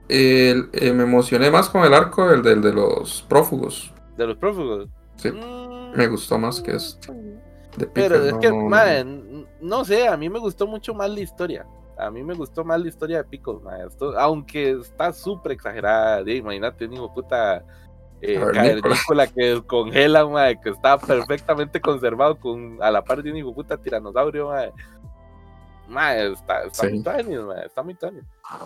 [0.09, 3.95] el- eh, me emocioné más con el arco del, del de los prófugos.
[4.17, 4.89] De los prófugos.
[5.17, 7.13] Sí, Mm, me gustó más que este.
[7.79, 8.69] De Pero es no, que, no,
[9.01, 11.65] n- no sé, a mí me gustó mucho más la historia.
[11.97, 13.61] A mí me gustó más la historia de Pickles.
[13.87, 16.21] Esto- aunque está súper exagerada.
[16.31, 17.65] imagínate un hijo puta
[18.21, 19.27] eh, Cavernícola.
[19.29, 23.77] que descongela, mae, que está perfectamente conservado con, a la par de un hijo puta
[23.79, 24.73] tiranosaurio, mae.
[25.93, 26.93] Mae, está, está Sí.
[27.29, 27.97] muy mae, está muy.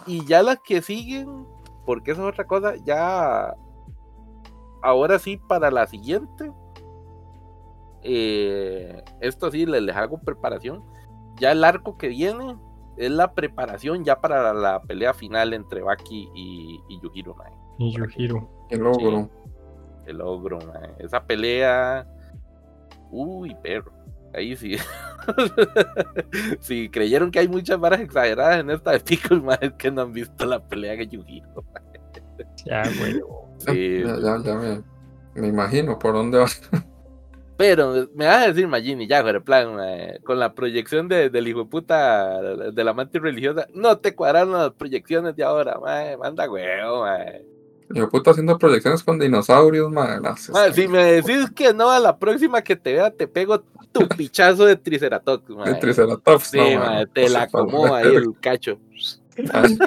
[0.07, 1.47] Y ya las que siguen,
[1.85, 3.55] porque eso es otra cosa, ya
[4.83, 6.53] ahora sí para la siguiente.
[8.09, 10.85] eh, esto sí les, les hago preparación.
[11.41, 12.57] Ya el arco que viene
[12.97, 17.53] es la preparación ya para la pelea final entre Baki y, y Yujiro, mae.
[17.79, 18.49] Y Yujiro.
[18.71, 19.29] El logro.
[20.07, 20.95] El ogro, mae.
[21.01, 22.07] Esa pelea.
[23.11, 23.93] Uy, perro.
[24.37, 24.77] Ahí sí.
[26.61, 30.13] si creyeron que hay muchas varas exageradas en esta de Pickle, es que no han
[30.13, 31.65] visto la pelea de Yujiro.
[32.67, 33.23] Ya, güey.
[33.59, 34.83] Sí, Ya, ya, ya me,
[35.35, 36.47] me imagino por dónde va.
[37.57, 41.31] Pero me vas a decir, Magini, ya, pero en plan, mae, con la proyección de,
[41.31, 45.79] del hijo de puta de la amante religiosa, no te cuadraron las proyecciones de ahora,
[45.81, 47.56] mae, manda huevo, mae.
[47.89, 50.21] Mi puta haciendo proyecciones con dinosaurios, madre.
[50.75, 53.61] si me decís que no, a la próxima que te vea te pego
[53.93, 55.73] tu pichazo de Triceratops, mae.
[55.75, 58.79] de Triceratops, Sí, no, madre, te no la de ahí el cacho.
[59.53, 59.79] Ay,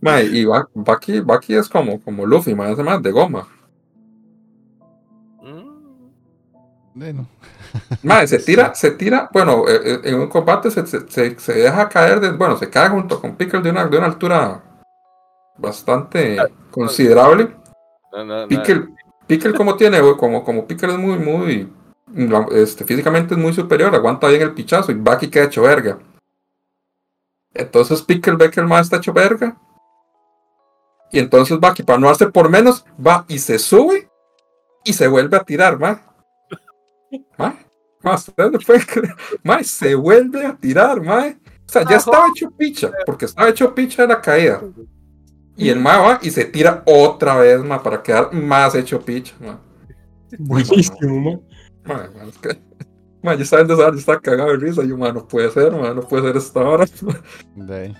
[0.00, 3.48] Madre, y Baki, Baki es como, como Luffy, hace más de goma.
[6.94, 7.26] Bueno,
[8.02, 11.88] Mae, se tira, se tira, bueno, eh, eh, en un combate se, se, se- deja
[11.88, 14.62] caer, de, bueno, se cae junto con Pickle de una, de una altura
[15.58, 16.36] bastante
[16.70, 17.54] considerable.
[18.12, 18.48] No, no, no.
[18.48, 18.88] Pickle,
[19.26, 21.72] Pickle como tiene, como, como Pickle es muy, muy,
[22.52, 25.98] este, físicamente es muy superior, aguanta bien el pichazo y Baki queda hecho verga.
[27.54, 29.56] Entonces Pickle ve que el más está hecho verga.
[31.10, 34.08] Y entonces Baki, para no hacer por menos, va y se sube
[34.84, 35.98] y se vuelve a tirar, Más,
[38.04, 39.14] ustedes no pueden creer.
[39.42, 41.36] Mae, se vuelve a tirar, mae.
[41.66, 44.60] O sea, ya estaba hecho picha, porque estaba hecho picha de la caída.
[45.56, 49.34] Y el mae va y se tira otra vez, mae, para quedar más hecho picha,
[49.40, 49.56] mae.
[50.38, 51.40] Buenísimo, man.
[51.84, 52.60] Mae, mae, es que-
[53.22, 54.82] mae, yo estaba en desastre, yo estaba cagado de risa.
[54.84, 56.84] Yo, mae, no puede ser, mae, no puede ser esta hora.
[57.56, 57.96] De ahí.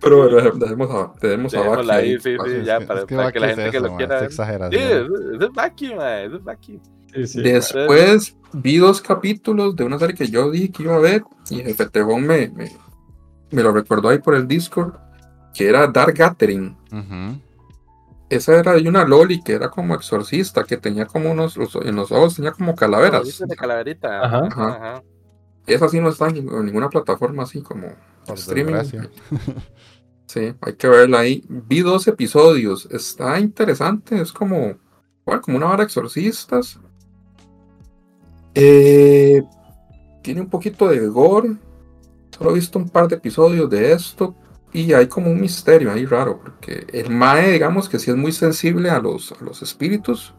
[0.00, 2.86] Pero bueno, dej- dejemos a, dejemos a Baki ahí, ahí, sí, sí, ya, Es que-
[2.86, 4.18] para, es que para que la es gente que lo quiera.
[4.20, 4.82] Sí, exageración.
[4.82, 6.80] ese es Baki, mae, es Baki.
[7.14, 7.42] Sí, sí.
[7.42, 11.56] Después vi dos capítulos de una serie que yo dije que iba a ver y
[11.56, 12.70] Jefe Tejón me, me,
[13.50, 14.94] me lo recordó ahí por el Discord,
[15.54, 16.76] que era Dark Gathering.
[18.30, 21.96] Esa era de una Loli que era como exorcista, que tenía como unos, los- en
[21.96, 23.38] los ojos tenía como calaveras.
[23.46, 24.22] De calaverita.
[24.24, 24.38] Ajá.
[24.46, 24.68] Ajá.
[24.68, 25.02] Ajá.
[25.66, 27.88] Esa sí no está en, en ninguna plataforma así como
[28.26, 28.74] Por streaming.
[30.26, 31.42] Sí, hay que verla ahí.
[31.48, 34.74] Vi dos episodios, está interesante, es como,
[35.24, 36.78] bueno, como una hora de exorcistas.
[38.54, 39.42] Eh,
[40.22, 41.56] tiene un poquito de gore.
[42.36, 44.34] Solo he visto un par de episodios de esto.
[44.72, 46.40] Y hay como un misterio ahí raro.
[46.42, 50.34] Porque el Mae, digamos que sí es muy sensible a los, a los espíritus.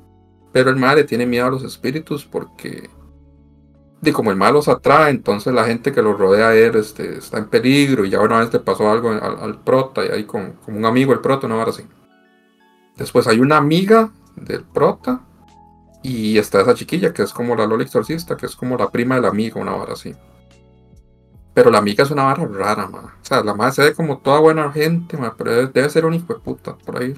[0.52, 2.90] Pero el Mae tiene miedo a los espíritus porque.
[4.02, 7.18] Y como el mal los atrae, entonces la gente que lo rodea a él este,
[7.18, 8.06] está en peligro.
[8.06, 10.06] Y ya una vez le pasó algo al, prota.
[10.06, 11.84] Y ahí con, como un amigo, el prota, una vara así.
[12.96, 15.22] Después hay una amiga del prota.
[16.02, 19.16] Y está esa chiquilla que es como la Lola exorcista, que es como la prima
[19.16, 20.16] de la amiga, una vara así.
[21.54, 23.18] Pero la amiga es una vara rara, ma.
[23.22, 26.14] O sea, la madre se ve como toda buena gente, ma, pero debe, ser un
[26.14, 27.14] hijo de puta, por ahí.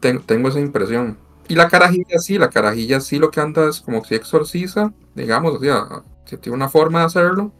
[0.00, 1.18] Ten- tengo esa impresión.
[1.48, 5.54] Y la carajilla sí, la carajilla sí lo que anda es como si exorciza, digamos,
[5.54, 5.86] o sea,
[6.26, 7.52] que tiene una forma de hacerlo.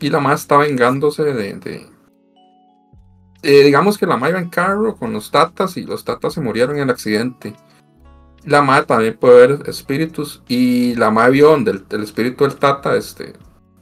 [0.00, 1.54] Y la madre está vengándose de...
[1.54, 1.86] de-
[3.42, 6.40] eh, digamos que la madre iba en carro con los tatas y los tatas se
[6.40, 7.54] murieron en el accidente.
[8.44, 12.94] La madre también puede ver espíritus y la madre vio donde el, espíritu del tata,
[12.96, 13.32] este,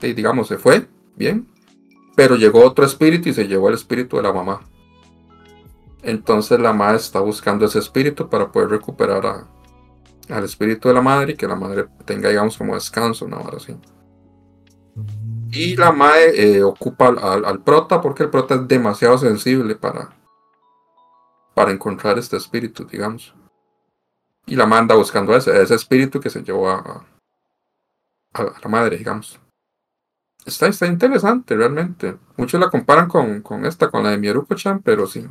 [0.00, 1.48] digamos, se fue, bien,
[2.14, 4.60] pero llegó otro espíritu y se llevó el espíritu de la mamá.
[6.02, 9.46] Entonces la madre está buscando ese espíritu para poder recuperar
[10.28, 13.56] al espíritu de la madre y que la madre tenga, digamos, como descanso, una hora
[13.56, 13.76] así.
[15.50, 19.74] Y la madre eh, ocupa al, al- al prota porque el prota es demasiado sensible
[19.74, 20.10] para,
[21.54, 23.34] para encontrar este espíritu, digamos.
[24.46, 26.76] Y la manda buscando ese, ese espíritu que se llevó a,
[28.34, 29.38] a- a la madre, digamos.
[30.44, 32.16] Está, está interesante, realmente.
[32.36, 35.30] Muchos la comparan con, con esta, con la de Mieruko-chan, pero sin,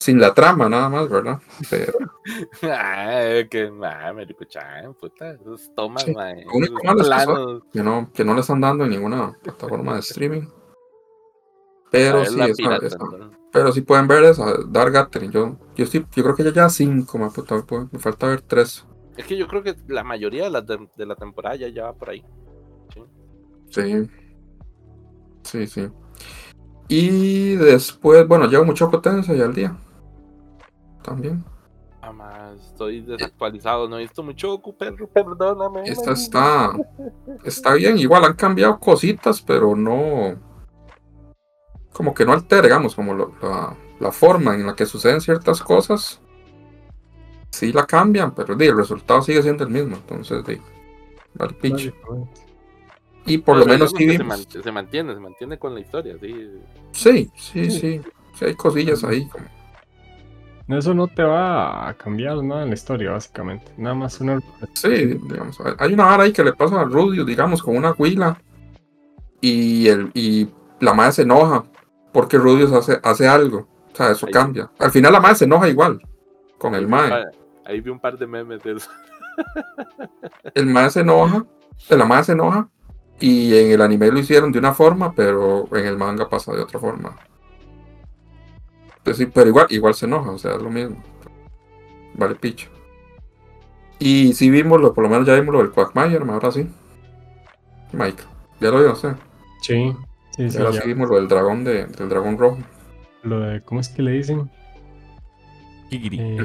[0.00, 1.40] sin la trama, nada más, ¿verdad?
[1.68, 1.92] Pero
[2.62, 7.82] Ah, que, me escuchan, puta, esos tomas, Sí, mae, lo único esos malo es que
[7.82, 10.48] no, que no le están dando en ninguna plataforma de streaming.
[11.90, 12.96] Pero es sí, esa- pirata.
[13.56, 15.30] Pero sí pueden ver esa, Dark Gathering.
[15.30, 18.84] Yo, yo, yo creo que ya ya cinco, me, puta, me- falta ver tres.
[19.16, 21.94] Es que yo creo que la mayoría de la, de la temporada ya, ya va
[21.94, 22.22] por ahí.
[23.70, 24.10] Sí.
[25.42, 25.88] Sí, sí.
[26.88, 29.74] Y después, bueno, llevo mucho potencia ya al día.
[31.02, 31.42] También.
[32.02, 35.82] Ah, más, estoy desactualizado, no he visto mucho perro, perdóname.
[35.86, 36.72] Esta está,
[37.42, 37.96] está bien.
[37.98, 40.36] Igual han cambiado cositas, pero no.
[41.96, 45.62] Como que no altera, digamos, como lo- la, la forma en la que suceden ciertas
[45.62, 46.20] cosas.
[47.50, 49.96] Sí la cambian, pero di, el resultado sigue siendo el mismo.
[49.96, 50.60] Entonces, di,
[51.34, 51.90] vale picho.
[53.24, 56.16] Y por lo menos sí se, vimos- man- se mantiene, se mantiene con la historia,
[56.20, 56.50] sí.
[56.92, 58.00] Sí, sí, sí.
[58.34, 59.26] Sí, hay cosillas ahí.
[59.28, 59.46] Como,
[60.78, 63.72] Eso no te va a cambiar nada en la historia, básicamente.
[63.78, 64.38] Nada más una.
[64.74, 64.88] sí,
[65.28, 65.58] digamos.
[65.60, 68.38] hay- Hay una vara ahí que le pasa a Rudio, digamos, con una huila.
[69.40, 70.48] Y, el, y
[70.80, 71.64] la madre se enoja
[72.16, 73.68] porque Rudius hace, hace algo.
[73.92, 74.32] O sea, eso Ahí.
[74.32, 74.70] cambia.
[74.78, 76.00] Al final la madre se enoja igual
[76.56, 77.12] con el mae.
[77.12, 77.24] Ah,
[77.66, 78.88] Ahí vi un par de memes de eso.
[80.54, 81.44] El mae se enoja,
[81.90, 82.70] la madre se enoja.
[83.20, 86.62] Y en el anime lo hicieron de una forma, pero en el manga pasa de
[86.62, 87.16] otra forma.
[89.04, 91.02] Pues sí, pero igual, igual se enoja, o sea, es lo mismo.
[92.14, 92.70] Vale, picho.
[93.98, 96.66] Y si vimos lo, por lo menos ya vimos lo del Quagmire, ahora sí.
[97.92, 98.22] Mike,
[98.60, 99.18] ya lo vio, o sea.
[99.60, 99.94] Sí,
[100.36, 100.58] sí, sí.
[100.58, 100.82] ahora ya.
[100.84, 102.58] vimos lo del dragón de, del dragón rojo.
[103.22, 103.60] Lo de.
[103.62, 104.50] ¿Cómo es que le dicen?
[105.90, 106.36] Eh,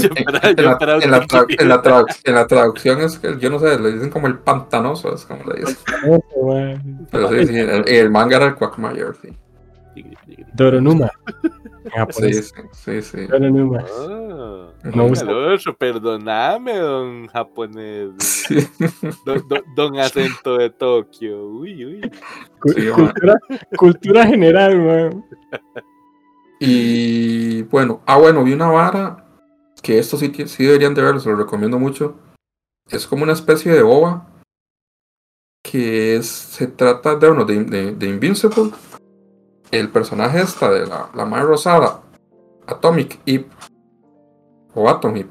[0.00, 3.18] Yo En, la, esperaba en la que- tradu- en la tradu- en la traducción es
[3.18, 5.76] que yo no sé, le dicen como el pantanoso, es como le dicen.
[7.10, 9.28] Pero sí, sí, el, el manga era el Quagmire, sí.
[10.54, 11.10] Doronuma.
[11.84, 12.54] En Sí, japonés.
[12.72, 13.26] sí, sí.
[13.28, 13.78] Doronuma.
[13.88, 15.24] Ah, No don gusta.
[15.24, 18.10] Alonso, perdóname, don japonés.
[18.18, 18.56] Sí.
[19.24, 21.46] Don, don- don acento de Tokio.
[21.46, 22.10] Uy, uy.
[22.74, 23.34] Sí, cultura,
[23.76, 25.24] cultura general, man.
[26.60, 29.24] Y bueno, ah, bueno, vi una vara
[29.82, 32.16] que esto sí, que- sí deberían de verlo, se lo recomiendo mucho.
[32.90, 34.26] Es como una especie de boba
[35.62, 37.30] que es, se trata de
[37.64, 38.70] de, de Invincible.
[39.70, 42.00] El personaje esta de la, la madre rosada,
[42.66, 43.46] Atomic Eve,
[44.74, 45.30] o Atom Eve.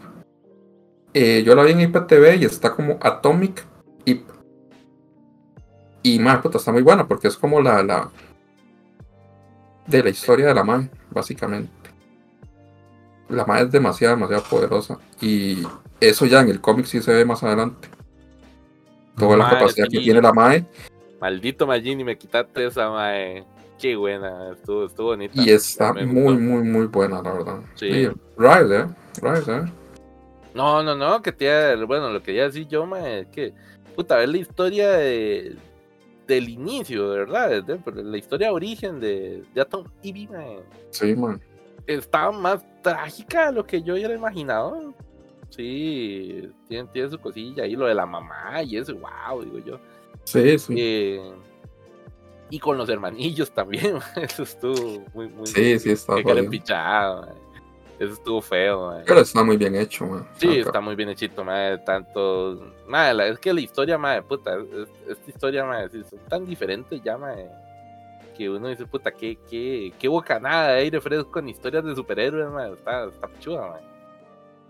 [1.14, 3.66] Eh, yo la vi en IPTV y está como Atomic
[4.06, 4.24] Eve.
[6.04, 8.10] Y madre puta, está muy buena porque es como la, la
[9.88, 11.72] de la historia de la madre, básicamente.
[13.30, 14.98] La madre es demasiado, demasiado poderosa.
[15.22, 15.64] Y
[16.00, 17.90] eso ya en el cómic sí se ve más adelante.
[19.18, 20.66] Toda la Mae, capacidad que tiene la madre.
[21.20, 23.44] Maldito Magini, me quitaste esa, mae.
[23.80, 25.34] Qué buena, estuvo, estuvo bonita.
[25.42, 26.40] Y está muy, gustó.
[26.40, 27.60] muy, muy buena, la verdad.
[27.76, 27.86] Sí.
[27.88, 28.08] Y
[28.38, 28.86] Rise, eh.
[29.22, 29.66] Rise, eh.
[30.56, 33.54] No, no, no, que te bueno, lo que quería decir yo, mae, es que,
[33.96, 35.56] puta, ver la historia de,
[36.26, 37.50] del inicio, ¿verdad?
[37.50, 40.60] De- de- la historia de origen de, de Atom Ivy, mae,
[40.90, 41.40] Sí, man.
[41.86, 44.94] estaba más trágica de lo que yo hubiera imaginado.
[45.50, 49.80] Sí, tiene, tiene su cosilla ahí, lo de la mamá y eso, wow, digo yo.
[50.24, 50.74] Sí, sí.
[50.78, 51.22] Eh,
[52.50, 55.48] y con los hermanillos también, eso estuvo muy, muy.
[55.48, 57.48] Sí, sí, está que mae.
[58.00, 59.04] Eso estuvo feo, mae.
[59.08, 60.28] Pero está muy bien hecho, man.
[60.38, 60.60] Sí, Acá.
[60.70, 62.72] está muy bien hechito, madre, tanto...
[62.88, 67.02] Madre, es que la historia, madre, puta, es- esta historia, madre, sí, son tan diferentes
[67.04, 67.50] ya, madre,
[68.38, 72.52] que uno dice, puta, qué, qué, qué bocanada de aire fresco en historias de superhéroes,
[72.52, 73.84] madre, está, está pichuda, madre.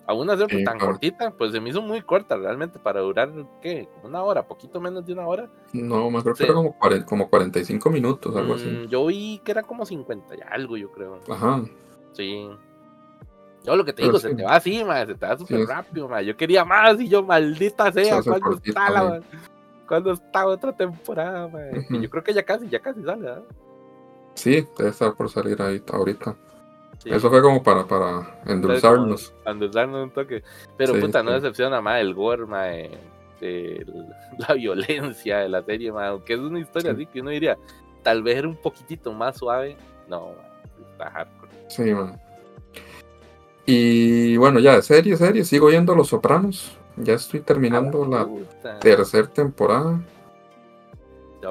[0.08, 0.94] Aún así, pues, Sí, tan claro.
[0.94, 3.30] cortita, pues se me hizo muy corta realmente para durar,
[3.62, 3.90] ¿qué?
[4.04, 5.50] Una hora, poquito menos de una hora.
[5.74, 6.44] No, me creo que Sí.
[6.46, 8.68] era como, como 45 minutos, algo así.
[8.68, 11.20] Mm, yo vi que era como 50 y algo, yo creo.
[11.30, 11.62] Ajá.
[12.14, 12.50] Sí.
[13.66, 14.30] Yo lo que te Pero digo, sí.
[14.30, 16.26] se te va así, madre, se te va súper rápido, madre.
[16.28, 19.22] Yo quería más y yo, maldita sea, hace ¿cuándo cortito, está la madre.
[19.86, 21.86] ¿Cuándo está otra temporada, madre?
[21.90, 23.44] Que Yo creo que ya casi, ya casi sale, ¿verdad?
[24.36, 26.34] Sí, debe estar por salir ahí ahorita.
[27.08, 27.14] Sí.
[27.16, 29.30] Eso fue como para, para endulzarnos.
[29.44, 30.44] Como Endulzarnos un toque.
[30.78, 32.92] Pero Sí, puta, no decepciona, madre, el gore, madre,
[33.42, 34.06] el-
[34.48, 36.10] la violencia de la serie, madre.
[36.10, 36.96] Aunque es una historia Sí.
[36.96, 37.58] así que uno diría,
[38.04, 39.76] tal vez era un poquitito más suave.
[40.10, 40.32] No,
[40.92, 41.52] está hardcore.
[41.70, 42.20] Sí, man.
[43.66, 46.78] Y bueno, ya de serie, serie, sigo viendo Los Sopranos.
[46.96, 48.28] Ya estoy terminando la
[48.80, 50.00] tercera temporada.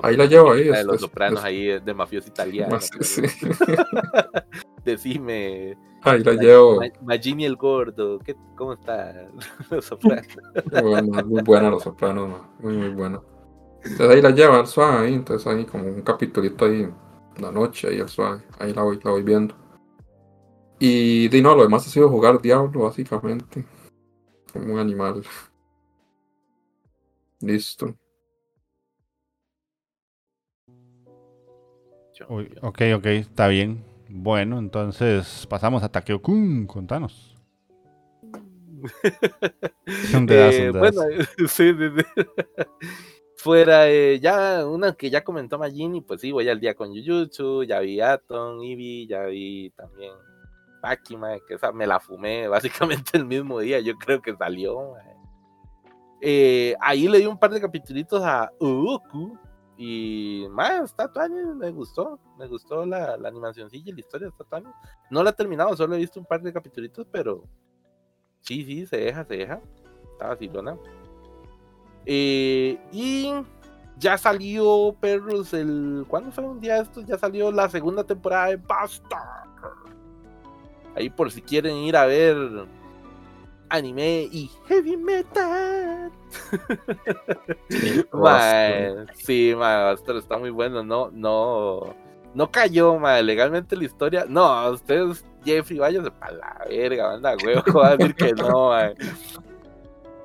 [0.03, 2.79] Ahí la llevo, ahí, de los es- sopranos es- ahí de mafioso italiano.
[2.81, 3.23] Sí.
[4.85, 6.77] Decime, Ahí la llevo.
[6.81, 9.29] Ma- Magini el gordo, ¿qué, ¿cómo está?
[9.71, 10.27] Los sopranos.
[10.83, 12.41] Bueno, muy buena Los Sopranos, man.
[12.61, 13.21] Muy, muy buena.
[13.83, 16.89] Entonces ahí la llevo al suave, ahí, entonces ahí como un capitulito ahí,
[17.39, 18.43] la noche ahí al suave.
[18.59, 19.55] Ahí la voy, la voy viendo.
[20.79, 23.65] Y di no, lo demás ha sido jugar Diablo, básicamente.
[24.53, 25.23] Como un animal.
[27.41, 27.95] Listo.
[32.29, 33.85] Uy, ok, ok, está bien.
[34.09, 37.37] Bueno, entonces pasamos a Takeo Kun, contanos.
[40.15, 41.03] Un dedazo, Eh, un bueno,
[41.39, 42.05] sí, sí, sí.
[43.37, 47.65] Fuera, eh, ya una que ya comentó Magini, pues sí, voy al día con Jujutsu,
[47.65, 50.13] ya vi Atom, Eevee, ya vi también
[51.19, 54.95] mae, que esa me la fumé básicamente el mismo día, yo creo que salió.
[56.21, 59.39] Eh, ahí le di un par de capitulitos a Uoku
[59.77, 64.73] y más, está me gustó, me gustó la, la y la historia está tuanis.
[65.11, 67.45] No la he terminado, solo he visto un par de capitulitos, pero
[68.41, 69.61] sí, sí, se deja, se deja.
[70.13, 70.79] Está vacilona.
[72.07, 73.33] Eh, y
[73.99, 76.07] ya salió, perros, el.
[76.09, 77.05] ¿Cuándo fue un día de estos?
[77.05, 79.45] Ya salió la segunda temporada de Basta.
[80.95, 82.67] Ahí por si quieren ir a ver
[83.71, 86.11] anime y heavy metal.
[89.15, 90.83] Sí, mae, Basta está muy bueno.
[90.83, 91.95] No, no.
[92.35, 93.23] No cayó, mae.
[93.23, 94.27] Legalmente la historia.
[94.29, 97.83] No, ustedes, Jeffrey, váyase para la verga, anda, huevo.
[97.83, 98.77] A decir que no,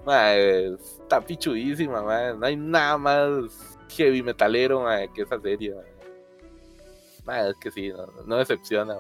[0.06, 2.36] está pichudísima, mae.
[2.36, 5.92] No hay nada más heavy metalero, que esa serie, mae.
[7.24, 8.98] Mae, es que sí, no, no decepciona.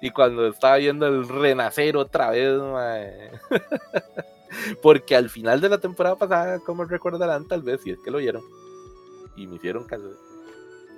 [0.00, 3.30] Y cuando estaba viendo el renacer otra vez, mae.
[4.82, 8.18] Porque al final de la temporada pasada, como recordarán, tal vez, si es que lo
[8.18, 8.42] vieron.
[9.36, 10.10] Y me hicieron caso.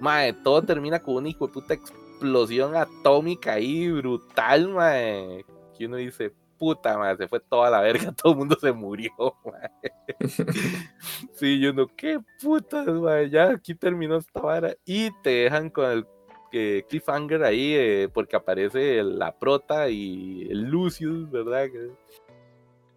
[0.00, 5.44] Mae, todo termina con una hijo de puta explosión atómica ahí, brutal, mae.
[5.76, 9.12] Que uno dice, puta, mae, se fue toda la verga, todo el mundo se murió,
[9.44, 9.70] mae.
[11.34, 14.74] Sí, yo no, qué putas, mae, ya aquí terminó esta vara.
[14.84, 16.06] Y te dejan con el
[16.52, 21.68] eh, cliffhanger ahí, eh, porque aparece la prota y el Lucius, ¿verdad?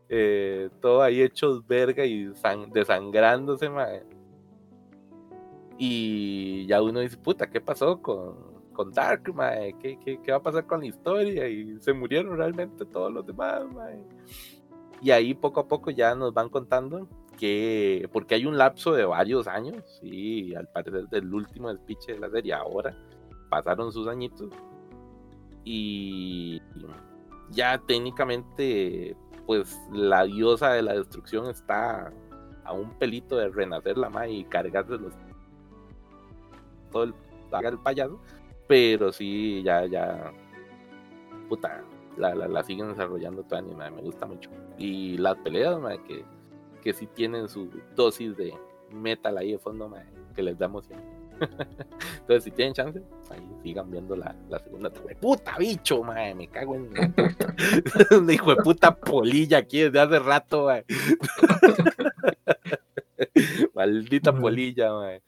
[0.10, 4.04] Eh, todo ahí hechos verga y san- desangrándose, mae.
[5.78, 8.36] Y ya uno dice, puta, ¿qué pasó con,
[8.74, 9.74] con Dark, mae?
[9.80, 11.48] ¿Qué, qué, qué va a pasar con la historia?
[11.48, 14.04] Y se murieron realmente todos los demás, mae.
[15.02, 19.06] Y ahí poco a poco ya nos van contando que, porque hay un lapso de
[19.06, 22.96] varios años, y al parecer del último speech de la serie ahora,
[23.54, 24.50] pasaron sus añitos,
[25.64, 26.60] y
[27.52, 32.12] ya técnicamente, pues la diosa de la destrucción está
[32.64, 35.14] a un pelito de renacer la madre y cargarse los
[36.92, 37.14] todo el,
[37.64, 38.20] el payaso,
[38.68, 40.34] pero sí, ya, ya,
[41.48, 41.84] puta,
[42.18, 44.50] la, la, la siguen desarrollando toda anime, me gusta mucho.
[44.80, 45.78] Y las peleas,
[46.08, 46.26] que,
[46.82, 48.52] que sí tienen su dosis de
[48.90, 49.94] metal ahí de fondo,
[50.34, 51.00] que les da emoción.
[51.44, 54.92] Entonces, si tienen chance, ahí sigan viendo la, la segunda.
[54.92, 57.56] Puta bicho, mae, me cago en la puta.
[58.18, 60.86] Un hijo de puta polilla aquí desde hace rato, mae.
[63.74, 65.22] Maldita polilla, mae.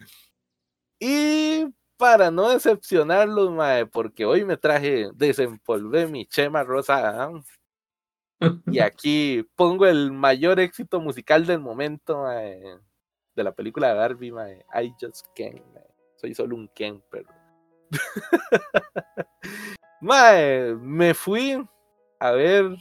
[0.99, 1.66] Y
[1.97, 7.26] para no decepcionarlos, mae, porque hoy me traje, desempolvé mi chema rosada.
[7.26, 7.32] ¿ah?
[8.68, 12.61] Y aquí pongo el mayor éxito musical del momento, mae,
[13.36, 14.66] de la película de Barbie, mae.
[14.74, 15.74] I just can't.
[16.16, 17.30] Soy solo un Ken, pero.
[20.01, 21.63] mae, me fui
[22.20, 22.76] a ver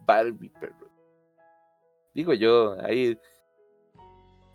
[0.00, 0.74] Barbie, pero.
[2.14, 3.18] Digo yo, ahí.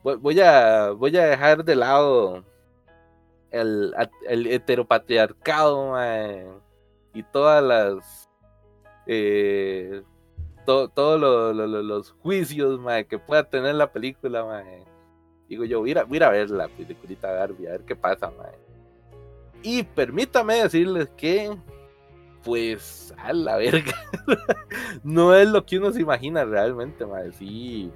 [0.04, 2.44] Voy a, voy a dejar de lado
[3.52, 3.94] el,
[4.28, 6.48] el heteropatriarcado, mae,
[7.14, 8.30] y todas las.
[9.06, 10.02] eh,
[10.66, 14.44] to- todos lo- lo- lo- los juicios mae, que pueda tener la película.
[14.44, 14.86] mae.
[15.52, 18.32] Digo yo, voy a, a- voy ver la peliculita de Barbie, a ver qué pasa.
[18.38, 18.54] mae.
[19.62, 21.54] Y permítame decirles que,
[22.42, 23.94] pues, a la verga,
[25.04, 27.06] no es lo que uno se imagina realmente.
[27.06, 27.34] mae.
[27.34, 27.92] Sí,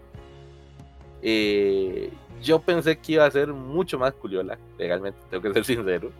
[1.21, 6.11] eh, yo pensé que iba a ser mucho más culiola, legalmente, tengo que ser sincero.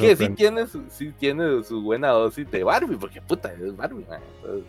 [0.00, 4.04] Que sí tiene, su, sí tiene su buena dosis de Barbie, porque puta, es Barbie,
[4.08, 4.20] man.
[4.40, 4.64] Entonces,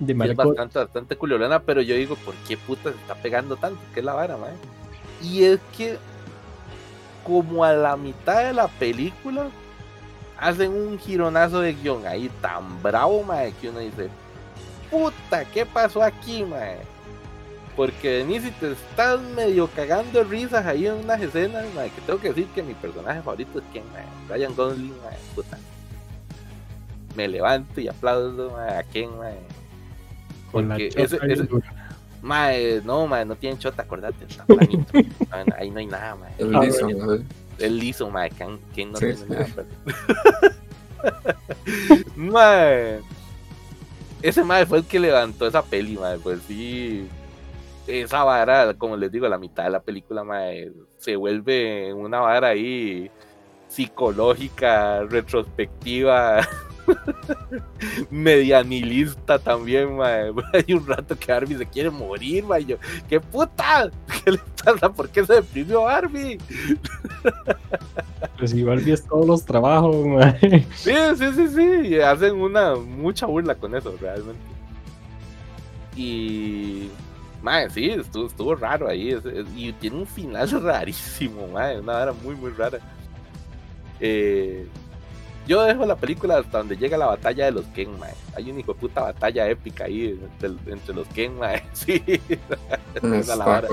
[0.00, 1.18] De es bastante, bastante
[1.66, 3.80] pero yo digo, ¿por qué puta se está pegando tanto?
[3.92, 4.52] ¿Qué es la vara, man?
[5.22, 5.98] Y es que,
[7.24, 9.48] como a la mitad de la película,
[10.38, 14.08] hacen un gironazo de guion ahí tan bravo, man, que uno dice,
[14.90, 16.76] puta, ¿qué pasó aquí, man?
[17.76, 22.20] Porque venís y te estás medio cagando risas ahí en unas escenas, mae, que tengo
[22.20, 25.58] que decir que mi personaje favorito es quien, mae, Ryan Gosling, mae, puta.
[27.16, 29.38] Me levanto y aplaudo mae, a Ken, mae.
[30.52, 31.74] Con la porque ese- dura.
[32.20, 34.92] Mae, no, mae, no tienen chota, acordate, está planito.
[35.30, 36.32] Mae, ahí no hay nada, mae.
[36.38, 36.88] El Ah, liso.
[36.90, 37.14] ¿no?
[37.58, 38.58] Es liso, mae, Ken
[38.92, 39.24] no Sí, tiene sí.
[39.28, 39.46] nada,
[42.16, 43.00] Mae.
[44.20, 47.06] Ese mae fue el que levantó esa peli, mae, pues sí.
[47.86, 52.48] Esa vara, como les digo, la mitad de la película, mae, se vuelve una vara
[52.48, 53.10] ahí
[53.68, 56.40] psicológica, retrospectiva,
[58.10, 60.30] medianilista también, mae.
[60.52, 62.64] Hay un rato que Barbie se quiere morir, mae.
[62.64, 62.76] Yo,
[63.08, 63.90] ¡qué puta!
[64.24, 64.90] ¿Qué le pasa?
[64.92, 66.38] ¿Por qué se deprimió Barbie?
[68.38, 70.66] Pues igual vi todos los trabajos, mae.
[70.76, 71.88] Sí, sí, sí, sí.
[71.88, 74.40] y hacen una mucha burla con eso, realmente.
[75.96, 76.90] Y.
[77.42, 79.10] Madre, sí, estuvo, estuvo raro ahí.
[79.10, 81.80] es- es- y tiene un final rarísimo, madre.
[81.80, 82.78] Una hora muy, muy rara.
[84.00, 84.66] Eh,
[85.48, 88.12] yo dejo la película hasta donde llega la batalla de los Ken, mae.
[88.36, 91.62] Hay una hijo de puta batalla épica ahí entre, entre los Ken, mae.
[91.72, 92.02] Sí.
[93.02, 93.66] Esa vara.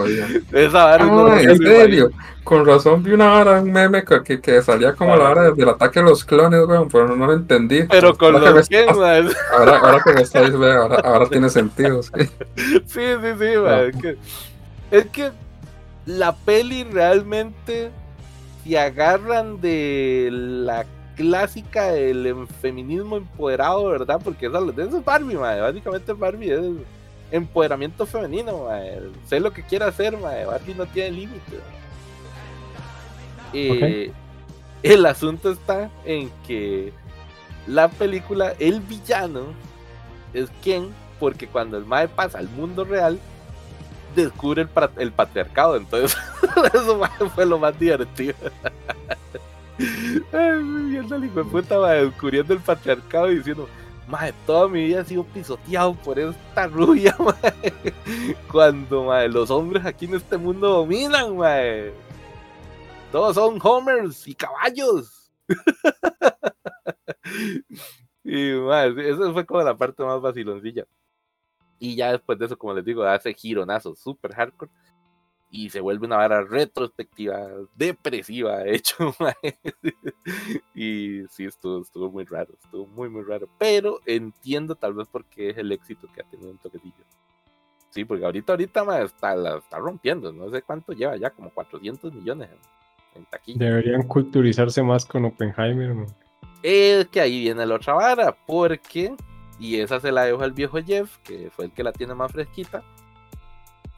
[0.54, 2.10] Esa vara Ah, en serio.
[2.44, 5.70] Con razón vi una vara, un meme que, que, que salía como la hora del
[5.70, 7.84] ataque de los clones, weón, pero no, lo entendí.
[7.84, 9.26] Pero con ahora, los que me, Ken, mae.
[9.58, 12.02] ahora, ahora que me estáis, ve, ahora, ahora tiene sentido.
[12.02, 12.12] sí.
[12.56, 14.18] Sí, sí, sí, es, que,
[14.92, 15.32] es que
[16.06, 17.92] la peli realmente
[18.64, 20.86] se agarran de la
[21.16, 24.20] clásica del em- feminismo empoderado, ¿verdad?
[24.24, 26.62] Porque eso, eso es Barbie, ma, básicamente Barbie es
[27.32, 28.80] empoderamiento femenino, ma,
[29.28, 31.60] sé lo que quiera hacer, ma, Barbie no tiene límites.
[33.54, 34.12] Eh,
[34.84, 36.94] El asunto está en que
[37.68, 39.48] la película, el villano,
[40.34, 40.90] es Ken,
[41.20, 43.20] porque cuando el Mae pasa al mundo real,
[44.16, 45.76] descubre el, patriarcado.
[45.76, 46.18] Entonces,
[46.74, 47.02] eso
[47.34, 48.36] fue lo más divertido.
[49.78, 53.68] Viendo al descubriendo el patriarcado y diciendo,
[54.08, 57.16] Mae, toda mi vida he sido pisoteado por esta rubia.
[58.52, 61.92] Cuando mae, los hombres aquí en este mundo dominan, mae.
[63.12, 65.32] Todos son homers y caballos.
[68.24, 70.86] y mae, eso fue como la parte más vaciloncilla.
[71.80, 74.72] Y ya después de eso, como les digo, hace gironazos super hardcore.
[75.50, 79.16] Y se vuelve una vara retrospectiva, depresiva, de hecho.
[80.76, 83.48] y sí, estuvo, estuvo muy raro, estuvo muy, muy raro.
[83.58, 87.06] Pero entiendo tal vez por qué es el éxito que ha tenido un toquecillo.
[87.90, 90.34] Sí, porque ahorita, ahorita ma, está, la está rompiendo.
[90.34, 93.66] No sé cuánto lleva ya, como 400 millones en, en taquilla.
[93.66, 95.94] Deberían culturizarse más con Oppenheimer.
[95.94, 96.08] man.
[96.68, 99.16] Es que ahí viene la otra vara, porque,
[99.60, 102.32] y esa se la dejo al viejo Jeff, que fue el que la tiene más
[102.32, 102.84] fresquita.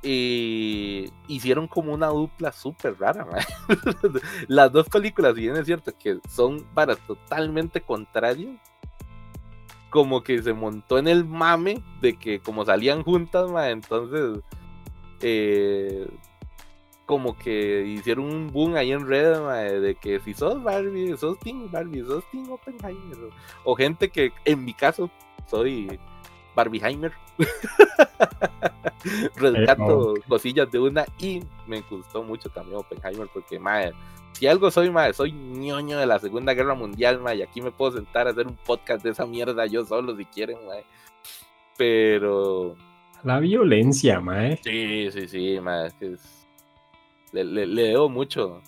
[0.10, 3.26] Y hicieron como una dupla súper rara.
[3.26, 3.40] ma.
[4.48, 8.58] Las dos películas, si bien es cierto que son varas totalmente contrarias,
[9.90, 14.40] como que se montó en el mame de que como salían juntas, ma, entonces
[15.22, 16.08] eh,
[17.06, 21.40] como que hicieron un boom ahí en red ma, de que si sos Barbie, sos
[21.40, 23.18] Team Barbie, sos Team Oppenheimer,
[23.64, 25.10] o gente que en mi caso
[25.48, 26.00] soy
[26.58, 27.14] Barbieheimer.
[29.36, 33.94] Rescato cosillas de una y me gustó mucho también Oppenheimer porque madre,
[34.34, 37.72] si algo soy madre, soy ñoño de la Segunda Guerra Mundial, madre, y aquí me
[37.72, 40.84] puedo sentar a hacer un podcast de esa mierda yo solo si quieren, madre.
[41.78, 42.76] Pero
[43.24, 44.58] La violencia, mae.
[44.64, 46.48] Sí, sí, sí, ma, es que es-
[47.32, 48.62] le, le- le debo mucho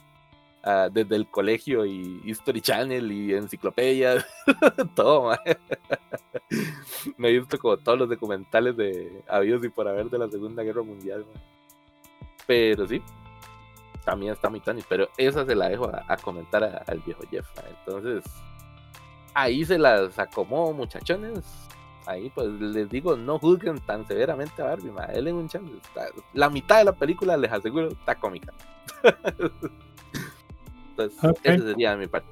[0.63, 4.25] ah, desde el colegio y History Channel y enciclopedias,
[4.95, 5.37] todo.
[7.17, 10.63] Me he visto como todos los documentales de habidos y por haber de la Segunda
[10.63, 11.41] Guerra Mundial, ma.
[12.47, 13.01] Pero sí,
[14.03, 17.47] también está muy Tony, pero esa se la dejo a, a comentar al viejo Jeff.
[17.55, 17.63] ma.
[17.69, 18.23] Entonces,
[19.33, 21.43] ahí se las acomodo, muchachones.
[22.05, 25.05] Ahí pues les digo, no juzguen tan severamente a Barbie, ma.
[25.07, 25.71] Denle un chance.
[26.33, 28.51] La mitad de la película, les aseguro, está cómica.
[31.03, 31.39] Entonces, Ok.
[31.43, 32.27] esa sería mi parte.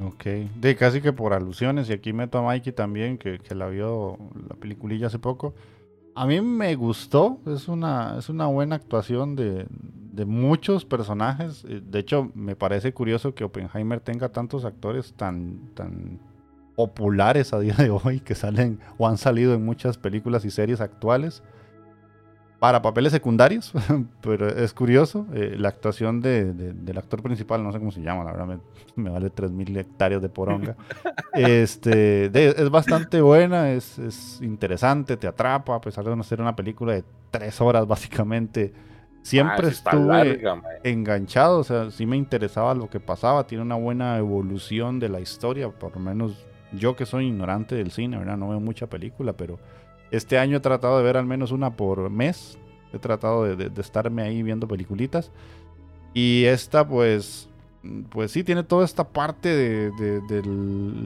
[0.00, 0.24] Ok,
[0.56, 4.18] de casi que por alusiones, y aquí meto a Mikey también, que, que la vio
[4.48, 5.54] la peliculilla hace poco.
[6.16, 11.64] A mí me gustó, es una, es una buena actuación de, de muchos personajes.
[11.68, 16.18] eh, De hecho, me parece curioso que Oppenheimer tenga tantos actores tan, tan
[16.76, 20.80] populares a día de hoy que salen o han salido en muchas películas y series
[20.80, 21.42] actuales
[22.60, 23.72] para papeles secundarios,
[24.22, 25.26] pero es curioso.
[25.34, 28.46] eh, la actuación de- de- del actor principal, no sé cómo se llama, la verdad
[28.46, 28.58] me,
[29.02, 30.76] me vale 3.000 hectáreas de poronga.
[31.34, 36.40] este, de- es bastante buena, es, es interesante, te atrapa, a pesar de no ser
[36.40, 38.72] una película de tres horas básicamente.
[39.22, 43.74] Siempre Ah, estuve larga, enganchado, o sea, sí me interesaba lo que pasaba, tiene una
[43.76, 48.36] buena evolución de la historia, por lo menos yo que soy ignorante del cine, ¿verdad?
[48.36, 49.58] No veo mucha película, pero
[50.14, 52.58] este año he tratado de ver al menos una por mes,
[52.92, 55.30] he tratado de, de- de estarme ahí viendo peliculitas,
[56.12, 57.48] y esta pues,
[58.10, 60.42] pues sí, tiene toda esta parte de, de- de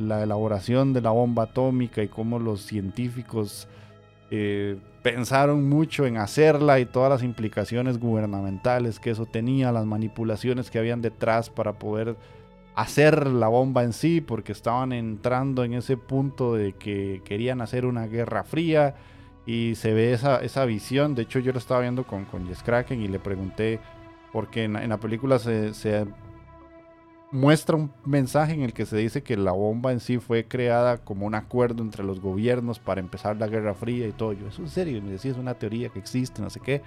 [0.07, 3.67] la elaboración de la bomba atómica y cómo los científicos
[4.31, 10.71] eh, pensaron mucho en hacerla y todas las implicaciones gubernamentales que eso tenía, las manipulaciones
[10.71, 12.17] que habían detrás para poder
[12.79, 17.85] hacer la bomba en sí, porque estaban entrando en ese punto de que querían hacer
[17.85, 18.95] una guerra fría
[19.47, 21.17] y se ve esa, esa visión.
[21.17, 23.81] De hecho, yo lo estaba viendo con, con Jess Kraken y le pregunté,
[24.33, 26.07] porque en, en la película se, se
[27.33, 30.99] muestra un mensaje en el que se dice que la bomba en sí fue creada
[30.99, 34.35] como un acuerdo entre los gobiernos para empezar la Guerra Fría y todo.
[34.35, 36.83] Yo, eso en serio, y me decía, es una teoría que existe, no sé qué.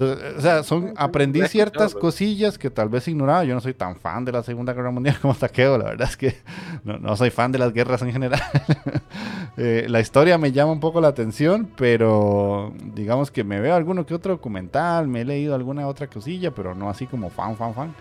[0.00, 3.42] Entonces, o sea, son, aprendí ciertas cosillas que tal vez ignoraba.
[3.42, 6.16] Yo no soy tan fan de la Segunda Guerra Mundial como Taqueo, la verdad es
[6.16, 6.36] que
[6.84, 8.40] no, no soy fan de las guerras en general.
[9.60, 14.06] Eh, la historia me llama un poco la atención, pero digamos que me veo alguno
[14.06, 17.74] que otro documental, me he leído alguna otra cosilla, pero no así como fan, fan,
[17.74, 17.94] fan.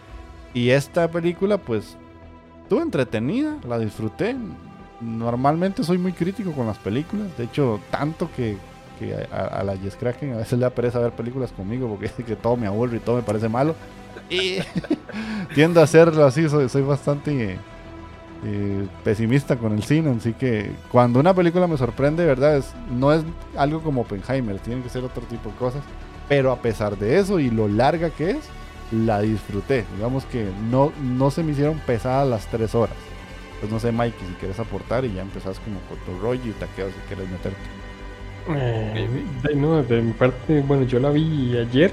[0.54, 1.98] Y esta película, pues,
[2.62, 4.36] estuvo entretenida, la disfruté.
[5.02, 8.58] Normalmente soy muy crítico con las películas, de hecho, tanto que,
[9.00, 12.08] que a, a la Jess Kraken a veces le da pereza ver películas conmigo porque
[12.18, 13.76] dice que todo me aburre y todo me parece malo.
[14.30, 14.58] Y
[15.56, 17.58] tiendo a hacerlo así, soy, soy bastante
[18.44, 22.58] eh, pesimista con el cine, así que cuando una película me sorprende, ¿verdad?
[22.58, 23.24] Es, no es
[23.56, 25.84] algo como Oppenheimer, tienen que ser otro tipo de cosas.
[26.30, 28.50] Pero a pesar de eso y lo larga que es,
[28.92, 29.86] la disfruté.
[29.96, 32.96] Digamos que no, no se me hicieron pesadas las tres horas.
[33.60, 36.52] Pues no sé, Mike, si quieres aportar y ya empezás como con tu rollo y
[36.52, 37.77] taqueo si quieres meterte.
[38.56, 39.08] Eh,
[39.44, 41.92] de, no, de mi parte, bueno, yo la vi ayer.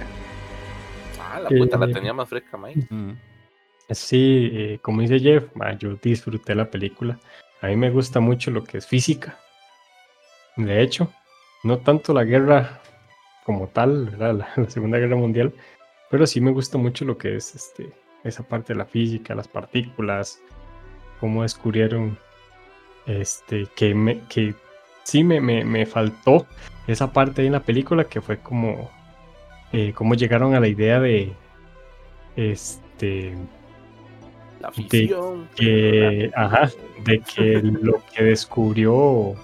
[1.21, 2.87] Ah, la Eh, puta la tenía más fresca, Mike.
[3.91, 7.19] Sí, eh, como dice Jeff, ma, yo disfruté la película.
[7.61, 9.39] A mí me gusta mucho lo que es física.
[10.57, 11.13] De hecho,
[11.65, 12.81] no tanto la guerra
[13.45, 14.35] como tal, ¿verdad?
[14.35, 15.53] La, la Segunda Guerra Mundial,
[16.11, 17.91] pero sí me gusta mucho lo que es este,
[18.23, 20.41] esa parte de la física, las partículas,
[21.21, 22.17] cómo descubrieron
[23.07, 24.55] este, que, me, que
[25.05, 26.47] sí me, me, me faltó
[26.87, 28.91] esa parte ahí en la película que fue como
[29.73, 31.33] eh, cómo llegaron a la idea de
[32.37, 33.35] este
[34.61, 35.49] La fisión.
[35.57, 36.71] que, ajá,
[37.05, 39.35] de que lo que descubrió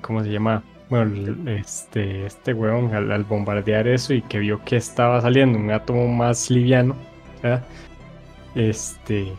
[0.00, 0.62] cómo se llama.
[0.90, 5.70] Bueno, este, este weón al, al bombardear eso y que vio que estaba saliendo un
[5.70, 6.94] átomo más liviano,
[7.42, 7.64] ¿verdad?
[8.54, 9.32] Este,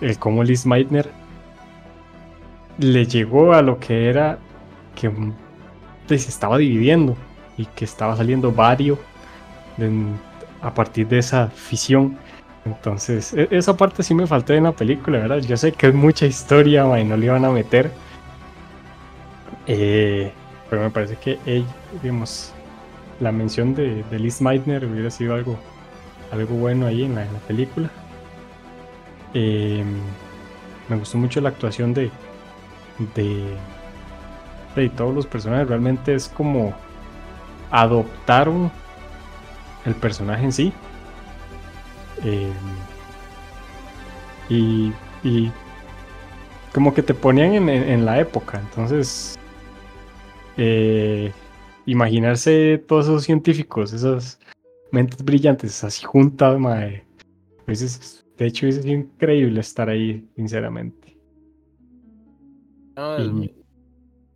[0.00, 1.08] el como Liz Meitner
[2.78, 4.38] le llegó a lo que era
[4.94, 5.32] que mm,
[6.08, 7.16] pues, se estaba dividiendo
[7.56, 8.98] y que estaba saliendo vario
[10.62, 12.16] a partir de esa fisión.
[12.64, 15.38] Entonces, e- esa parte sí me faltó en la película, ¿verdad?
[15.38, 17.90] Yo sé que es mucha historia, y no le iban a meter.
[19.66, 20.32] Eh,
[20.68, 21.38] pero me parece que
[22.02, 22.52] digamos,
[23.20, 25.56] la mención de, de Liz Meitner hubiera sido algo,
[26.32, 27.90] algo bueno ahí en la, película.
[29.34, 29.84] Eh,
[30.88, 32.10] me gustó mucho la actuación de,
[33.14, 33.44] de,
[34.74, 35.68] de todos los personajes.
[35.68, 36.74] Realmente es como
[37.70, 38.70] adoptaron
[39.84, 40.72] el personaje en sí.
[42.24, 42.52] Eh,
[44.48, 44.92] y,
[45.22, 45.50] y
[46.72, 48.60] como que te ponían en, en- la época.
[48.60, 49.36] Entonces,
[50.56, 51.32] eh,
[51.86, 54.38] imaginarse todos esos científicos, esas
[54.90, 57.04] mentes brillantes así juntas, mae,
[57.64, 61.05] pues es- de hecho es increíble estar ahí, sinceramente.
[62.96, 63.54] No, Y- es muy,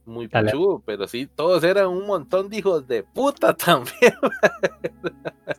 [0.05, 0.51] muy Dale.
[0.53, 4.15] pichudo, pero sí, todos eran un montón de hijos de puta también.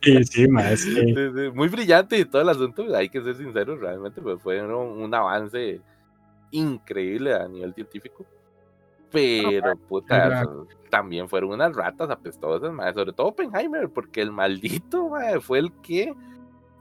[0.02, 4.40] Sí, sí, sí, muy brillante y todo el asunto, hay que ser sinceros, realmente pues,
[4.42, 5.80] fue un, un avance
[6.50, 8.24] increíble a nivel científico.
[9.10, 10.42] Pero, puta,
[10.90, 15.10] también fueron unas ratas apestosas, mae, sobre todo Oppenheimer, porque el maldito
[15.42, 16.14] fue el que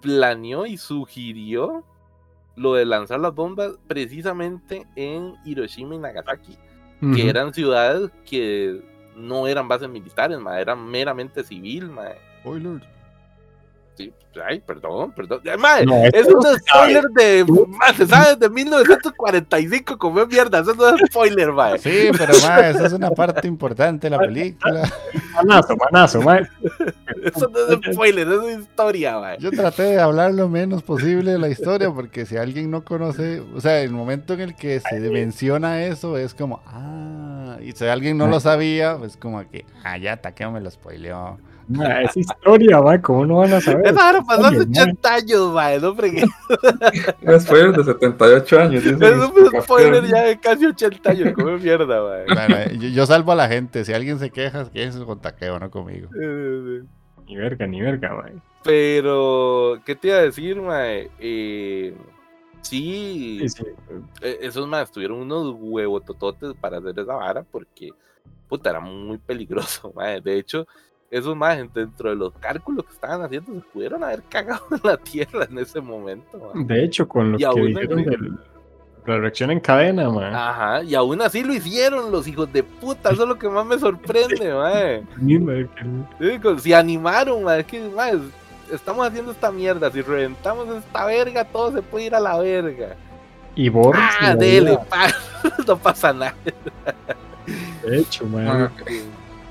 [0.01, 1.83] planeó y sugirió
[2.61, 6.57] lo de lanzar las bombas precisamente en Hiroshima y Nagasaki,
[7.15, 8.79] que eran ciudades que
[9.15, 11.91] no eran bases militares, mae, eran meramente civil.
[12.41, 12.81] Spoiler.
[13.97, 14.13] Sí,
[14.47, 15.41] ay, perdón, perdón.
[15.59, 17.45] Mae, No, es un spoiler de.
[17.97, 20.59] se sabe de 1945, como mierda.
[20.59, 21.77] Eso no es spoiler, mae.
[21.79, 24.89] Sí, pero ma, esa es una parte importante de la película.
[25.33, 26.47] Manazo, manazo, mae.
[27.23, 29.37] Eso no es spoiler, eso es historia, mae.
[29.39, 33.41] Yo traté de hablar lo menos posible de la historia porque si alguien no conoce,
[33.53, 37.85] o sea, el momento en el que se menciona eso es como, ah, y si
[37.85, 41.37] alguien no lo sabía, pues como que, ah, ya Takeo me lo spoileó.
[41.71, 43.87] Mae, es historia, mae, ¿cómo no van a saber?
[43.87, 44.17] Hace
[44.47, 44.59] Oye, mae.
[44.59, 45.79] 80 años, mae.
[45.79, 46.23] No fregué.
[47.21, 48.85] Es spoiler de 78 años.
[48.85, 51.33] Es un spoiler ya de casi 80 años.
[51.35, 52.25] Come mierda, mae.
[52.25, 55.69] Bueno, yo, yo salvo a la gente, si alguien se queja, quéjese con Takeo, no
[55.71, 56.09] conmigo.
[56.21, 56.81] Eh,
[57.27, 58.33] Ni verga, ni verga, mae.
[58.63, 61.09] Pero, ¿qué te iba a decir, mae?
[61.19, 61.95] Eh,
[62.61, 63.63] sí, Sí, sí.
[64.21, 67.89] eh, esos más tuvieron unos huevotototes para hacer esa vara porque
[68.47, 70.21] puta era muy peligroso mae.
[70.21, 70.67] de hecho
[71.11, 74.97] esos más dentro de los cálculos que estaban haciendo se pudieron haber cagado en la
[74.97, 76.63] tierra en ese momento mae.
[76.65, 78.17] De hecho, con lo Y que dijeron así- de
[79.13, 80.33] la reacción en cadena, mae.
[80.33, 83.65] ajá y aún así lo hicieron los hijos de puta eso es lo que más
[83.65, 85.05] me sorprende verga.
[86.19, 87.91] Sí, con- se animaron mae, es que
[88.71, 92.95] estamos haciendo esta mierda si reventamos esta verga todo se puede ir a la verga
[93.55, 94.01] Y Boris.
[94.21, 95.07] ah dele pa,
[95.67, 96.35] no pasa nada
[97.83, 98.47] De hecho, mae.
[98.47, 98.71] Ah,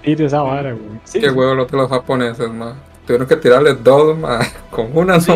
[0.02, 1.00] Tire esa vara, güey.
[1.04, 2.74] Sí, Qué huevo los de los japoneses, ma.
[3.06, 4.38] Tuvieron que tirarle dos, ma.
[4.70, 5.20] Con una no.
[5.20, 5.30] Sí,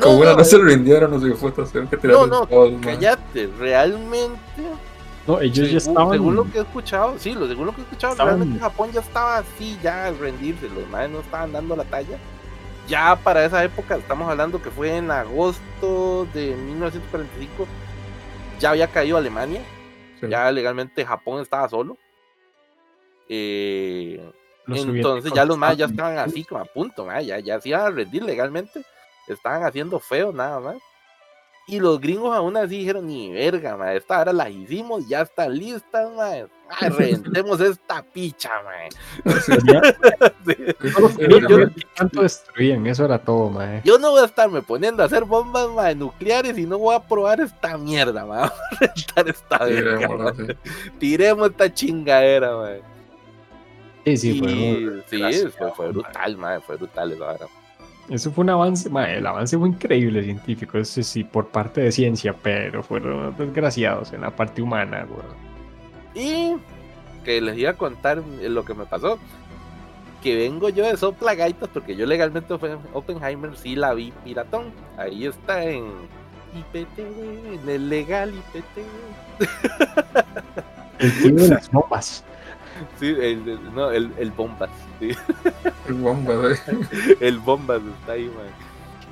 [0.00, 1.68] Con una no, no se rindieron los hijueputas.
[1.70, 2.80] Tuvieron que No, tirarle no, dos, ma.
[2.80, 4.38] cállate, realmente,
[5.26, 6.10] No, ellos ya estaban.
[6.12, 8.90] según lo que he escuchado, sí, lo, según lo que he escuchado, Estaban- realmente Japón
[8.92, 12.18] ya estaba así, ya al rendirse, los madres no estaban dando la talla.
[12.88, 17.66] Ya para esa época, estamos hablando que fue en agosto de 1945,
[18.58, 19.60] ya había caído Alemania,
[20.20, 20.26] Sí.
[20.28, 21.96] ya legalmente Japón estaba solo.
[23.34, 24.20] Eh,
[24.98, 27.80] entonces ya los más ya estaban- así como a punto, ma, ya, ya se iban
[27.80, 28.82] a rendir legalmente.
[29.26, 30.76] Estaban haciendo feo nada más.
[31.68, 35.56] Y los gringos aún así dijeron, ni verga, ma, esta hora la hicimos, ya están
[35.56, 36.30] listas, ma.
[36.68, 38.72] Ma, reventemos esta picha, ma.
[40.44, 40.54] Sí.
[41.16, 43.80] Sí, yo- tanto destruían, eso era todo, mae.
[43.84, 47.00] Yo no voy a estarme poniendo a hacer bombas ma, nucleares y no voy a
[47.00, 48.40] probar esta mierda, ma.
[48.40, 49.98] Vamos a reventar esta verga.
[50.08, 50.54] Tirémoslo ma.
[50.98, 52.70] Tiremos esta chingadera, ma.
[54.04, 54.48] Sí, sí, Y- fue
[55.06, 55.92] sí, desgraciado, fue, fue ma.
[55.92, 57.46] brutal, ma, fue brutal esa vara.
[58.08, 61.92] Eso fue un avance, mae, el avance fue increíble científico, eso sí, por parte de
[61.92, 65.24] ciencia, pero fueron desgraciados en la parte humana, güey.
[66.26, 66.56] Y
[67.24, 69.18] que les iba a contar lo que me pasó.
[70.20, 72.54] Que vengo yo de sopla gaitas porque yo legalmente
[72.92, 74.66] Oppenheimer sí la vi piratón.
[74.96, 75.84] Ahí está en
[76.54, 78.84] IPTV, en el legal IPTV.
[80.98, 82.24] El tío de las bombas.
[82.98, 84.70] Sí, el, no, el, el Bombas.
[85.00, 85.10] sí,
[85.88, 86.72] El bomba, sí.
[87.20, 88.46] el Bombas está ahí, man.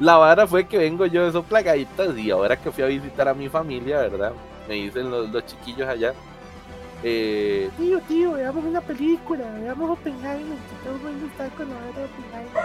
[0.00, 3.28] La vara fue que vengo yo de sopla gaitas y ahora que fui a visitar
[3.28, 4.32] a mi familia, ¿verdad?
[4.68, 6.14] Me dicen los, los chiquillos allá.
[7.02, 11.76] Eh, tío, tío, veamos una película, veamos Oppenheimer, que todo el mundo está con la
[11.76, 12.62] hora de Oppenheimer.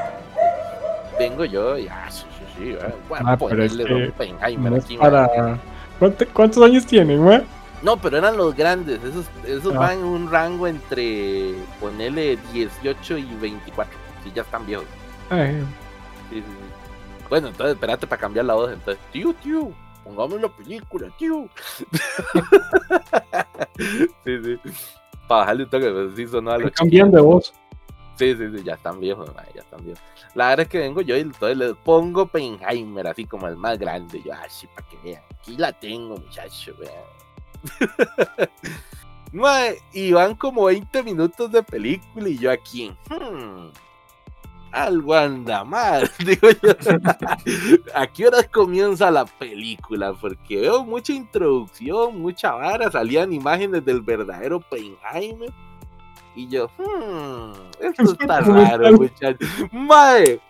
[1.18, 4.72] Vengo yo y, ah, sí, sí, sí, eh, voy a Ah, es ponerle que Oppenheimer
[4.72, 5.58] No aquí, para...
[6.00, 7.42] ¿Cuánto- ¿Cuántos años tienen, güey?
[7.86, 9.80] No, pero eran los grandes, esos, esos Ah.
[9.80, 13.94] van en un rango entre, ponele 18 y 24,
[14.24, 14.88] si ya están viejos.
[15.30, 15.62] Ay,
[16.32, 17.26] Sí, sí, sí.
[17.30, 18.74] Bueno, entonces espérate para cambiar la voz.
[18.74, 19.72] Entonces, tío, tío,
[20.04, 21.48] pongamos la película, tío.
[24.26, 24.60] sí, sí.
[25.28, 27.54] Para bajarle un toque, pues sí sonó a los están cambiando de voz.
[28.16, 30.02] Sí, sí, sí, ya están viejos, ya están viejos.
[30.34, 33.78] La verdad es que vengo yo y entonces le pongo Penheimer, así como el más
[33.78, 34.24] grande.
[34.26, 35.22] Yo, así para que vean.
[35.40, 36.94] Aquí la tengo, muchachos, vean.
[39.32, 43.70] Mae, y van como 20 minutos de película y yo aquí, hmm,
[44.72, 46.72] algo anda mal, digo yo.
[47.96, 50.14] ¿A qué horas comienza la película?
[50.14, 55.52] Porque veo mucha introducción, mucha vara, salían imágenes del verdadero Penheimer.
[56.36, 59.50] Y yo, hmm, esto está raro, muchachos.
[59.72, 60.42] Mae,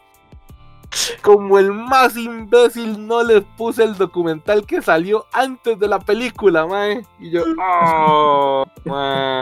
[1.22, 6.66] como el más imbécil no les puse el documental que salió antes de la película,
[6.66, 7.06] mae.
[7.20, 9.42] Y yo, oh, mae.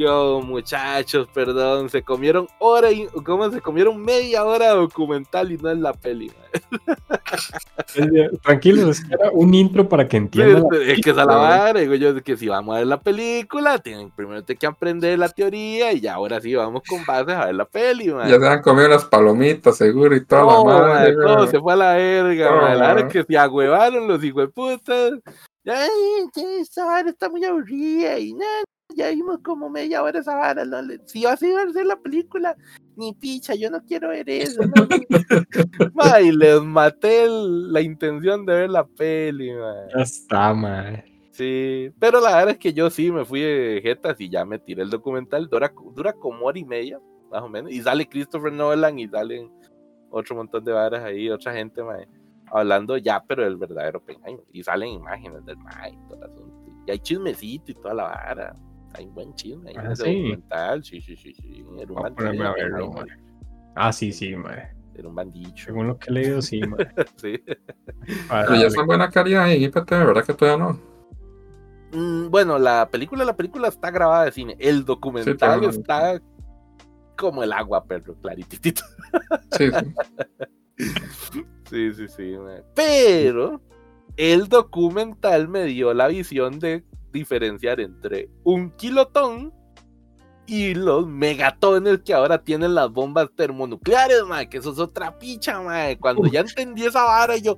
[0.00, 5.58] Yo, muchachos, perdón, se comieron hora y, ¿cómo se comieron media hora de documental y
[5.58, 6.32] no en la peli.
[7.96, 10.64] Eh, Tranquilos, es que era un intro para que Sí, entiendan.
[10.70, 13.78] la es que la película, vara, digo yo, que si vamos a ver la película,
[13.78, 17.54] tienen primero que aprender la teoría y ya ahora sí vamos con bases a ver
[17.56, 18.30] la peli, mae.
[18.30, 21.14] Ya se han comido las palomitas, seguro, y toda No, la madre.
[21.14, 21.48] güey.
[21.48, 22.60] se fue a la verga, No.
[22.74, 25.12] La verdad es que se agüevaron los hijueputas.
[25.66, 25.88] Ay,
[26.34, 28.64] ya esa vara está muy aburrida y nada,
[28.94, 30.64] ya vimos como media hora esa vara.
[30.64, 32.56] No, si vas a ir a ver la película,
[32.96, 34.60] ni picha, yo no quiero ver eso.
[34.66, 34.86] No,
[36.20, 39.48] y les maté el- la intención de ver la peli.
[39.94, 41.04] Ya está, mae.
[41.32, 44.58] Sí, pero la verdad es que yo sí me fui de jetas y ya me
[44.58, 45.48] tiré el documental.
[45.48, 46.98] Dura, dura como hora y media,
[47.30, 47.70] más o menos.
[47.72, 49.50] Y sale Christopher Nolan y salen
[50.10, 52.06] otro montón de varas ahí, otra gente, mae,
[52.52, 54.44] hablando ya, pero del verdadero Oppenheimer.
[54.52, 56.56] Y salen imágenes del mae y todo el asunto.
[56.86, 58.56] Y hay chismecito y toda la vara.
[58.94, 60.02] Hay buen chisme en Ah, sí.
[60.02, 60.84] documental.
[60.84, 61.64] Sí, sí, sí, sí.
[61.78, 63.18] Era un bandido, ponerme a verlo, Oppenheimer.
[63.76, 64.68] Ah, sí, sí, mae.
[64.94, 65.66] Era un bandicho.
[65.66, 66.78] Según lo que he leído, sí, mae.
[67.16, 67.38] Sí.
[68.28, 70.80] Para Pero ya está en buena calidad en IPT, ¿verdad que todavía no?
[71.92, 74.56] Mm, bueno, la película, la película está grabada de cine.
[74.58, 76.20] El documental está
[77.16, 78.82] como el agua, perro, clarititito.
[79.52, 79.94] Sí, sí.
[81.68, 82.36] Sí, sí, sí.
[82.74, 83.60] Pero
[84.16, 89.52] el documental me dio la visión de diferenciar entre un kilotón
[90.50, 95.60] y los megatones que ahora tienen las bombas termonucleares, mae, que eso es otra picha,
[95.60, 95.96] mae.
[95.96, 97.54] Cuando ya entendí esa vara, yo.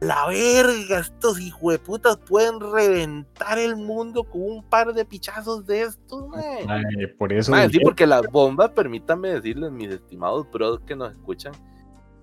[0.00, 6.28] La verga, estos hijueputas pueden reventar el mundo con un par de pichazos de estos.
[6.28, 7.52] Mae, por eso.
[7.68, 11.52] Sí, porque las bombas, permítanme decirles, mis estimados bros que nos escuchan,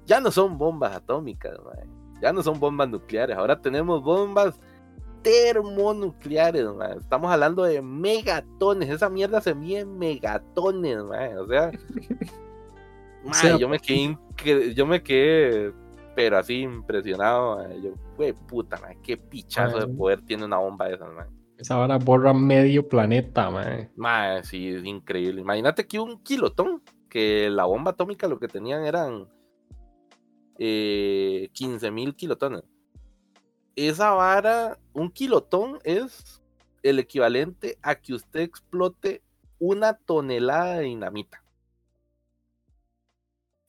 [0.07, 1.87] ya no son bombas atómicas, mae.
[2.23, 4.59] ya no son bombas nucleares, ahora tenemos bombas
[5.21, 6.97] termonucleares, mae.
[6.97, 11.37] estamos hablando de megatones, esa mierda se mide en megatones, mae.
[11.37, 11.47] o
[13.33, 14.17] sea, yo me quedé,
[14.75, 15.73] yo me quedé,
[16.15, 21.13] pero así impresionado, yo, fue puta, qué pichazo de poder tiene una bomba de esas,
[21.13, 21.27] mae.
[21.59, 23.49] Esa vara borra medio planeta.
[23.97, 25.41] Mae, sí, es increíble.
[25.41, 29.27] Imagínate que un kilotón, que la bomba atómica lo que tenían eran
[30.57, 32.63] eh, 15 mil kilotones.
[33.75, 36.41] Esa vara, un kilotón es
[36.83, 39.21] el equivalente a que usted explote
[39.59, 41.43] una tonelada de dinamita.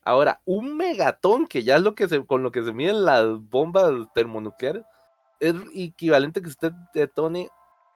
[0.03, 3.27] Ahora, un megatón, que ya es lo que se, con lo que se miden las
[3.51, 4.85] bombas termonucleares,
[5.41, 7.49] es equivalente a que usted detone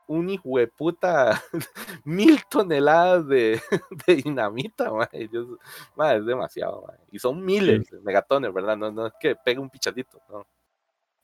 [0.06, 1.42] un hijo de puta
[2.04, 3.60] mil toneladas de,
[4.06, 4.90] de dinamita.
[5.32, 5.58] Yo-
[6.12, 6.86] es demasiado.
[7.10, 8.76] Y son miles de megatones, ¿verdad?
[8.76, 10.46] No, no es que pegue un pichadito, no.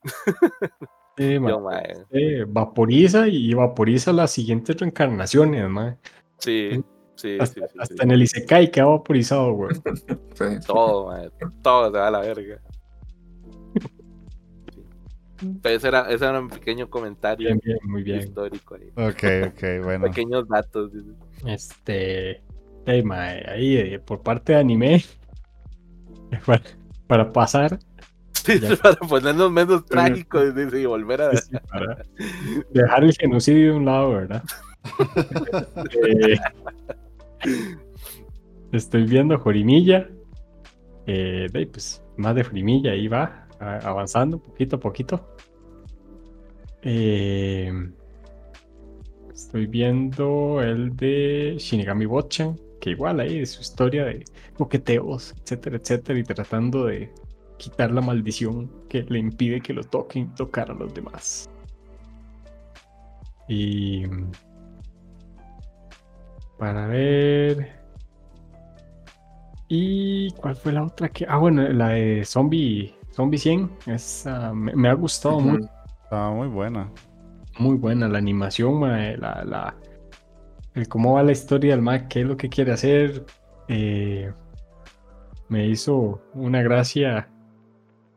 [1.16, 1.50] Sí, mae.
[1.50, 1.94] Yo, mae.
[2.12, 5.96] Eh, vaporiza y vaporiza las siguientes reencarnaciones, mae.
[6.38, 6.82] Sí,
[7.16, 8.00] sí, Hasta, sí, sí, hasta sí.
[8.02, 9.74] en el Isekai queda vaporizado, güey.
[10.34, 10.44] sí.
[10.66, 11.30] Todo, mae,
[11.62, 12.60] todo se va a la verga.
[13.72, 13.80] Sí.
[15.62, 18.20] Pero ese era, ese era un pequeño comentario Bien, bien, muy bien.
[18.20, 18.90] histórico ahí.
[18.96, 20.06] Ok, ok, bueno.
[20.06, 20.92] Pequeños datos.
[20.92, 21.12] dice.
[21.46, 22.42] Este.
[22.86, 25.02] hey, mae, ahí, eh, por parte de anime.
[26.46, 26.62] Para,
[27.08, 27.78] para pasar.
[28.32, 28.76] Sí, Ya.
[28.82, 31.36] para ponernos menos trágicos y volver a.
[31.36, 32.04] sí, para
[32.70, 34.42] dejar el genocidio de un lado, ¿verdad?
[36.04, 36.38] Eh,
[38.72, 40.08] estoy viendo Jorimilla.
[41.06, 45.36] Eh, pues más de Jorimilla, ahí va, avanzando poquito a poquito.
[46.82, 47.72] Eh,
[49.34, 54.24] estoy viendo el de Shinigami Botchan, que igual ahí es su historia de
[54.54, 57.10] coqueteos, etcétera, etcétera, y tratando de
[57.60, 61.48] quitar la maldición que le impide que lo toquen tocar a los demás.
[63.48, 64.04] Y
[66.58, 67.78] para ver.
[69.68, 71.26] ¿Y cuál fue la otra que?
[71.28, 73.70] Ah, bueno, la de Zombie, Zombie 100.
[73.86, 75.48] Esa me, me ha gustado Ujú.
[75.48, 75.68] mucho.
[76.04, 76.90] Estaba muy buena.
[77.58, 79.76] Muy buena la animación, la, la,
[80.74, 83.26] el cómo va la historia del Mac, qué es lo que quiere hacer.
[83.68, 84.32] eh,
[85.48, 87.28] me hizo una gracia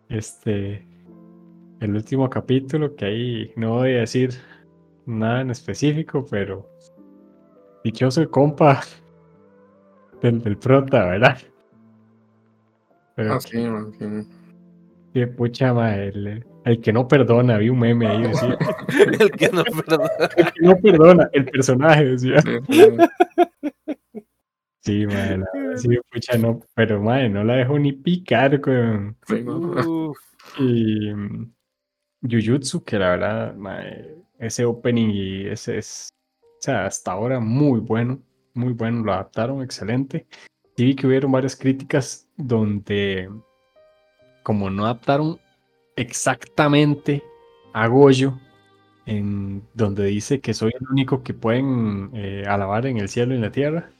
[0.09, 0.85] este
[1.79, 4.31] el último capítulo, que ahí no voy a decir
[5.05, 6.69] nada en específico, pero
[7.83, 8.81] dichoso el compa
[10.21, 11.37] del, del prota, ¿verdad?
[13.15, 14.05] Pero Ah, sí, man, sí.
[15.13, 18.57] qué pucha, mae, el, el que no perdona, vi un meme ahí, decía.
[19.19, 20.09] El que no perdona.
[20.37, 22.41] El que no perdona, el personaje, decía.
[22.41, 22.87] Sí,
[24.83, 25.05] sí.
[25.05, 29.17] Madre, la sí, pucha, no, pero madre, no la dejo ni picar con
[30.59, 31.53] y mm,
[32.21, 36.09] Jujutsu, que la verdad, madre, ese opening y ese es,
[36.41, 38.21] o sea, hasta ahora muy bueno,
[38.53, 40.27] muy bueno, lo adaptaron excelente.
[40.75, 43.29] Sí vi que hubieron varias críticas donde,
[44.43, 45.39] como no adaptaron
[45.95, 47.23] exactamente
[47.73, 48.39] a Goyo,
[49.05, 53.37] en donde dice que soy el único que pueden eh, alabar en el cielo y
[53.37, 53.91] en la tierra.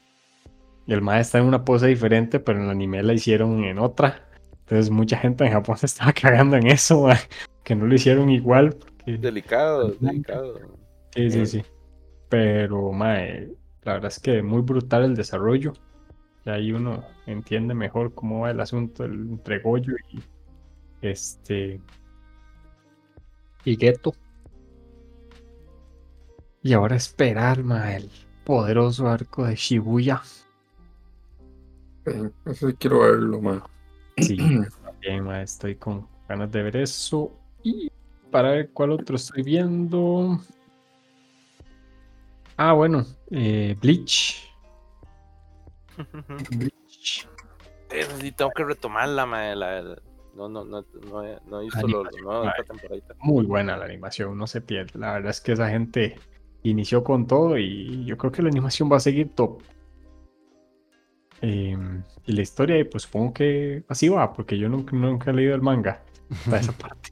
[0.85, 3.80] Y el mae está en una pose diferente, pero en el anime la hicieron en
[3.80, 4.27] otra.
[4.61, 7.18] Entonces mucha gente en Japón se estaba cagando en eso, mae,
[7.64, 8.76] que no lo hicieron igual.
[8.76, 10.60] porque- delicado, delicado.
[11.15, 11.64] Sí, sí, sí.
[12.30, 13.49] Pero, mae,
[13.84, 15.73] la verdad es que muy brutal el desarrollo.
[16.45, 20.19] Y ahí uno entiende mejor cómo va el asunto entre Goyo y
[21.01, 21.80] este
[23.65, 24.14] y Geto.
[26.61, 28.10] Y ahora esperar, mae, el
[28.45, 30.22] poderoso arco de Shibuya.
[32.05, 33.63] Sí quiero verlo, man.
[34.17, 34.38] Sí,
[34.84, 37.31] también, estoy con ganas de ver eso.
[37.63, 37.89] Y
[38.31, 40.39] para ver cuál otro estoy viendo.
[42.57, 44.49] Ah, bueno, eh, Bleach.
[46.51, 47.27] Bleach.
[47.89, 49.25] Eso sí, tengo que retomarla.
[49.25, 50.01] La, la-
[50.35, 53.01] no, no, no, no, he- no he visto lo, lo nuevo de esta temporada.
[53.19, 54.97] Muy buena la animación, no se pierde.
[54.99, 56.17] La verdad es que esa gente
[56.63, 59.61] inició con todo y yo creo que la animación va a seguir top.
[61.45, 65.56] Em, y la historia, pues supongo que así va, porque yo nunca, nunca he leído
[65.56, 66.02] el manga.
[66.32, 67.11] Hasta esa parte.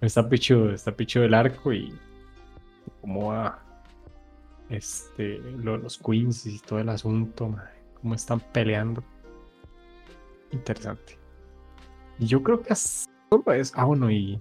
[0.00, 1.92] Está pichudo, está pichudo el arco y
[3.02, 3.62] cómo va
[4.70, 7.54] este, lo- los queens y todo el asunto,
[8.00, 9.04] cómo están peleando.
[10.50, 11.18] Interesante.
[12.18, 13.06] Y yo creo que es.
[13.74, 14.40] Ah, bueno, y.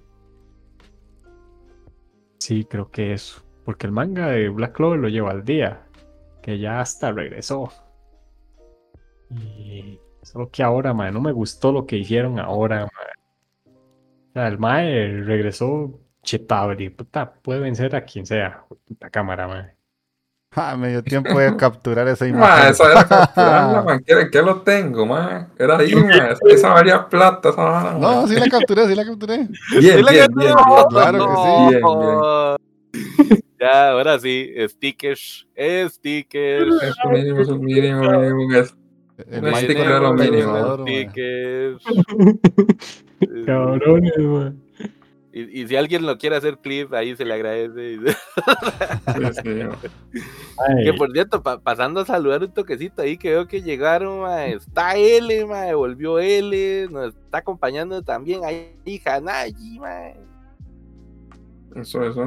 [2.39, 3.41] Sí, creo que eso.
[3.65, 5.81] Porque el manga de Black Clover lo lleva al día.
[6.41, 7.71] Que ya hasta regresó.
[9.35, 9.99] Y.
[10.21, 13.73] Solo que ahora, mae, no me gustó lo que hicieron ahora, mae.
[14.29, 18.63] O sea, el mae regresó chetado y puta, puede vencer a quien sea.
[18.87, 19.75] Puta cámara, mae.
[20.55, 22.71] Ah, me dio tiempo de capturar esa Ma, imagen.
[22.71, 24.03] esa era capturarla, man.
[24.05, 25.49] ¿Qué, qué lo tengo, man?
[25.57, 26.35] Era ahí, man.
[26.47, 28.27] Esa, valía plata, esa vara, No, man.
[28.27, 29.37] sí la capturé, sí la capturé.
[29.37, 30.53] Bien, ¡Sí bien, la bien, bien,
[30.91, 31.69] Claro que sí.
[31.69, 33.37] Bien, bien.
[33.59, 35.47] Ya, ahora sí, stickers,
[35.89, 36.75] stickers.
[37.11, 38.63] Mínimo, mínimo, mínimo.
[39.29, 40.53] El Mike era lo mínimo.
[43.45, 44.53] Cabrones, mae.
[45.35, 47.97] Y, y si alguien lo quiere hacer clip, ahí se le agradece.
[50.83, 54.53] Que por cierto, pa- pasando a saludar un toquecito ahí que veo que llegaron, mae,
[54.53, 60.15] está L, mae, volvió L, nos está acompañando también ahí Hanayi, mae.
[61.75, 62.23] Eso, eso.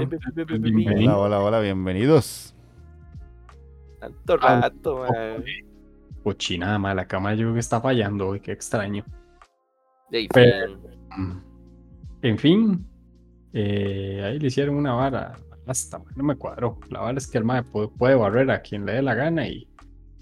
[1.06, 2.56] Hola, hola, hola, bienvenidos.
[4.00, 5.36] Tanto rato, mae.
[6.26, 9.04] Cochinada, mae, la cama yo creo que está fallando hoy, qué extraño.
[10.10, 10.82] Pero- sí.
[12.22, 12.84] En fin,
[13.52, 15.38] eh, ahí le hicieron una vara.
[15.68, 16.80] Hasta, no me cuadró.
[16.90, 19.46] La vara es que el mae puede, puede barrer a quien le dé la gana
[19.46, 19.68] y.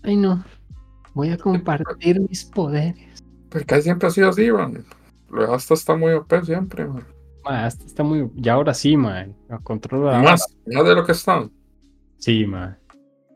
[0.02, 0.44] Ay, no.
[1.14, 3.24] Voy a compartir mis poderes.
[3.48, 4.84] Pero casi siempre ha sido así, man.
[5.30, 7.06] Lo hasta está muy OP siempre, man.
[7.46, 8.30] Hasta está muy.
[8.36, 9.34] Y ahora sí, mae.
[9.62, 11.50] Controla la Más, más de lo que están.
[12.18, 12.83] Sí, mae.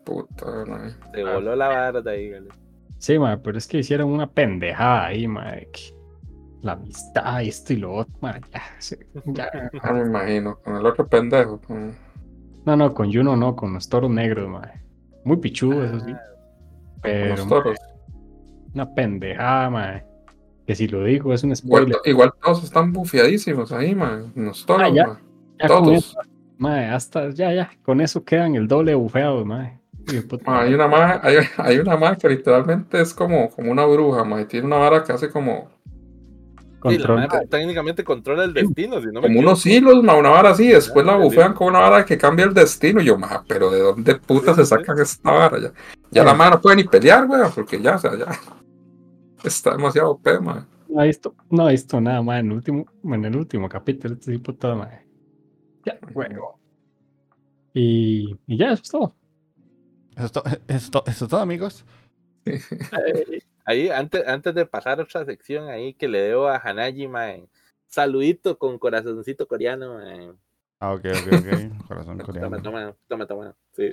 [0.08, 0.96] Puta, man.
[1.12, 2.48] Se voló la barda ahí, gale.
[2.98, 5.26] Sí, mae, pero es que hicieron una pendejada ahí,
[5.72, 5.94] que
[6.62, 8.40] La amistad, esto y lo otro, mae.
[8.52, 9.50] Ya, sí, ya.
[9.84, 10.58] No me imagino.
[10.64, 11.60] Con el otro pendejo.
[11.60, 11.94] Con...
[12.64, 14.80] No, no, con Juno no, con los toros negros, mae.
[15.24, 16.12] Muy pichudo, eso sí.
[16.12, 16.20] con
[17.02, 17.78] Pero los toros.
[18.74, 20.04] una pendejada, mae.
[20.66, 21.98] Que si lo digo es un Igual, spoiler.
[22.04, 24.32] igual todos están bufiadísimos ahí, man.
[24.34, 25.06] Los toros, Ah, ya.
[25.06, 25.18] man.
[25.60, 25.96] Ya con Todos.
[25.96, 26.18] eso,
[26.58, 29.77] mae, hasta, ya, ya, con eso quedan el doble bufeados, mae.
[30.44, 34.24] Ma, hay una magia, hay, hay una magia que literalmente es como, como una bruja,
[34.24, 35.70] ma, y tiene una vara que hace como,
[36.86, 37.16] Sí, la Control.
[37.16, 40.68] madre técnicamente controla el destino, si no me como unos hilos, ma, una vara así,
[40.68, 43.00] después la Ah, bufean con una vara que cambia el destino.
[43.00, 45.58] Y yo, ma, pero ¿de dónde puta se sacan esta vara?
[45.60, 45.72] Ya,
[46.10, 48.26] ya la madre no puede ni pelear, weón, porque ya, o sea, ya
[49.44, 50.66] está demasiado OP, ma.
[50.88, 54.14] No he visto, no he visto nada más en el último, en el último capítulo,
[54.14, 55.04] este tipo todo, mae.
[55.84, 56.60] Ya, bueno.
[57.74, 59.14] Y, y ya, eso es todo.
[60.18, 61.84] Eso es, to- eso es to- eso es todo, amigos.
[63.64, 67.48] Ahí, antes, antes de pasar a otra sección ahí que le debo a Hanaji, mae.
[67.86, 70.32] Saludito con corazoncito coreano, mae.
[70.80, 71.86] Ah, ok, ok, ok.
[71.88, 72.62] Corazón Toma, coreano.
[72.62, 73.54] toma, toma, toma.
[73.72, 73.90] Sí.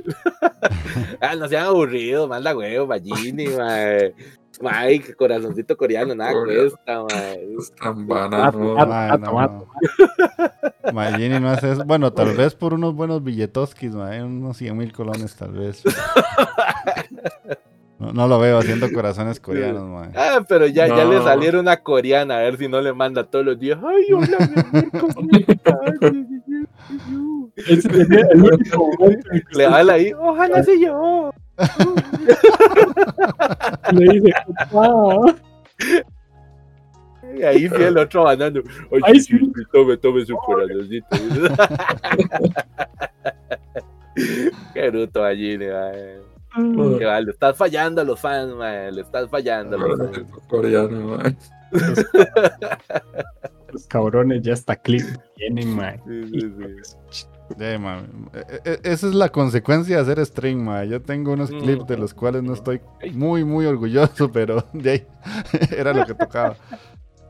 [1.22, 4.14] ah, no sean aburridos, manda huevo, Ballini, mae.
[4.60, 7.56] Que corazoncito coreano, nada cuesta, mae.
[7.58, 8.78] Están bananos.
[8.78, 10.92] Ah, Mae, ah, no, toma, no.
[10.94, 11.86] Mae, Jenny no hace eso.
[11.86, 15.84] Bueno, tal vez por unos buenos billetoskis, mae, unos 100 mil colones, tal vez.
[18.06, 20.10] No, no lo veo haciendo corazones coreanos, mae.
[20.16, 23.46] Ah, pero ya, ya le salieron una coreana, a ver si no le manda todos
[23.46, 23.80] los días.
[23.84, 25.92] Ay, hola, mi amor, ¿cómo estás?
[27.56, 28.44] Ese sería el
[29.24, 31.32] que Le habla ahí, ojalá se yo.
[33.94, 34.34] le dice,
[34.72, 35.36] "Papá".
[37.38, 38.62] Y ahí sí el otro banano.
[38.92, 39.52] Ay, Ay, sí, sí.
[39.56, 41.08] sí, tome, tome su corazoncito.
[44.74, 46.20] Qué bruto Ballini, mae.
[46.56, 46.98] Mm.
[46.98, 48.92] Que le estás fallando a los fans, mae.
[48.92, 50.26] Le estás fallando a los fans.
[50.48, 51.18] Coreano.
[53.72, 55.04] Los cabrones ya hasta clip
[55.36, 56.00] tienen, mae.
[56.08, 56.54] Sí, sí,
[57.12, 57.26] sí.
[57.80, 58.00] Mae,
[58.34, 60.88] eh, eh, Esa es la consecuencia de hacer stream, mae.
[60.88, 61.60] Yo tengo unos Mm.
[61.60, 62.82] clips de los cuales no estoy
[63.14, 65.08] muy, muy orgulloso, pero de ahí
[65.78, 66.56] era lo que tocaba.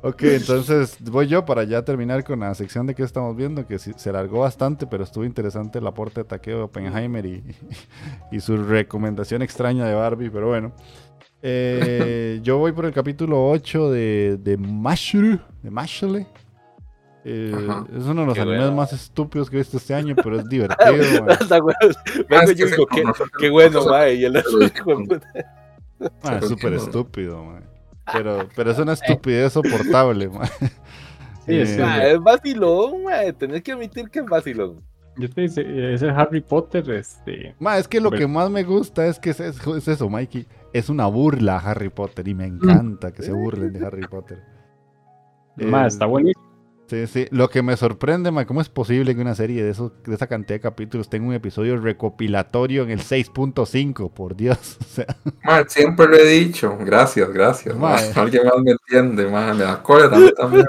[0.05, 3.79] Ok, entonces voy yo para ya terminar con la sección de qué estamos viendo, que
[3.79, 7.43] se largó bastante, pero estuvo interesante el aporte de Takeo Oppenheimer y,
[8.31, 10.73] y su recomendación extraña de Barbie, pero bueno.
[11.41, 16.27] Eh, yo voy por el capítulo 8 de, de Mashle, de Mashle.
[17.23, 17.67] Eh,
[17.97, 20.47] es uno de los Qué animes más estúpidos que he visto este año, pero es
[20.47, 20.93] divertido.
[22.29, 22.87] Vengo yo que y digo,
[23.39, 24.13] qué, bueno, mae.
[24.13, 25.21] Y el otro, de.
[26.21, 27.74] Ah, es súper que estúpido, mae.
[28.13, 30.29] Pero, pero es una estupidez soportable.
[31.45, 33.31] Sí, Eh, sí, Mae, es vacilón, mae.
[33.33, 34.81] Tenés que admitir que es vacilón.
[35.17, 37.55] Yo te dice, ese Harry Potter, este.
[37.59, 38.19] Ma, es que lo Bueno.
[38.25, 40.45] que más me gusta es que es, es- es eso, Mikey.
[40.73, 44.39] Es una burla a Harry Potter y me encanta que se burlen de Harry Potter.
[45.57, 46.44] Eh, está buenísimo.
[46.87, 47.27] Sí, sí.
[47.31, 50.27] Lo que me sorprende, ma, ¿cómo es posible que una serie de, esos, de esa
[50.27, 54.11] cantidad de capítulos tenga un episodio recopilatorio en el 6.5?
[54.11, 54.77] Por Dios.
[54.85, 56.77] O sea, siempre lo he dicho.
[56.79, 57.75] Gracias, gracias.
[57.75, 57.91] ma.
[57.91, 58.11] Mae.
[58.15, 59.53] Alguien más me entiende, ma.
[59.53, 59.81] Me da
[60.37, 60.65] también.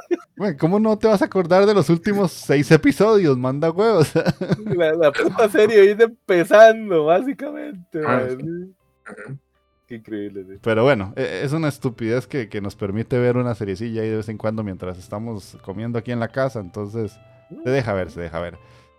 [0.58, 3.36] ¿cómo no te vas a acordar de los últimos seis episodios?
[3.38, 4.12] Manda huevos.
[4.76, 8.00] La, la puta serie viene empezando, básicamente.
[8.06, 9.38] Ah, sí.
[9.86, 10.44] Qué increíble.
[10.48, 10.58] sí.
[10.62, 14.16] Pero bueno, e- es una estupidez que, que nos permite ver una seriecilla ahí de
[14.16, 16.58] vez en cuando mientras estamos comiendo aquí en la casa.
[16.60, 17.16] Entonces,
[17.62, 18.58] se deja ver, se deja ver.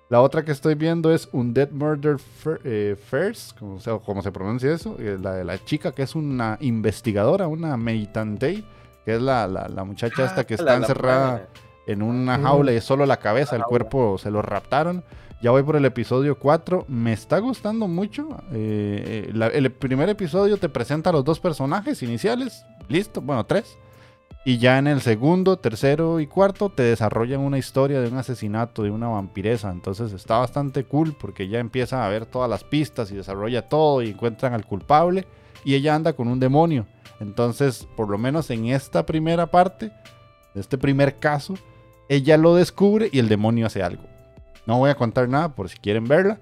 [0.10, 4.32] La otra que estoy viendo es Undead Murder Fir- eh, First, como, se- como se
[4.32, 8.64] pronuncia eso, eh, la de la chica que es una investigadora, una meditante,
[9.04, 11.48] que es la, la- la muchacha esta que Ah, está la- encerrada
[11.88, 15.04] en una jaula y solo la cabeza, el cuerpo se lo raptaron.
[15.42, 16.86] Ya voy por el episodio 4.
[16.88, 18.28] Me está gustando mucho.
[18.52, 22.66] Eh, eh, la- el primer episodio te presenta a los dos personajes iniciales.
[22.90, 23.78] Listo, bueno, tres.
[24.46, 28.82] Y ya en el segundo, tercero y cuarto te desarrollan una historia de un asesinato
[28.82, 29.70] de una vampiresa.
[29.72, 34.02] Entonces está bastante cool porque ya empiezan a ver todas las pistas y desarrolla todo
[34.02, 35.28] y encuentran al culpable.
[35.64, 36.88] Y ella anda con un demonio.
[37.20, 39.92] Entonces, por lo menos en esta primera parte,
[40.56, 41.56] este primer caso,
[42.10, 44.04] ella lo descubre y el demonio hace algo.
[44.66, 46.40] No voy a contar nada por si quieren verla.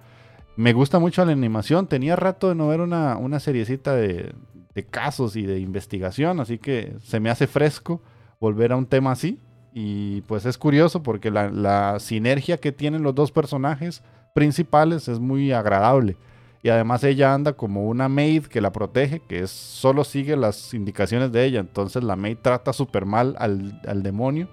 [0.56, 1.88] Me gusta mucho la animación.
[1.88, 4.34] Tenía rato de no ver una, una seriecita de,
[4.74, 8.02] de casos y de investigación, así que se me hace fresco
[8.40, 9.40] volver a un tema así.
[9.74, 15.20] Y pues es curioso porque la, la sinergia que tienen los dos personajes principales es
[15.20, 16.18] muy agradable.
[16.64, 20.74] Y además ella anda como una maid que la protege, que es, solo sigue las
[20.74, 21.60] indicaciones de ella.
[21.60, 24.48] Entonces la maid trata súper mal al, al demonio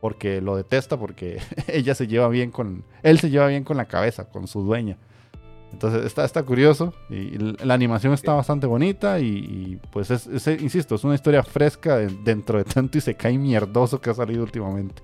[0.00, 3.84] porque lo detesta, porque ella se lleva bien con, él se lleva bien con la
[3.86, 4.96] cabeza, con su dueña.
[5.72, 10.96] Entonces está, está curioso y la animación está bastante bonita y, pues es, es- insisto,
[10.96, 14.42] es una historia fresca de- dentro de tanto y se cae mierdoso que ha salido
[14.42, 15.00] últimamente.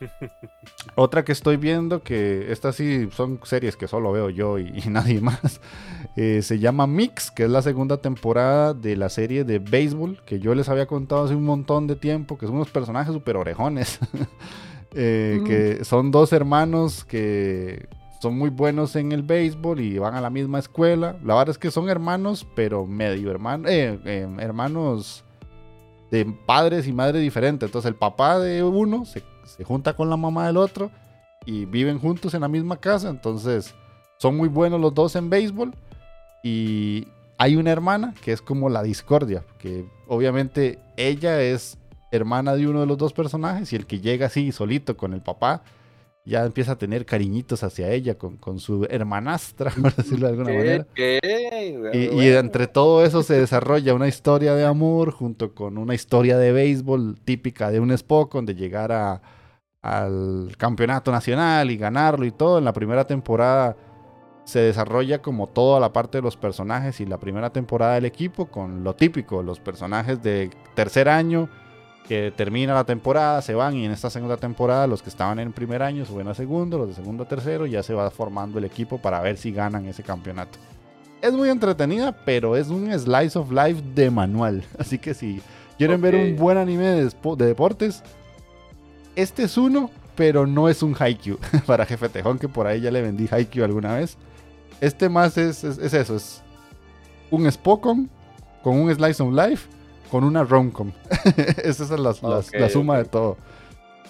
[0.94, 4.88] Otra que estoy viendo, que estas sí son series que solo veo yo y, y
[4.90, 5.60] nadie más,
[6.16, 10.40] eh, se llama Mix, que es la segunda temporada de la serie de béisbol que
[10.40, 13.98] yo les había contado hace un montón de tiempo, que son unos personajes súper orejones.
[14.94, 17.88] eh, que son dos hermanos que
[18.20, 21.16] son muy buenos en el béisbol y van a la misma escuela.
[21.24, 25.24] La verdad es que son hermanos, pero medio hermanos, hermanos
[26.10, 27.68] de padres y madres diferentes.
[27.68, 30.90] Entonces el papá de uno se, se junta con la mamá del otro
[31.44, 33.08] y viven juntos en la misma casa.
[33.08, 33.74] Entonces
[34.18, 35.74] son muy buenos los dos en béisbol.
[36.42, 37.08] Y
[37.38, 41.78] hay una hermana que es como la discordia, que obviamente ella es
[42.10, 45.20] hermana de uno de los dos personajes y el que llega así solito con el
[45.20, 45.62] papá
[46.28, 50.52] ya empieza a tener cariñitos hacia ella con, con su hermanastra, por decirlo de alguna
[50.52, 50.86] manera.
[51.94, 56.36] Y, y entre todo eso se desarrolla una historia de amor junto con una historia
[56.36, 59.22] de béisbol típica de un Spock, de llegar a,
[59.88, 62.58] al campeonato nacional y ganarlo y todo.
[62.58, 63.76] En la primera temporada
[64.44, 68.46] se desarrolla como toda la parte de los personajes y la primera temporada del equipo
[68.46, 71.48] con lo típico, los personajes de tercer año
[72.08, 75.52] que termina la temporada, se van y en esta segunda temporada los que estaban en
[75.52, 78.58] primer año suben a segundo, los de segundo a tercero, y ya se va formando
[78.58, 80.58] el equipo para ver si ganan ese campeonato.
[81.20, 84.64] Es muy entretenida, pero es un slice of life de manual.
[84.78, 85.42] Así que si
[85.76, 88.02] quieren ver un buen anime de, de, deportes,
[89.22, 92.90] este es uno, pero no es un Haikyuu para Jefe Tejón, que por ahí ya
[92.90, 94.16] le vendí Haikyuu alguna vez.
[94.80, 96.42] Este más es, es, es eso, es
[97.30, 98.08] un Spokon
[98.62, 99.68] con un slice of life
[100.10, 100.92] con una romcom.
[101.62, 103.04] Esa es la, la, okay, la suma okay.
[103.04, 103.36] de todo.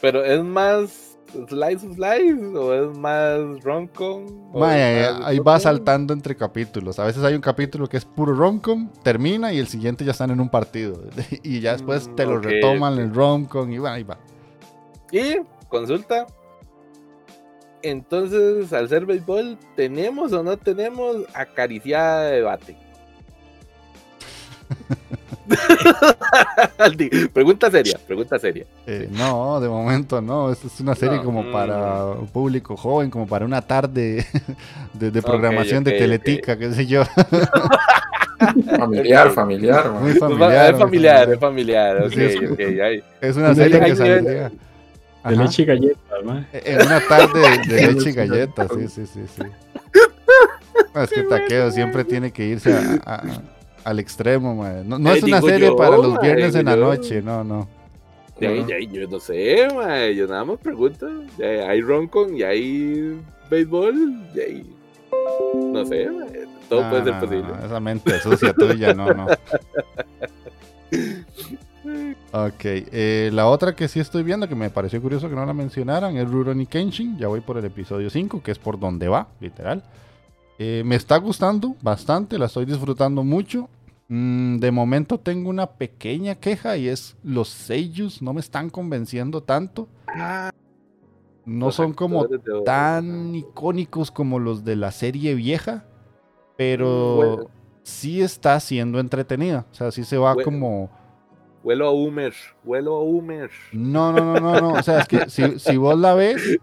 [0.00, 1.18] Pero es más
[1.48, 4.26] slice of life o es más romcom.
[4.62, 6.98] Ahí va saltando entre capítulos.
[6.98, 10.30] A veces hay un capítulo que es puro romcom, termina y el siguiente ya están
[10.30, 11.02] en un partido.
[11.42, 14.18] y ya después te lo okay, retoman el romcom y bueno, ahí va.
[15.12, 15.36] Y
[15.68, 16.26] consulta.
[17.82, 22.76] Entonces, al ser béisbol, ¿tenemos o no tenemos acariciada de debate?
[27.32, 28.66] pregunta seria, pregunta seria.
[28.86, 30.52] Eh, no, de momento no.
[30.52, 31.52] Esta es una serie No, como mm.
[31.52, 34.26] para un público joven, como para una tarde
[34.92, 37.04] de, de programación de Teletica, qué sé yo.
[38.78, 39.90] Familiar, familiar.
[39.90, 40.76] Muy Es familiar.
[40.78, 41.96] familiar, es familiar.
[43.20, 44.52] Es- una serie que nivel-
[45.28, 46.46] De leche y galletas, ma.
[46.52, 49.42] En una tarde de, de leche y galletas, sí, sí, sí, sí.
[50.94, 53.22] No, es que Taqueo siempre tiene que irse a- a-
[53.84, 54.82] al extremo, mae.
[54.84, 57.68] No, no Eh, es una serie yo, para los viernes en la noche, no, no.
[58.40, 61.08] Yo no sé, mae, yo nada más pregunto.
[61.42, 64.74] Hay roncon y hay béisbol, y ahí.
[65.54, 66.08] No sé,
[66.68, 67.42] todo No, puede ser no, posible.
[67.60, 69.26] no, esa mente sucia tuya, no, no.
[72.30, 75.54] Ok, eh, la otra que sí estoy viendo, que me pareció curioso que no la
[75.54, 77.16] mencionaran, es Rurouni Kenshin.
[77.16, 79.82] Ya voy por el episodio 5, que es por donde va, literal.
[80.58, 83.70] Eh, me está gustando bastante, la estoy disfrutando mucho.
[84.08, 89.42] Mm, de momento tengo una pequeña queja y es los seiyus no me están convenciendo
[89.42, 89.88] tanto.
[91.46, 92.26] No son como
[92.64, 95.86] tan icónicos como los de la serie vieja,
[96.58, 97.48] pero
[97.84, 99.64] sí está siendo entretenida.
[99.70, 100.90] O sea, sí se va como...
[101.62, 102.32] Huelo a Humer,
[102.64, 103.50] huelo a Humer.
[103.72, 104.72] No, no, no, no, no.
[104.74, 106.58] O sea, es que si, vos la ves,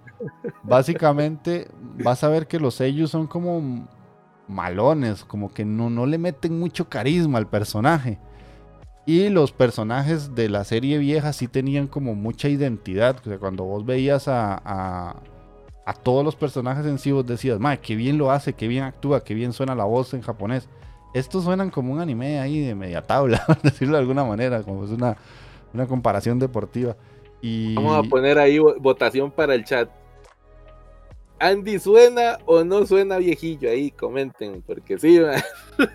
[0.63, 1.67] básicamente
[2.03, 3.87] vas a ver que los sellos son como
[4.47, 8.19] malones, como que no, no le meten mucho carisma al personaje.
[9.05, 13.17] Y los personajes de la serie vieja sí tenían como mucha identidad.
[13.19, 15.21] O sea, cuando vos veías a, a,
[15.85, 18.85] a todos los personajes en sí, vos decías, madre, qué bien lo hace, qué bien
[18.85, 20.69] actúa, qué bien suena la voz en japonés.
[21.15, 24.83] Estos suenan como un anime ahí de media tabla, por decirlo de alguna manera, como
[24.83, 25.15] es una,
[25.73, 26.95] una comparación deportiva.
[27.41, 29.89] Y Vamos a poner ahí vo- votación para el chat.
[31.39, 35.41] Andy suena o no suena viejillo ahí, comenten, porque sí, man.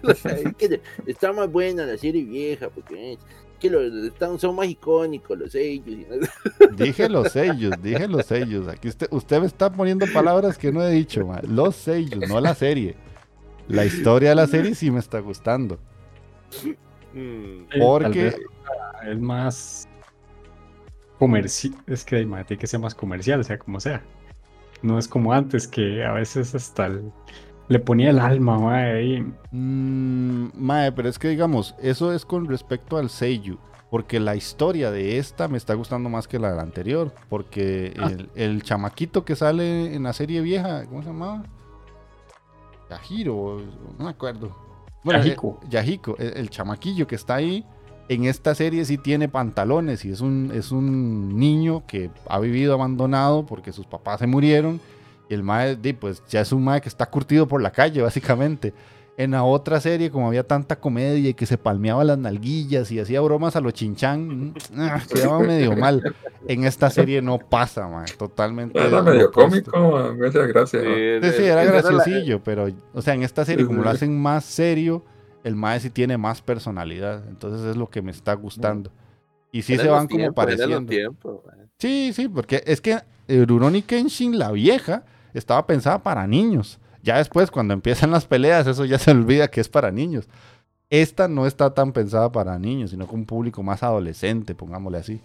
[0.05, 3.19] O sea, es que está más buena la serie vieja, porque es
[3.59, 6.07] que los, están, son más icónicos los sellos.
[6.77, 8.69] dije los sellos, dije los sellos.
[8.69, 11.41] Aquí usted, usted me está poniendo palabras que no he dicho, ma.
[11.47, 12.97] los sellos, no la serie.
[13.71, 15.79] La historia de la serie sí me está gustando.
[17.15, 18.35] Mm, Porque-
[19.09, 19.89] es más
[21.19, 21.75] comercial.
[21.87, 24.03] Es que ma, tiene que ser más comercial, sea como sea.
[24.83, 27.13] No es como antes, que a veces hasta el-
[27.69, 29.21] le ponía el alma ma, ahí.
[29.51, 33.59] Mm, mae, pero es que digamos, eso es con respecto al Seiyu.
[33.91, 37.13] Porque la historia de esta me está gustando más que la de la anterior.
[37.29, 38.09] Porque Ah.
[38.11, 41.43] el, el chamaquito que sale en la serie vieja, ¿cómo se llamaba?
[42.91, 43.61] Yahiro,
[43.99, 44.55] no me acuerdo.
[45.05, 45.61] Yahiko.
[45.63, 47.65] eh, Yahiko, el, el chamaquillo que está ahí.
[48.09, 52.75] En esta serie sí tiene pantalones y es un, es un niño que ha vivido
[52.75, 54.81] abandonado porque sus papás se murieron.
[55.29, 58.75] Y el mae, pues ya es un mae que está curtido por la calle, básicamente.
[59.23, 63.01] En la otra serie, como había tanta comedia y que se palmeaba las nalguillas y
[63.01, 66.03] hacía bromas a los chinchán, mm, ah, quedaba medio mal.
[66.49, 68.79] En esta serie no pasa, man, totalmente.
[68.79, 69.71] Era lo medio opuesto.
[69.73, 70.83] cómico, man, muchas gracias.
[70.85, 70.95] man.
[71.23, 73.97] Sí, sí, era la- graciosillo, pero, o sea, en esta serie, como lo Sí.
[73.97, 75.05] hacen más serio,
[75.45, 77.23] el Mae sí tiene más personalidad.
[77.29, 78.91] Entonces es lo que me está gustando.
[79.53, 80.89] Y sí se los van como los pareciendo.
[80.91, 81.69] tiempos, man.
[81.79, 82.99] Sí, sí, porque es que
[83.29, 86.80] eh, Rurouni Kenshin, la vieja, estaba pensada para niños.
[87.03, 90.29] Ya después, cuando empiezan las peleas, eso ya se olvida que es para niños.
[90.91, 95.21] Esta no está tan pensada para niños, sino con un público más adolescente, pongámosle así.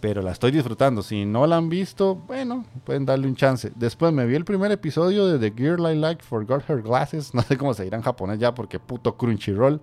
[0.00, 1.02] Pero la estoy disfrutando.
[1.02, 3.72] Si no la han visto, bueno, pueden darle un chance.
[3.74, 7.34] Después me vi el primer episodio de The Girl I Like Forgot Her Glasses.
[7.40, 9.80] No sé cómo se dirá en japonés ya, porque puto Crunchyroll.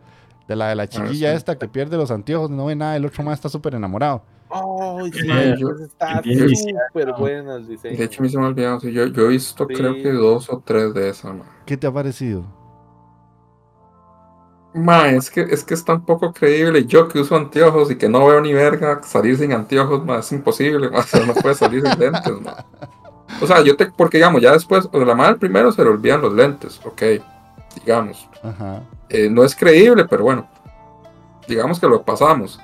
[0.48, 1.38] De la de la chiquilla sí.
[1.38, 4.24] esta que pierde los anteojos, no ve nada, el otro más está súper enamorado.
[4.50, 7.98] Ay, sí, Eh, yo- está bien súper bueno el diseño.
[7.98, 8.80] De hecho, me se me ha olvidado.
[8.80, 11.44] sí, yo, yo he visto, creo que dos o tres de esas, man.
[11.66, 12.46] ¿Qué te ha parecido?
[14.74, 16.86] Ma, es que, es que es tan poco creíble.
[16.86, 20.32] Yo que uso anteojos y que no veo ni verga, salir sin anteojos, ma, es
[20.32, 20.90] imposible.
[20.90, 22.66] ma, o sea, no puede salir sin lentes, ma.
[23.42, 25.90] O sea, yo te, porque digamos, ya después, o sea, la madre primero se le
[25.90, 27.02] olvidan los lentes, ok,
[27.80, 28.30] digamos.
[28.44, 28.84] Ajá.
[29.10, 30.48] Eh, no es creíble, pero bueno,
[31.48, 32.60] digamos que lo pasamos.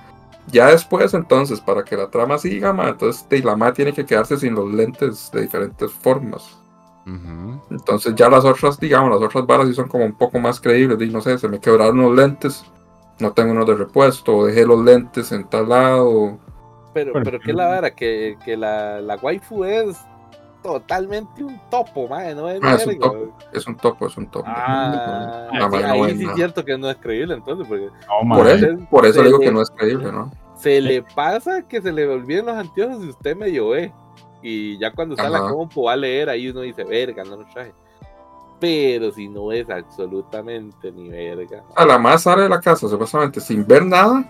[0.47, 4.05] Ya después, entonces, para que la trama siga, ma, entonces de- la madre tiene que
[4.05, 6.57] quedarse sin los lentes de diferentes formas.
[7.69, 11.01] Entonces ya las otras, digamos, las otras varas sí son como un poco más creíbles.
[11.01, 12.63] Y no sé, se me quebraron los lentes,
[13.19, 16.37] no tengo unos de repuesto, o dejé los lentes en tal lado.
[16.93, 19.97] Pero, Bueno, pero que la vara, que, que la, la waifu es
[20.63, 23.05] totalmente un topo, madre, no es Ah, es un verga.
[23.11, 23.37] topo.
[23.51, 24.45] Es un topo, es un topo.
[24.47, 27.85] Ah, La sí, no ahí ve sí es cierto que no es creíble entonces, porque
[27.85, 30.31] No, Por eso, por eso digo le- que no es creíble, ¿no?
[30.55, 33.91] se le pasa que se le olviden los anteojos y usted medio ve.
[34.41, 35.49] Y ya cuando está la Ajá.
[35.51, 37.73] compo va a leer, ahí uno dice, verga, no lo traje.
[38.59, 41.63] Pero si no es absolutamente ni verga.
[41.75, 44.23] A la más sale de la casa, supuestamente, sin ver nada,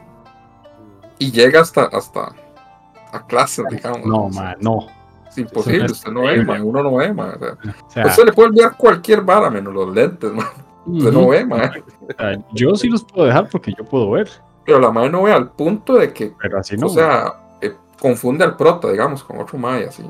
[1.19, 2.33] y llega hasta, hasta
[3.11, 4.05] a clase, digamos.
[4.05, 4.87] No, mae, no.
[5.33, 7.33] Es imposible, Eso usted no ve, man, uno no ve, man.
[7.35, 7.57] O sea,
[7.87, 10.47] O sea, usted le puede olvidar cualquier vara menos los lentes, man.
[10.85, 11.29] Usted no ujú.
[11.29, 11.71] ve, man.
[12.01, 14.29] O sea, yo sí los puedo dejar porque yo puedo ver,
[14.65, 16.87] Pero la madre no ve al punto de que, pero así no.
[16.87, 20.03] o sea, eh, confunde al prota, digamos, con otro mae, así.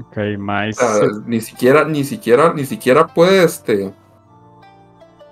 [0.00, 3.92] Ok, mae, O sea, ni siquiera, ni siquiera, ni siquiera puede, este,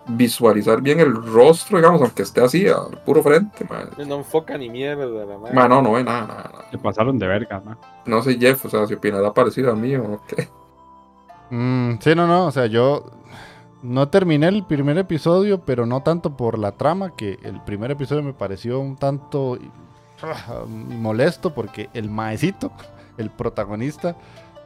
[0.07, 3.65] visualizar bien el rostro, digamos, aunque esté así, al puro frente.
[4.07, 5.55] No enfoca ni mierda la madre.
[5.55, 6.65] No, no ve nada, nada, nada.
[6.71, 7.77] se pasaron de verga, mae.
[8.07, 10.49] No sé, Jeff, o sea, si opinará parecido al mío, o qué.
[11.51, 12.47] Mm, sí, no, no.
[12.47, 13.05] O sea, yo
[13.83, 18.23] no terminé el primer episodio, pero no tanto por la trama, que el primer episodio
[18.23, 19.59] me pareció un tanto
[20.23, 22.73] ah, molesto, porque el maecito,
[23.19, 24.17] el protagonista,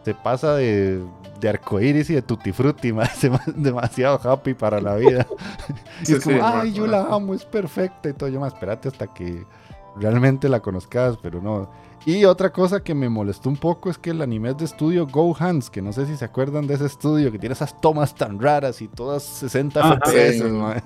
[0.06, 1.02] se pasa de,
[1.40, 2.92] de arcoíris y de tutti frutti,
[3.56, 5.26] demasiado happy para la vida.
[6.02, 8.28] y Sí, es como, sí, ay, yo la amo, es perfecta y todo.
[8.28, 9.42] Yo, más espérate hasta que
[9.96, 11.68] realmente la conozcas, pero no.
[12.04, 15.08] Y otra cosa que me molestó un poco es que el anime es de estudio
[15.08, 18.14] Go Hands, que no sé si se acuerdan de ese estudio, que tiene esas tomas
[18.14, 19.98] tan raras y todas 60 Ajá.
[20.06, 20.82] FPS,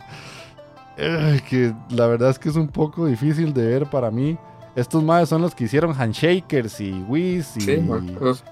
[0.97, 1.43] Sí.
[1.51, 4.39] que la verdad es que es un poco difícil de ver para mí.
[4.77, 8.45] Estos más son los que hicieron Handshakers y Wiz y Sí, esos-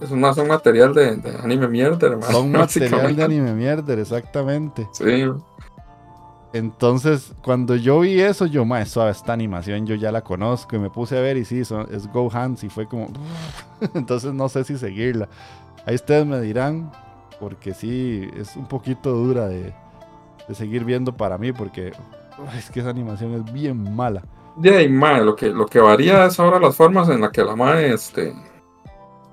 [0.00, 2.32] Es más un material de, de anime mierda, hermano.
[2.32, 4.88] son material de anime mierder, exactamente.
[4.92, 5.24] Sí,
[6.54, 10.78] Entonces, cuando yo vi eso, yo, mae, suave, esta animación yo ya la conozco y
[10.78, 13.08] me puse a ver y sí, son- es Go Hands y fue como...
[13.94, 15.28] Entonces no sé si seguirla.
[15.84, 16.90] Ahí ustedes me dirán,
[17.38, 19.74] porque sí, es un poquito dura de,
[20.48, 21.92] de seguir viendo para mí, porque
[22.56, 24.22] es que esa animación es bien mala.
[24.56, 27.44] Ya, y mae, lo que, lo que varía es ahora las formas en las que
[27.44, 28.34] la mae este,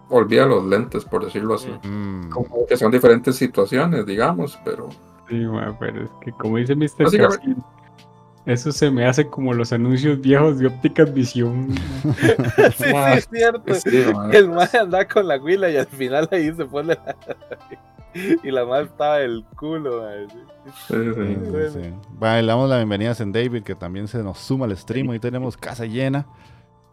[0.09, 1.69] olvida los lentes, por decirlo así.
[1.83, 2.29] Mm.
[2.67, 4.89] Que son diferentes situaciones, digamos, pero
[5.27, 7.17] Sí, mae, pero es que como dice Mr.
[7.17, 7.57] Cassin,
[8.45, 11.73] eso se me hace como los anuncios viejos de ópticas visión.
[12.03, 13.73] sí, sí, es cierto.
[13.73, 17.15] sí, el man anda con la huila y al final ahí se pone la...
[18.43, 20.27] y la madre estaba del culo, madre.
[20.87, 21.93] Sí, Sí, sí.
[22.19, 22.35] Bueno.
[22.37, 25.09] sí, le damos la bienvenida a Zen David, que también se nos suma al stream.
[25.09, 26.25] Hoy tenemos casa llena.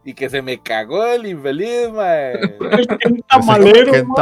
[0.05, 2.57] Y que se me cagó el infeliz, madre.
[2.99, 4.15] ¡Qué tamalero, Qué mae!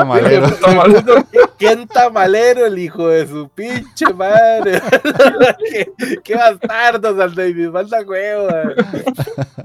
[0.62, 1.26] tamalero.
[1.58, 4.80] ¿Quién tamalero el hijo de su pinche madre?
[5.72, 5.92] ¿Qué,
[6.24, 8.48] qué bastardos al David, falta huevo.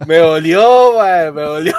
[0.06, 1.74] Me dolió, madre, me dolió.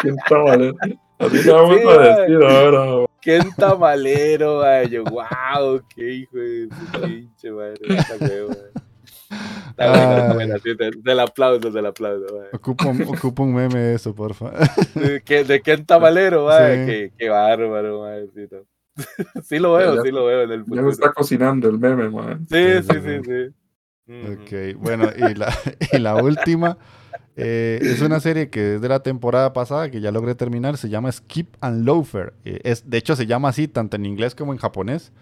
[0.00, 0.74] ¿Quién está mal?
[1.20, 2.20] Así le vamos Sí, a mae.
[2.20, 3.06] decir ahora.
[3.20, 4.88] ¿Quién tamalero, madre?
[4.88, 7.78] Yo, wow, qué hijo de su pinche madre,
[8.08, 8.72] falta huevo, madre.
[9.30, 10.34] Está buena, está Ay.
[10.34, 10.70] buena, sí,
[11.02, 12.48] del aplauso, del aplauso, madre.
[12.52, 14.50] Ocupa un, meme de eso, porfa.
[14.94, 16.50] ¿De qué, de quién tamalero?
[16.50, 16.56] Sí.
[16.56, 18.66] Qué, qué bárbaro, madrecito.
[19.44, 22.10] Sí lo veo, Ya- sí lo veo en el Ya me está cocinando el meme,
[22.10, 22.46] man.
[22.50, 23.54] Sí, sí, sí, sí.
[24.32, 25.56] Ok, bueno, y la,
[25.92, 26.76] y la última
[27.36, 30.88] eh, es una serie que es de la temporada pasada, que ya logré terminar, se
[30.88, 32.34] llama Skip and Loafer.
[32.44, 35.12] Eh, es, de hecho, se llama así tanto en inglés como en japonés.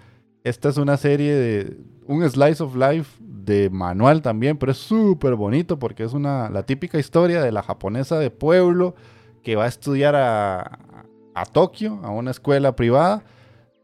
[0.45, 5.35] Esta es una serie de un slice of life de manual también, pero es súper
[5.35, 8.95] bonito porque es una, la típica historia de la japonesa de pueblo
[9.43, 10.79] que va a estudiar a,
[11.35, 13.25] a Tokio, a una escuela privada.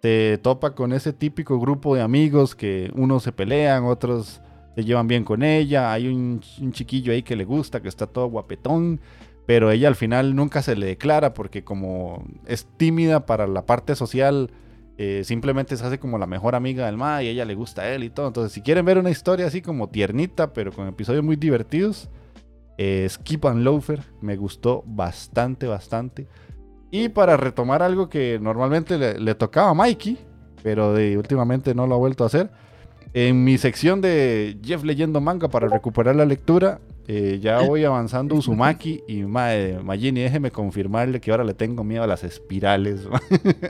[0.00, 4.42] Te topa con ese típico grupo de amigos que unos se pelean, otros
[4.74, 5.92] se llevan bien con ella.
[5.92, 9.00] Hay un, un chiquillo ahí que le gusta, que está todo guapetón.
[9.46, 13.94] Pero ella al final nunca se le declara porque como es tímida para la parte
[13.94, 14.50] social,
[14.96, 17.88] eh, simplemente se hace como la mejor amiga del ma y ella le gusta a
[17.88, 18.28] él y todo.
[18.28, 22.08] Entonces, si quieren ver una historia así como tiernita, pero con episodios muy divertidos,
[22.78, 26.28] eh, Skip and Loafer me gustó bastante, bastante.
[26.90, 30.18] Y para retomar algo que normalmente le, le tocaba a Mikey,
[30.62, 32.50] pero de, últimamente no lo ha vuelto a hacer,
[33.14, 38.34] en mi sección de Jeff leyendo manga para recuperar la lectura, eh, ya voy avanzando
[38.34, 43.02] Uzumaki y mae, Magini, déjeme confirmarle que ahora le tengo miedo a las espirales.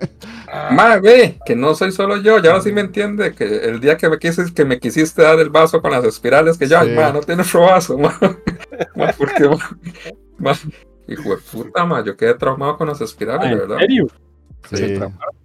[0.70, 3.96] Ma, ve, que no soy solo yo, ya ahora sí me entiende que el día
[3.96, 6.90] que me, quisiste, que me quisiste dar el vaso con las espirales, que ya, Sí.
[6.90, 8.16] ma, no tienes otro vaso, ma.
[8.96, 9.58] Ma, porque, ma,
[10.38, 10.52] ma,
[11.06, 13.76] hijo de puta, ma, yo quedé traumado con las espirales, Ah, de ¿En verdad.
[13.78, 14.06] serio?
[14.72, 14.94] Sí.
[14.94, 15.36] Tramaron.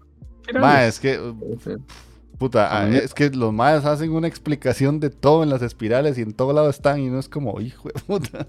[0.62, 1.20] Mae, es que,
[1.64, 1.72] Sí.
[2.40, 6.22] Puta, ah, es que los maes hacen una explicación de todo en las espirales y
[6.24, 8.48] en todo lado están y no es como, hijo de puta.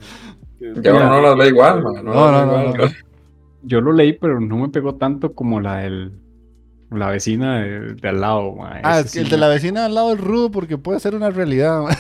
[0.83, 2.03] Ya uno no las ve igual, ma.
[2.03, 2.85] No, No, no, no, igual, no.
[3.63, 6.13] Yo lo leí, pero no me pegó tanto como la del
[6.91, 8.53] la vecina de, de al lado.
[8.55, 8.81] ma.
[8.83, 11.15] Ah, Ese es que el de la vecina al lado del rudo porque puede ser
[11.15, 11.83] una realidad.
[11.83, 11.97] mae.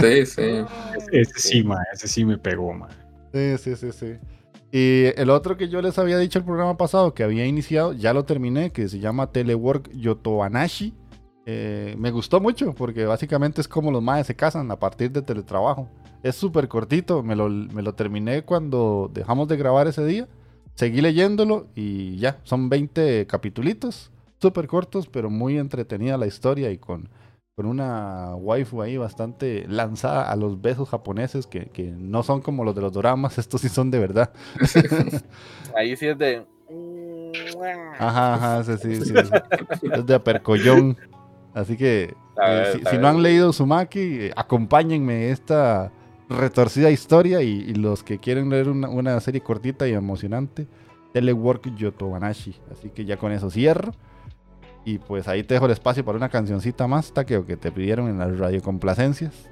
[0.00, 0.64] Sí, sí.
[1.12, 2.88] Ese sí, ma, ese sí me pegó, ma.
[3.32, 4.14] Sí, sí, sí, sí.
[4.72, 8.12] Y el otro que yo les había dicho el programa pasado que había iniciado, ya
[8.12, 10.94] lo terminé, que se llama Telework Yotobanashi.
[11.48, 15.22] Eh, me gustó mucho porque básicamente es como los maes se casan a partir de
[15.22, 15.88] teletrabajo.
[16.24, 20.26] Es súper cortito, me lo, me lo terminé cuando dejamos de grabar ese día.
[20.74, 24.10] Seguí leyéndolo y ya, son 20 capitulitos,
[24.42, 27.08] súper cortos, pero muy entretenida la historia y con,
[27.54, 32.64] con una waifu ahí bastante lanzada a los besos japoneses que, que no son como
[32.64, 34.32] los de los doramas, estos sí son de verdad.
[35.76, 36.44] Ahí sí es de.
[37.98, 39.14] Ajá, ajá, sí, sí, sí.
[39.92, 40.96] Es de apercollón.
[41.56, 45.90] Así que eh, ver, si, no han leído Sumaki, eh, acompáñenme esta
[46.28, 50.66] retorcida historia y, y los que quieren leer una, una serie cortita y emocionante,
[51.14, 52.60] Telework Yotobanashi.
[52.70, 53.92] Así que ya con eso cierro.
[54.84, 58.08] Y pues ahí te dejo el espacio para una cancioncita más, Takeo, que te pidieron
[58.08, 59.48] en las radiocomplacencias.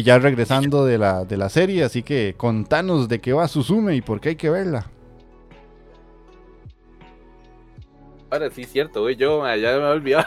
[0.00, 3.94] Y ya regresando de la, de la serie, así que contanos de qué va Suzume
[3.94, 4.90] y por qué hay que verla.
[8.30, 9.16] Ahora sí, cierto, güey.
[9.16, 10.26] Yo ma, ya me he olvidado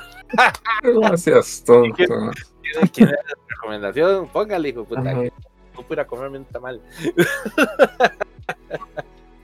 [0.84, 1.96] Gracias, tonto.
[1.96, 4.28] quién era la recomendación.
[4.28, 5.02] Póngale, hijo puta.
[5.12, 6.80] No pudiera comerme un tamal.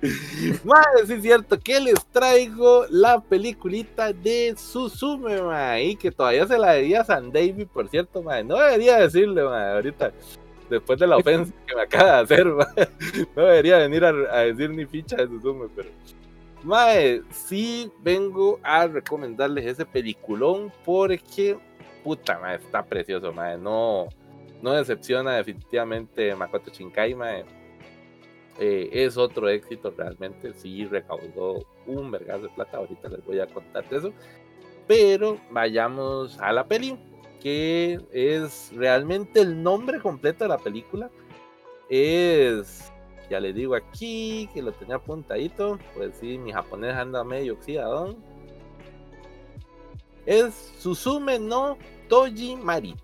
[0.64, 6.58] Mae, sí es cierto que les traigo la peliculita de Suzume, y que todavía se
[6.58, 8.44] la debía a San David, por cierto, mae.
[8.44, 10.14] No debería decirle, mae, ahorita,
[10.70, 12.48] después de la ofensa que me acaba de hacer.
[13.36, 15.90] No debería venir a, a decir ni ficha de Suzume, pero.
[16.64, 21.58] Mae, sí vengo a recomendarles ese peliculón porque,
[22.04, 23.58] puta, mae, está precioso, mae.
[23.58, 24.08] No,
[24.62, 27.59] no decepciona definitivamente Makoto Shinkai, mae.
[28.62, 33.48] Eh, es otro éxito realmente, sí recaudó un vergas de plata, ahorita les voy a
[33.48, 34.14] contar de eso.
[34.86, 37.00] Pero vayamos a la peli,
[37.40, 41.10] que es realmente el nombre completo de la película.
[41.88, 42.92] Es,
[43.30, 48.18] ya les digo aquí, que lo tenía apuntadito, pues sí, mi japonés anda medio oxidadón.
[50.26, 51.78] Es Suzume no
[52.10, 52.96] Toji Mari,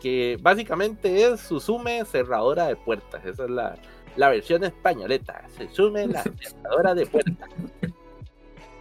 [0.00, 3.76] que básicamente es Suzume cerradora de puertas, esa es la,
[4.16, 7.48] la versión españoleta, Suzume la cerradora de puertas.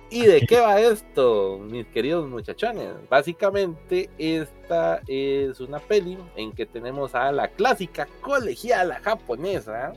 [0.09, 2.93] ¿Y de qué va esto, mis queridos muchachones?
[3.09, 9.93] Básicamente, esta es una peli en que tenemos a la clásica colegiala japonesa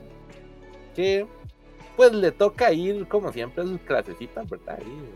[0.95, 1.27] que,
[1.95, 4.79] pues, le toca ir, como siempre, a sus clasecitas, ¿verdad?
[4.79, 5.09] Ahí,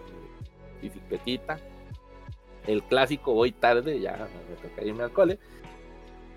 [0.82, 1.60] bicicletita.
[2.68, 5.40] El clásico voy tarde, ya me toca irme al cole.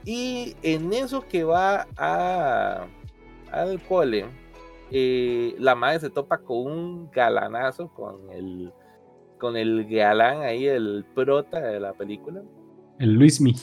[0.04, 2.86] Y en eso que va a,
[3.62, 4.26] al cole,
[4.90, 8.72] eh, la madre se topa con un galanazo, con el,
[9.38, 12.42] con el galán ahí, el prota de la película.
[12.98, 13.54] El Luismi.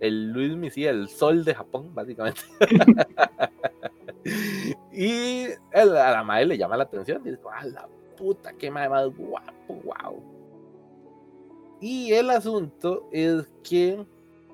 [0.00, 2.40] El Luis Misi, el sol de Japón, básicamente.
[4.92, 7.22] y el- a la madre le llama la atención.
[7.22, 10.22] Dice, ¡ah, la puta, qué madre más guapo, wow!
[11.80, 14.04] Y el asunto es que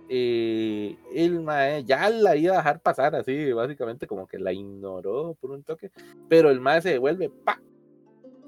[0.09, 5.37] eh, el mae ya la iba a dejar pasar así, básicamente como que la ignoró
[5.41, 5.91] por un toque,
[6.29, 7.61] pero el mae se devuelve, pa,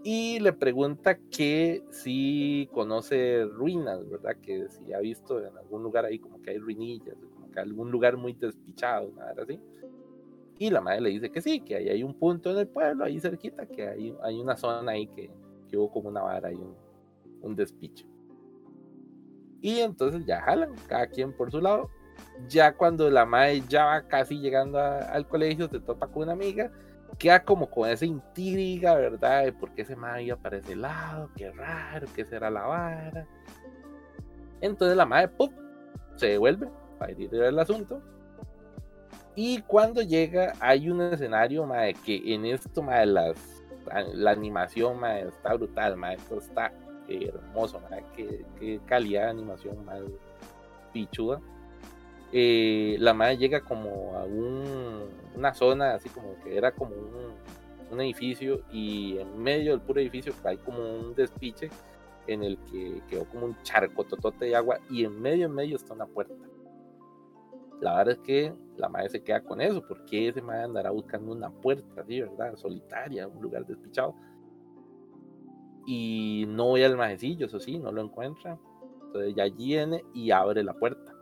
[0.03, 4.37] y le pregunta que si conoce ruinas, ¿verdad?
[4.41, 7.91] Que si ha visto en algún lugar ahí como que hay ruinillas, como que algún
[7.91, 9.61] lugar muy despichado, nada así.
[10.59, 13.05] Y la madre le dice que sí, que ahí hay un punto en el pueblo,
[13.05, 15.31] ahí cerquita, que hay, hay una zona ahí que,
[15.69, 16.75] que hubo como una vara y un,
[17.43, 18.07] un despiche.
[19.61, 21.91] Y entonces ya jalan, cada quien por su lado.
[22.49, 26.33] Ya cuando la madre ya va casi llegando a- al colegio, se topa con una
[26.33, 26.71] amiga,
[27.19, 29.45] queda como con esa intriga, ¿verdad?
[29.45, 33.27] De por qué ese madre iba para ese lado, qué raro, qué será la vara.
[34.61, 35.51] Entonces la madre, ¡pum!
[36.17, 36.69] se devuelve
[36.99, 38.03] para ir a ver el asunto.
[39.35, 43.37] Y cuando llega, hay un escenario, mae, que en esto, mae, las,
[44.13, 46.73] la animación, mae, está brutal, mae, esto está
[47.17, 50.03] hermoso, mae, qué, qué calidad de animación, mae,
[50.93, 51.41] pichuda.
[52.33, 57.35] Eh, la madre llega como a un- una zona, así como que era como un,
[57.91, 61.71] un edificio, y en medio del puro edificio hay como un despiche
[62.27, 65.77] en el que quedó como un charco totote de agua, y en medio, en medio
[65.77, 66.35] está una puerta.
[67.81, 71.33] La verdad es que la madre se queda con eso, porque ese madre andará buscando
[71.33, 72.55] una puerta, así, ¿verdad?
[72.57, 74.15] Solitaria, un lugar despichado.
[75.93, 78.57] Y no voy al majecillo, eso sí, no lo encuentra.
[79.07, 81.13] Entonces ya viene y abre la puerta.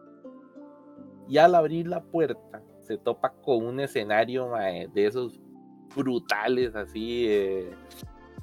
[1.26, 5.40] Y al abrir la puerta, se topa con un escenario mae, de esos
[5.96, 7.70] brutales, así, eh,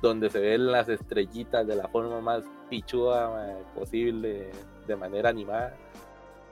[0.01, 4.49] donde se ven las estrellitas de la forma más pichuda posible,
[4.87, 5.77] de manera animada.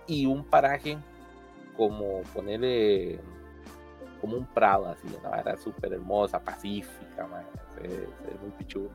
[0.05, 0.99] Y un paraje
[1.75, 3.19] como ponerle
[4.21, 7.43] como un prado así, una vara súper hermosa, pacífica, mae,
[7.81, 8.07] ve
[8.39, 8.91] muy pichudo.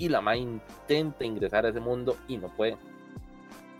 [0.00, 2.78] Y la mae intenta ingresar a ese mundo y no puede.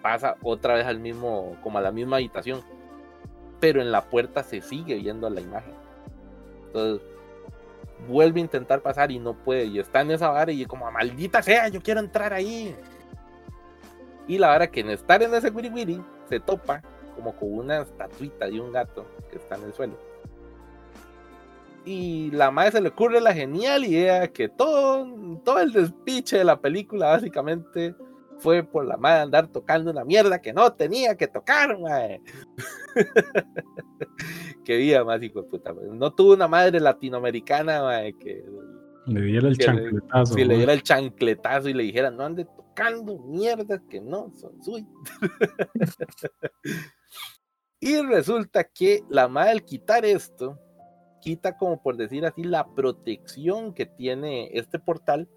[0.02, 2.60] Pasa otra vez al mismo, como a la misma habitación,
[3.59, 5.72] pero en la puerta se sigue viendo la imagen.
[6.66, 7.09] Entonces
[8.06, 9.64] vuelve a intentar pasar y no puede.
[9.64, 12.76] Y está en esa vara y como maldita sea, yo quiero entrar ahí.
[14.28, 16.82] Y la vara que en estar en ese wiri wiri se topa
[17.16, 20.09] como con una estatuita de un gato que está en el suelo.
[21.85, 26.44] Y la madre se le ocurre la genial idea que todo, todo el despiche de
[26.44, 27.94] la película básicamente
[28.39, 32.20] fue por la madre andar tocando una mierda que no tenía que tocar, mae.
[34.65, 35.86] Qué vida más hijo de puta, mae.
[35.93, 38.44] No tuvo una madre latinoamericana, mae, que
[39.07, 40.35] Le diera el le- chancletazo.
[40.35, 44.62] si le diera el chancletazo y le dijera, no ande tocando mierdas que no son
[44.62, 44.89] suyas.
[47.81, 50.59] y resulta que la madre al quitar esto,
[51.20, 55.28] quita como por decir así la protección que tiene este portal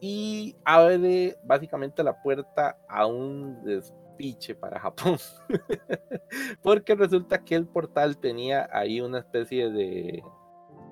[0.00, 5.16] y abre básicamente la puerta a un despiche para Japón.
[6.62, 10.22] Porque resulta que el portal tenía ahí una especie de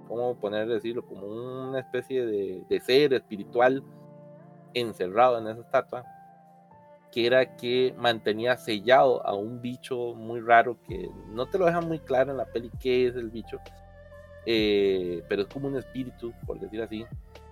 [0.09, 3.83] cómo poner decirlo, como una especie de, de ser espiritual
[4.75, 6.05] encerrado en esa estatua,
[7.13, 11.81] que era que mantenía sellado a un bicho muy raro que no te lo deja
[11.81, 13.59] muy claro en la peli qué es el bicho,
[14.47, 17.05] eh, pero es como un espíritu, por decir así,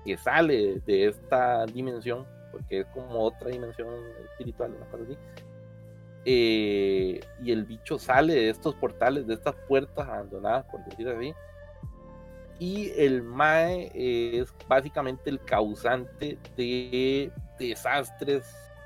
[0.05, 3.89] que sale de esta dimensión, porque es como otra dimensión
[4.25, 5.17] espiritual, una cosa así.
[6.25, 11.33] eh, y el bicho sale de estos portales, de estas puertas abandonadas, por decir así.
[12.59, 18.45] Y el Mae es básicamente el causante de desastres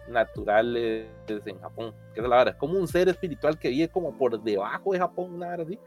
[0.08, 1.94] naturales en Japón.
[2.14, 4.98] Que es la verdad, es como un ser espiritual que vive como por debajo de
[4.98, 5.78] Japón, una verdad así,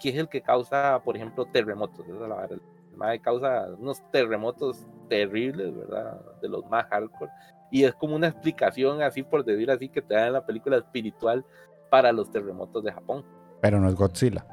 [0.00, 2.04] que es el que causa, por ejemplo, terremotos.
[2.06, 2.52] Esa es la verdad.
[2.90, 6.20] El Mae causa unos terremotos terribles, ¿verdad?
[6.42, 7.30] De los más hardcore.
[7.70, 10.76] Y es como una explicación, así por decir así, que te dan en la película
[10.76, 11.44] espiritual
[11.90, 13.24] para los terremotos de Japón.
[13.60, 14.44] Pero no es Godzilla.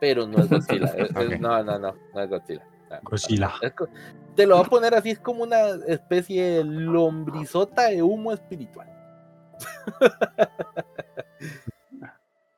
[0.00, 0.86] Pero no es Godzilla.
[0.96, 1.40] es- es- Ok.
[1.40, 2.64] no, no, no, no es Godzilla.
[3.02, 3.52] Godzilla.
[3.62, 3.88] Es co-
[4.36, 8.88] te lo voy a poner así, es como una especie de lombrizota de humo espiritual.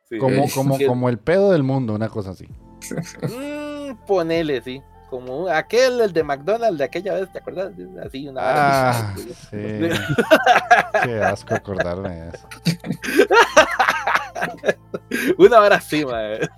[0.09, 2.47] Sí, Como, es como, como el pedo del mundo, una cosa así.
[3.23, 4.81] Mm, ponele, sí.
[5.11, 7.73] Como aquel, el de McDonald's de aquella vez, ¿te acuerdas?
[8.05, 9.33] Así, una Ah, así.
[9.51, 9.57] sí.
[11.05, 12.49] Qué asco acordarme de eso.
[15.39, 16.49] Una hora así, madre.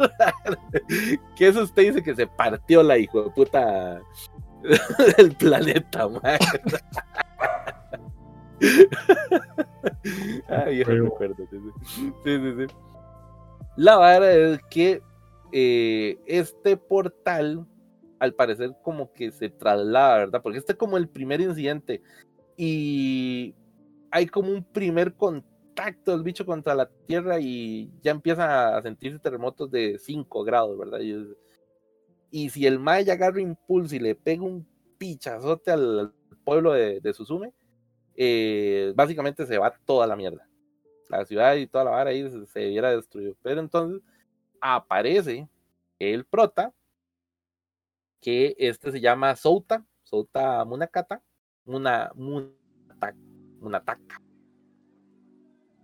[1.36, 4.00] que eso usted dice que se partió la hijo de puta
[5.16, 6.38] del planeta, madre.
[10.48, 12.12] Ay, Pero- recuerdo, sí, sí.
[12.24, 12.74] Sí, sí, sí.
[13.76, 15.02] La vara es que
[15.52, 17.64] eh, este portal,
[18.18, 20.42] al parecer, como que se traslada, ¿verdad?
[20.42, 22.02] Porque este es como el primer incidente.
[22.56, 23.55] Y
[24.10, 25.57] hay como un primer contacto
[26.05, 31.00] del bicho contra la Tierra y ya empieza a sentirse terremotos de 5 grados, ¿verdad?
[31.00, 31.34] Y,
[32.30, 34.66] y si el Maya agarra impulso y le pega un
[34.98, 36.12] pichazote al,
[36.44, 37.52] pueblo de, de Suzume,
[38.16, 40.48] eh, básicamente se va toda la mierda.
[41.10, 43.36] La ciudad y toda la vara ahí se, se viera destruido.
[43.42, 44.02] Pero entonces
[44.60, 45.48] aparece
[45.98, 46.74] el prota,
[48.20, 51.22] que este se llama Souta, Souta Munakata,
[51.64, 53.14] Muna, Munata-
[53.60, 54.20] Munataka.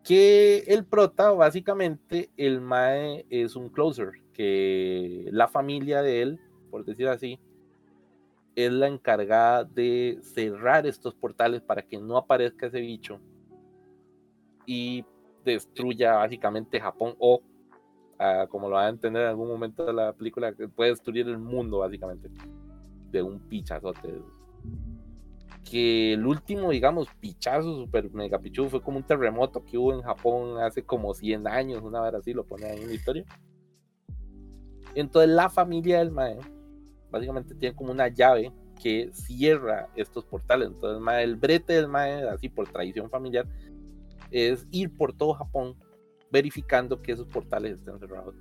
[0.04, 6.40] Que el prota, básicamente, el Mae es un closer, que la familia de él,
[6.70, 7.40] por decir así,
[8.54, 13.18] es la encargada de cerrar estos portales para que no aparezca ese bicho
[14.66, 15.04] y
[15.44, 17.40] destruya básicamente Japón o,
[18.18, 21.38] ah, como lo van a entender en algún momento de la película, puede destruir el
[21.38, 22.28] mundo básicamente
[23.10, 24.22] de un pichazote.
[25.64, 30.02] Que el último, digamos, pichazo super mega pichu fue como un terremoto que hubo en
[30.02, 33.24] Japón hace como 100 años, una vez así, lo pone ahí en la historia.
[34.94, 36.38] Entonces la familia del Mae
[37.10, 40.68] básicamente tiene como una llave que cierra estos portales.
[40.68, 43.46] Entonces mae- el brete del Mae, así por tradición familiar,
[44.30, 45.76] es ir por todo Japón
[46.30, 48.34] verificando que esos portales estén cerrados.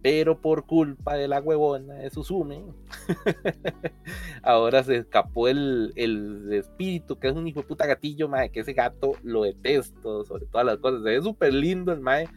[0.00, 2.64] Pero por culpa de la huevona de Suzume,
[4.42, 8.74] ahora se escapó el, el espíritu, que es un hijo puta gatillo, mae, que ese
[8.74, 11.02] gato lo detesto sobre todas las cosas.
[11.02, 12.28] Se ve súper lindo el mae,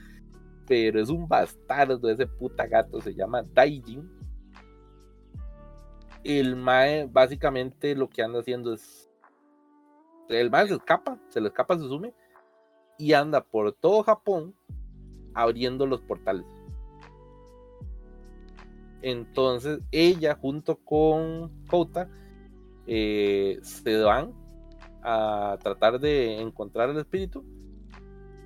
[0.68, 4.10] pero es un bastardo ese puta gato, se llama Daijin.
[6.24, 9.08] El mae básicamente lo que anda haciendo es
[10.30, 12.14] el mae se escapa, se le escapa a Suzume
[12.98, 14.56] y anda por todo Japón
[15.34, 16.46] abriendo los portales.
[19.02, 22.10] Entonces ella junto con Kouta
[22.88, 24.34] eh, se van
[25.04, 27.44] a tratar de encontrar el espíritu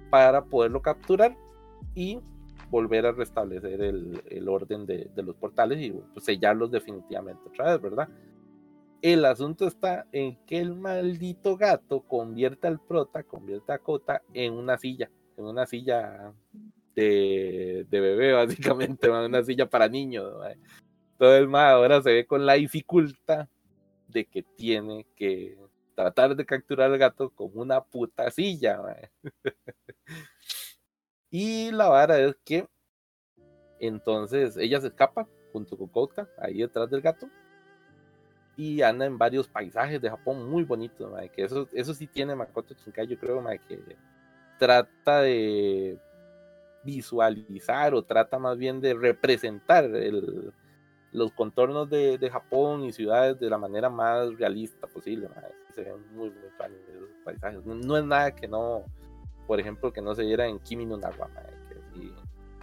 [0.10, 1.36] para poderlo capturar
[1.94, 2.20] y
[2.70, 7.72] volver a restablecer el, el orden de, de los portales y pues, sellarlos definitivamente otra
[7.72, 8.10] vez, ¿verdad?
[9.02, 14.54] El asunto está en que el maldito gato convierte al prota, convierte a Kota en
[14.54, 16.34] una silla, en una silla
[16.96, 20.32] de, bebé, básicamente, una silla para niños.
[20.32, 20.46] ¿no?
[21.12, 23.48] Entonces, mae ahora se ve con la dificultad
[24.08, 25.58] de que tiene que
[25.96, 28.82] tratar de capturar al gato con una puta silla.
[31.32, 32.68] y la vara es que
[33.80, 37.30] entonces ella se escapa junto con Kota ahí detrás del gato
[38.58, 42.74] y anda en varios paisajes de Japón muy bonitos, que eso, eso sí tiene Makoto
[42.74, 43.98] Shinkai, yo creo que
[44.58, 46.00] trata de
[46.86, 50.54] visualizar o trata más bien de representar el-
[51.12, 55.30] los contornos de, de Japón y ciudades de la manera más realista posible.
[55.74, 56.50] Se ven muy, muy
[56.90, 57.66] esos paisajes.
[57.66, 58.84] No, no es nada que no,
[59.48, 62.14] por ejemplo, que no se viera en Kimi no Na wa, mae, que sí,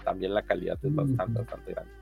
[0.05, 1.93] también la calidad es bastante, bastante grande.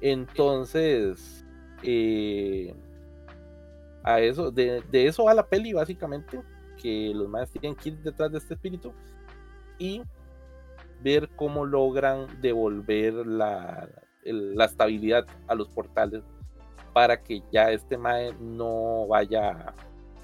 [0.00, 1.44] Entonces,
[1.82, 2.74] eh,
[4.02, 6.40] a eso, de, de eso va la peli básicamente,
[6.80, 8.92] que los más tienen que ir detrás de este espíritu
[9.82, 10.02] y
[11.02, 13.88] ver cómo logran devolver la,
[14.24, 16.22] el- la estabilidad a los portales
[16.92, 19.74] para que ya este mae no vaya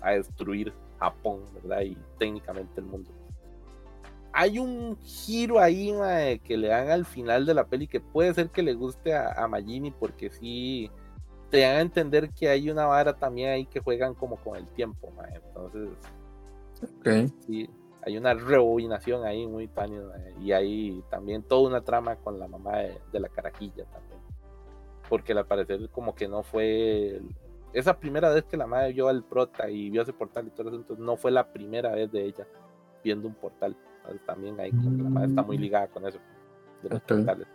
[0.01, 1.81] a, destruir Japón, ¿verdad?
[1.83, 3.11] Y técnicamente el mundo.
[4.33, 8.33] Hay un giro ahí mae, que le dan al final de la peli que puede
[8.35, 10.91] ser que le guste a, a Magini porque sí
[11.51, 14.69] te dan a entender que hay una vara también ahí que juegan como con el
[14.69, 15.35] tiempo, mae.
[15.35, 15.89] entonces
[16.83, 17.33] Ok.
[17.47, 17.69] sí,
[18.09, 22.49] hay una rebobinación ahí muy tuanis, mae, y hay también toda una trama con la
[22.49, 24.19] mamá de, de la carajilla también.
[25.09, 27.21] Porque al parecer como que no fue
[27.73, 30.69] esa primera vez que la madre vio al prota y vio ese portal y todo
[30.69, 32.47] eso, entonces no fue la primera vez de ella
[33.05, 33.77] viendo un portal.
[33.99, 36.19] Entonces también ahí como que la madre está muy ligada con eso
[36.83, 37.47] de los portales.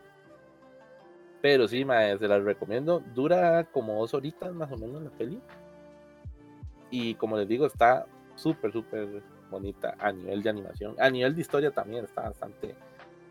[1.41, 3.01] Pero sí, mae, se las recomiendo.
[3.13, 5.41] Dura como dos horitas más o menos la peli.
[6.91, 8.05] Y como les digo, está
[8.35, 9.23] súper, súper
[9.53, 10.95] bonita a nivel de animación.
[10.99, 12.75] A nivel de historia también está bastante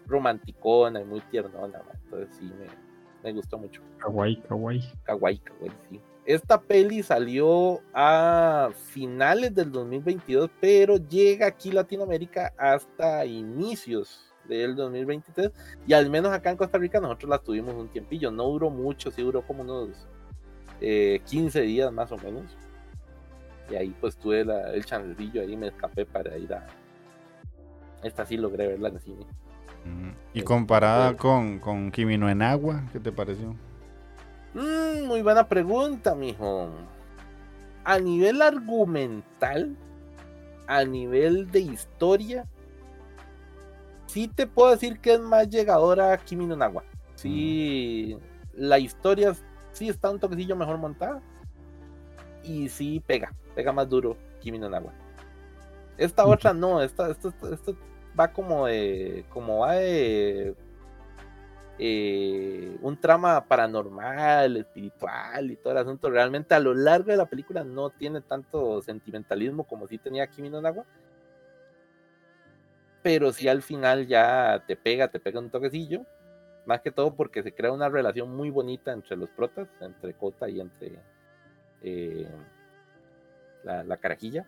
[0.06, 1.78] romanticona y muy tiernona.
[1.78, 1.96] mae.
[2.04, 2.66] Entonces sí, me,
[3.22, 3.82] me gustó mucho.
[3.98, 4.82] Kawaii, kawaii.
[5.04, 6.00] Kawaii, kawaii, sí.
[6.24, 15.50] Esta peli salió a finales del 2022, pero llega aquí Latinoamérica hasta inicios del 2023.
[15.86, 18.30] Y al menos acá en Costa Rica nosotros la tuvimos un tiempillo.
[18.30, 20.06] No duró mucho, sí duró como unos
[20.80, 22.56] eh, 15 días más o menos.
[23.72, 26.66] Y ahí pues tuve la- el chancecillo, ahí me escapé para ir a...
[28.02, 29.20] Esta sí logré verla en cine.
[29.84, 30.14] Ujú.
[30.34, 30.44] Y Sí.
[30.44, 33.54] comparada con, con Kimi no en agua, ¿qué te pareció?
[34.54, 36.68] Mm, muy buena pregunta, mijo.
[37.84, 39.74] A nivel argumental,
[40.66, 42.44] a nivel de historia,
[44.06, 46.84] sí te puedo decir que es más llegadora a Kimi no Nawa.
[47.14, 48.18] Sí,
[48.54, 49.34] la historia
[49.72, 51.22] sí está un toquecillo mejor montada.
[52.44, 54.92] Y sí pega, pega más duro Kimi no Nawa.
[55.96, 57.72] Esta otra no, esta, esta, esta- esta
[58.18, 59.24] va como de.
[59.30, 60.54] como va de
[61.78, 66.10] eh, un trama paranormal, espiritual y todo el asunto.
[66.10, 70.50] Realmente a lo largo de la película no tiene tanto sentimentalismo como si tenía Kimi
[70.50, 70.84] no Nawa.
[73.02, 76.02] Pero sí al final ya te pega, te pega un toquecillo.
[76.66, 80.48] Más que todo porque se crea una relación muy bonita entre los protas, entre Kota
[80.48, 80.92] y entre
[81.82, 82.28] eh,
[83.64, 84.46] la, la carajilla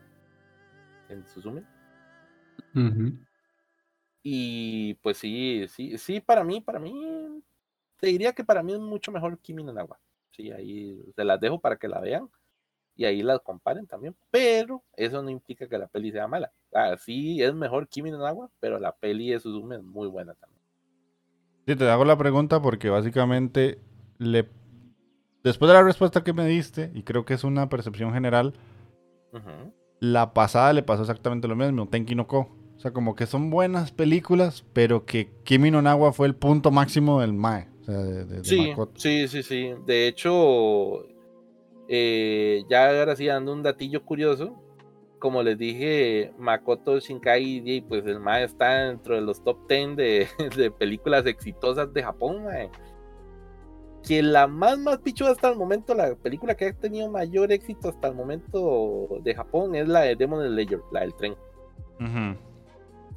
[1.09, 1.62] en Suzume.
[2.74, 3.12] Ujú.
[4.23, 7.43] Y pues sí, sí, sí, para mí, para mí,
[8.01, 9.98] te diría que para mí es mucho mejor Kimi no Nawa.
[10.31, 12.28] Sí, ahí se las dejo para que la vean
[12.97, 16.52] y ahí las comparen también, pero eso no implica que la peli sea mala.
[16.73, 20.35] Ah, sí, es mejor Kimi no Nawa, pero la peli de Suzume es muy buena
[20.35, 20.62] también.
[21.66, 23.78] Sí, te hago la pregunta porque básicamente
[24.19, 24.48] le...
[25.45, 28.55] Después de la respuesta que me diste, y creo que es una percepción general,
[30.01, 32.49] la pasada le pasó exactamente lo mismo, Tenki no Ko.
[32.77, 36.71] O sea, como que son buenas películas, pero que Kimi no Nawa fue el punto
[36.71, 37.69] máximo del Mae.
[37.83, 39.75] O sea, de, Sí, sí, sí, sí.
[39.87, 41.07] De hecho,
[41.89, 44.59] eh, ya ahora sí dando un datillo curioso,
[45.19, 49.97] como les dije, Makoto Shinkai, y, pues el mae está dentro de los top 10
[49.97, 52.71] de, de películas exitosas de Japón, mae.
[54.06, 57.89] Que la más más pichuda hasta el momento, la película que ha tenido mayor éxito
[57.89, 61.35] hasta el momento de Japón es la de Demon Slayer, la del tren.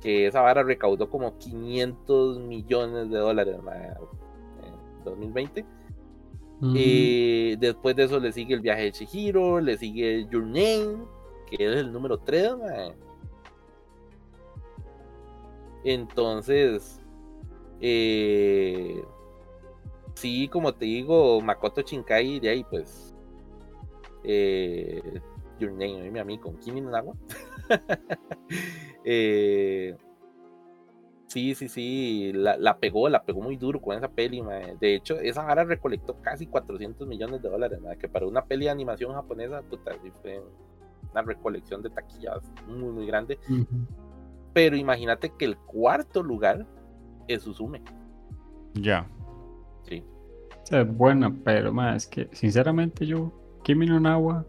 [0.01, 3.57] Que esa vara recaudó como 500 millones de dólares
[4.63, 5.65] en 2020.
[6.59, 11.05] Mm, Eh, después de eso le sigue el viaje de Chihiro, le sigue Your Name,
[11.47, 12.53] que es el número 3.
[15.83, 17.01] Entonces,
[17.79, 19.03] eh,
[20.17, 23.15] sí, como te digo, Makoto Shinkai, de ahí pues,
[24.23, 25.01] eh,
[25.59, 26.81] Your Name, mi amigo, con Kimi
[29.05, 29.95] eh,
[31.27, 34.77] Sí, sí, sí, la, la pegó, la pegó muy duro con esa peli, mae.
[34.79, 38.65] De hecho, esa vara recolectó casi 400 millones de dólares, mae, que para una peli
[38.65, 40.41] de animación japonesa, puta, sí fue
[41.11, 43.37] una recolección de taquillas muy, muy grande.
[44.53, 46.65] Pero imagínate que el cuarto lugar
[47.27, 47.81] es Suzume,
[48.73, 49.05] Ya.
[49.87, 50.03] Sí.
[50.63, 53.31] O sea, es buena, pero más es que sinceramente yo,
[53.63, 54.45] Kimi no Nawa,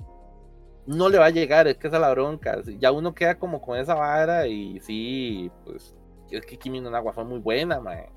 [0.86, 2.60] No le va a llegar, es que esa es la bronca.
[2.78, 5.94] Ya uno queda como con esa vara y sí, pues,
[6.30, 8.08] es que Kimi no Nawa fue muy buena, mae.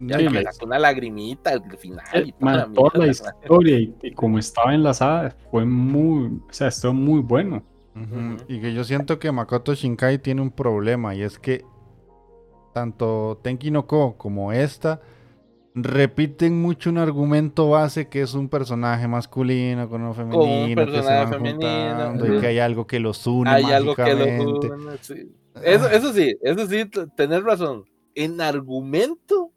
[0.00, 3.06] Ya Sí, me sacó una lagrimita al final y eh, toda man, la toda la
[3.06, 7.62] historia y, y como estaba enlazada fue muy, o sea, estuvo muy bueno.
[8.48, 11.64] Y que yo siento que Makoto Shinkai tiene un problema y es que
[12.72, 15.00] tanto Tenki no Ko como esta
[15.74, 21.02] repiten mucho un argumento base que es un personaje masculino con uno femenino, un que
[21.02, 24.68] se femenino, juntando y que hay algo que los une Hay algo que lo mágicamente.
[24.68, 25.32] une, sí.
[25.62, 26.84] Eso, eso sí, eso sí,
[27.16, 27.84] tenés razón.
[28.14, 29.50] En argumento,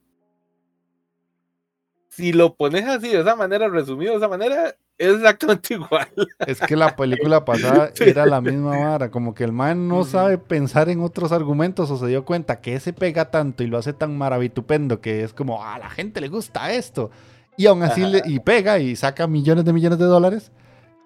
[2.09, 6.07] si lo pones así, de esa manera, resumido de esa manera, es exactamente igual.
[6.47, 10.37] Es que la película pasada era la misma vara, como que el man no sabe
[10.37, 13.93] pensar en otros argumentos o se dio cuenta que ese pega tanto y lo hace
[13.93, 17.11] tan maravitupendo que es como, a la gente le gusta esto.
[17.57, 20.51] Y aún así, le- y pega y saca millones de millones de dólares.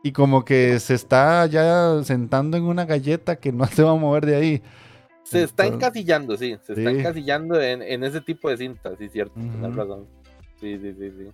[0.02, 3.95] Y como que se está ya sentando en una galleta que no se va a
[3.95, 4.64] mover de ahí.
[5.24, 9.34] Se está encasillando, sí, se está encasillando en, en ese tipo de cintas, sí, cierto,
[9.36, 9.72] tienes Ujú.
[9.78, 10.07] razón.
[10.60, 11.28] Sí, sí, sí, sí.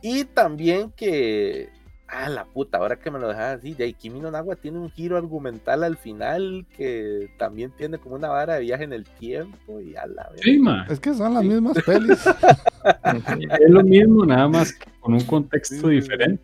[0.00, 1.68] Y también que,
[2.12, 4.78] ah, la puta, ahora que me lo dejas así, de ahí Kimi no Nawa tiene
[4.78, 9.04] un giro argumental al final que también tiene como una vara de viaje en el
[9.04, 10.40] tiempo y a la vez.
[10.42, 10.60] Sí.
[10.90, 11.48] Es que son las Sí.
[11.48, 12.24] mismas pelis.
[13.60, 15.94] Es lo mismo, nada más que con un contexto Sí.
[15.96, 16.42] diferente.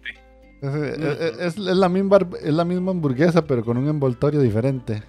[0.61, 5.03] Es, es- es- es la misma, es la misma hamburguesa, pero con un envoltorio diferente.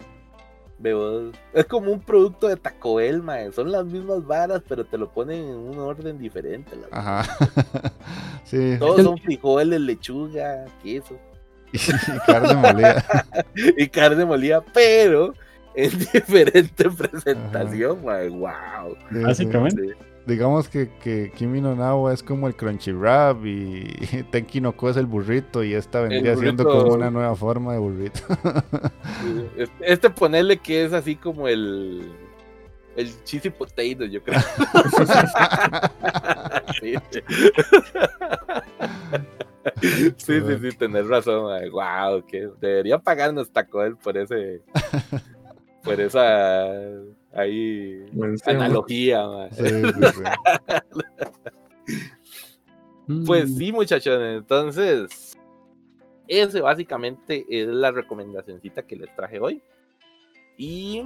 [0.79, 3.51] Veo, es como un producto de Taco Bell, mae.
[3.51, 6.71] Son las mismas varas, pero te lo ponen en un orden diferente.
[6.77, 7.37] la Ajá.
[8.45, 8.77] sí.
[8.79, 11.19] Todos son frijoles, lechuga, queso
[11.73, 13.05] Y carne molida.
[13.77, 15.33] y carne molida, pero
[15.75, 18.29] en diferente presentación, mae.
[18.29, 18.95] Wow.
[19.11, 19.93] Sí.
[20.29, 24.91] Digamos que, que Kimi no Nawa es como el Crunchy Wrap y Tenki no Ko
[24.91, 28.19] es el burrito y esta vendría siendo como una nueva forma de burrito.
[29.57, 32.11] Este, este ponerle que es así como el
[32.95, 34.39] el cheesy potato, yo creo.
[36.79, 36.93] sí.
[40.17, 41.51] sí, sí, sí, tenés razón.
[41.71, 44.61] Wow, que debería pagarnos Taco por ese
[45.83, 46.71] por esa
[47.33, 48.55] ahí Mención.
[48.57, 49.51] analogía, mae.
[49.51, 50.23] Sí, sí, sí.
[53.25, 54.21] Pues Mm, sí, muchachos.
[54.21, 55.35] Entonces,
[56.27, 59.63] ese básicamente es la recomendacióncita que les traje hoy.
[60.57, 61.03] Y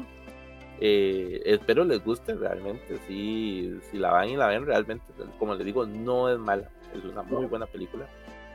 [0.81, 2.97] eh, espero les guste realmente.
[3.07, 5.05] Si, si la van y la ven, realmente,
[5.39, 6.69] como les digo, no es mala.
[6.93, 8.05] Es una muy buena película.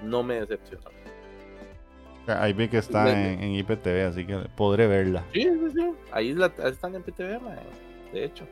[0.03, 0.90] No me decepcionó.
[2.29, 5.25] Ahí vi que está en, en IPTV, así que podré verla.
[5.33, 5.91] Sí, sí, sí.
[6.13, 7.59] Ahí la, ahí están en PTV, mae,
[8.13, 8.47] de hecho.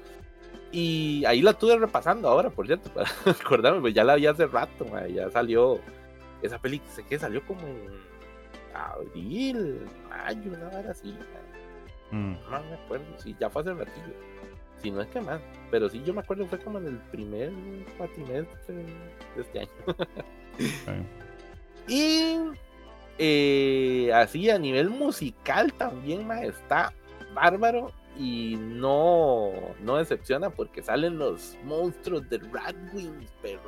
[0.72, 4.46] Y ahí la estuve repasando ahora, por cierto, para acordarme, pues ya la vi hace
[4.46, 5.80] rato, mae, ya salió.
[6.42, 7.88] Esa película, sé que salió como en
[8.74, 11.14] abril, mayo, una hora así.
[12.10, 12.34] Mm.
[12.50, 14.14] No me acuerdo, sí, ya fue hace ratillo.
[14.82, 15.40] Si no es que más,
[15.70, 17.50] pero sí, yo me acuerdo fue como en el primer
[17.96, 19.70] cuatrimestre de este año.
[20.58, 20.72] Sí.
[21.88, 22.38] Y
[23.18, 26.92] eh, así a nivel musical también ma, está
[27.34, 29.50] bárbaro y no,
[29.82, 33.60] no decepciona porque salen los monstruos de Radwings, pero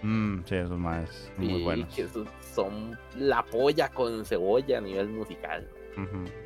[0.00, 1.92] Mm, sí, esos más muy buenos.
[1.92, 5.68] que esos son la polla con cebolla a nivel musical.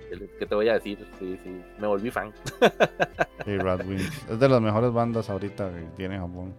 [0.09, 0.99] ¿Qué qué te voy a decir?
[1.19, 2.33] Sí, sí, me volví fan.
[3.45, 4.31] Sí, Radwimps.
[4.31, 6.55] Es de las mejores bandas ahorita que tiene Japón.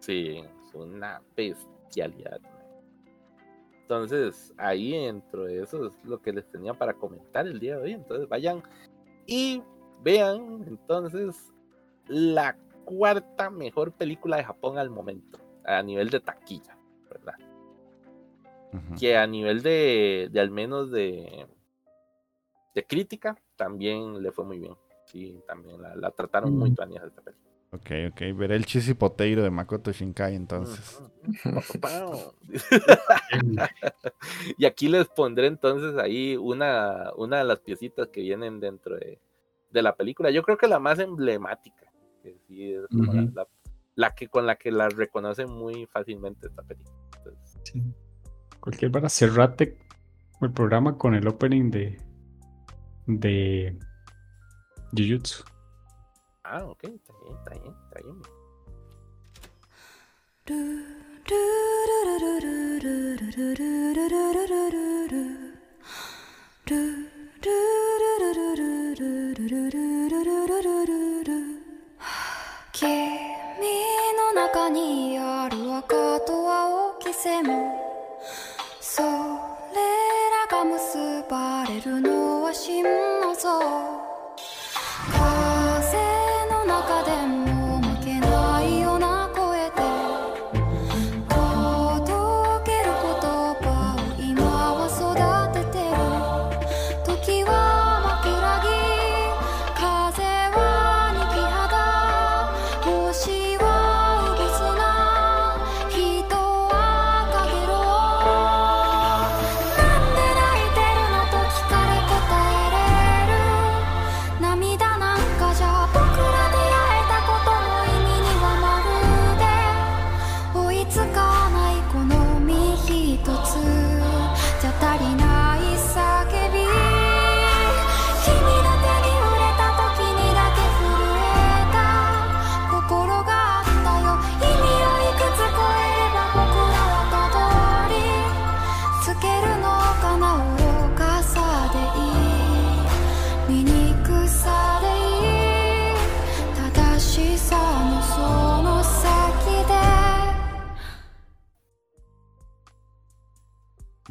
[0.00, 2.40] Sí, es una bestialidad.
[3.84, 7.82] Entonces, ahí dentro de eso es lo que les tenía para comentar el día de
[7.82, 7.92] hoy.
[7.92, 8.62] Entonces, vayan
[9.26, 9.62] y
[10.02, 11.52] vean entonces
[12.08, 12.56] la
[12.86, 16.78] cuarta mejor película de Japón al momento, a nivel de taquilla,
[17.10, 17.34] ¿verdad?
[18.98, 21.46] Que a nivel de, de al menos de,
[22.74, 24.74] de crítica, también le fue muy bien.
[25.04, 26.74] Sí, también la, la trataron muy Mm.
[26.74, 27.43] tuanis esta película.
[27.74, 28.20] Ok, ok.
[28.36, 31.00] Veré el Cheesy Potato de Makoto Shinkai entonces.
[34.58, 39.20] Y aquí les pondré entonces ahí una, una de las piecitas que vienen dentro de,
[39.70, 40.30] de la película.
[40.30, 41.90] Yo creo que la más emblemática,
[42.22, 43.48] que sí es como la- la,
[43.96, 46.96] la que con la que la reconocen muy fácilmente esta película.
[47.18, 47.82] Entonces, sí.
[48.60, 49.76] Cualquier vara, cerrate
[50.40, 51.98] el programa con el opening de
[53.06, 53.78] de
[54.96, 55.44] Jujutsu.
[56.44, 58.22] Ah, ok, está bien, está bien, está bien.
[78.80, 79.06] 「それ
[80.30, 83.58] らが結ばれるのは真の像」
[86.86, 87.43] 「中でも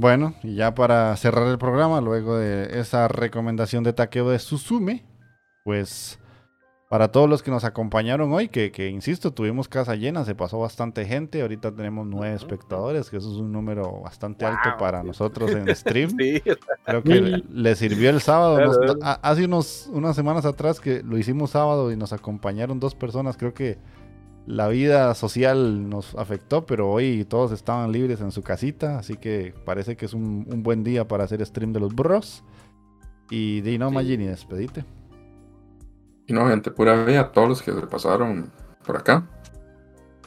[0.03, 5.05] Bueno, y ya para cerrar el programa, luego de esa recomendación de Takeo de Suzume,
[5.63, 6.19] pues
[6.89, 10.59] para todos los que nos acompañaron hoy, que, que, insisto, tuvimos casa llena, se pasó
[10.59, 15.49] bastante gente, ahorita tenemos nueve espectadores, que eso es un número bastante alto para nosotros
[15.51, 16.09] en stream.
[16.19, 16.41] Sí,
[16.85, 18.55] Creo que le, le sirvió el sábado.
[18.55, 18.99] Claro, nos- claro.
[19.03, 23.37] ha- hace unos, unas semanas atrás que lo hicimos sábado y nos acompañaron dos personas.
[23.37, 23.77] Creo que
[24.45, 28.99] la vida social nos afectó, pero hoy todos estaban libres en su casita.
[28.99, 32.43] Así que parece que es un, un buen día para hacer stream de los burros.
[33.29, 33.95] Y de no, Sí.
[33.95, 34.85] Magini, despedite.
[36.27, 38.51] Y no, gente, pura vida a todos los que se pasaron
[38.85, 39.27] por acá.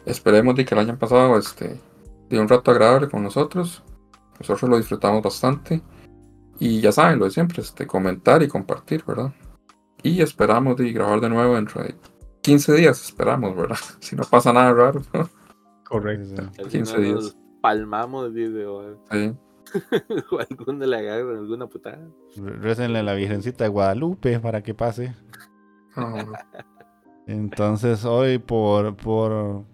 [0.04, 1.80] Esperemos de que lo hayan pasado este,
[2.28, 3.82] de un rato agradable con nosotros.
[4.38, 5.82] Nosotros lo disfrutamos bastante.
[6.58, 9.32] Y ya saben, lo de siempre, este, comentar y compartir, ¿verdad?
[10.02, 11.94] Y esperamos de grabar de nuevo dentro de
[12.46, 13.76] 15 días, esperamos, ¿verdad?
[14.00, 15.02] Si no pasa nada raro.
[15.84, 16.48] Correcto.
[16.52, 17.14] si 15 no días.
[17.14, 19.34] nos palmamos, dice, o, Sí.
[20.30, 22.08] o alguno le agarra alguna putada.
[22.36, 25.12] Récenle a la Virgencita de Guadalupe para que pase.
[25.96, 26.32] Bueno.
[27.26, 29.64] Entonces hoy por, por,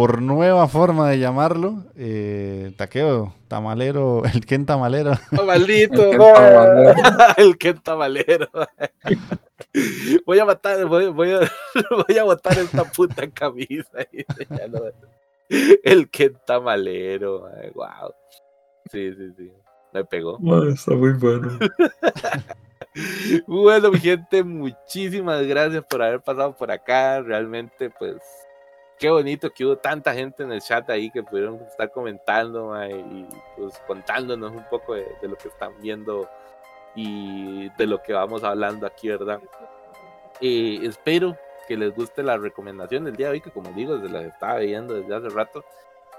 [0.00, 5.12] por nueva forma de llamarlo, eh, Taqueo, tamalero, el Ken tamalero.
[5.38, 6.10] ¡Oh, maldito!
[6.10, 6.94] El Ken Tamalero.
[7.36, 8.48] el Ken Tamalero.
[10.24, 11.40] Voy a matar, voy, voy a,
[12.08, 13.98] voy a botar esta puta camisa.
[14.10, 14.80] dice, ya no.
[15.84, 17.40] El Ken Tamalero,
[17.74, 18.14] wow.
[18.90, 19.52] Sí, sí, sí.
[19.92, 20.38] Me pegó.
[20.66, 21.58] Está muy bueno.
[23.46, 27.20] Bueno, mi gente, muchísimas gracias por haber pasado por acá.
[27.20, 28.16] Realmente, pues,
[29.00, 33.26] qué bonito que hubo tanta gente en el chat ahí que pudieron estar comentando y
[33.56, 36.28] pues contándonos un poco de, de lo que están viendo
[36.94, 39.40] y de lo que vamos hablando aquí, ¿verdad?
[40.40, 41.36] Eh, espero
[41.66, 44.58] que les guste la recomendación del día de hoy, que como digo, se las estaba
[44.58, 45.64] viendo desde hace rato,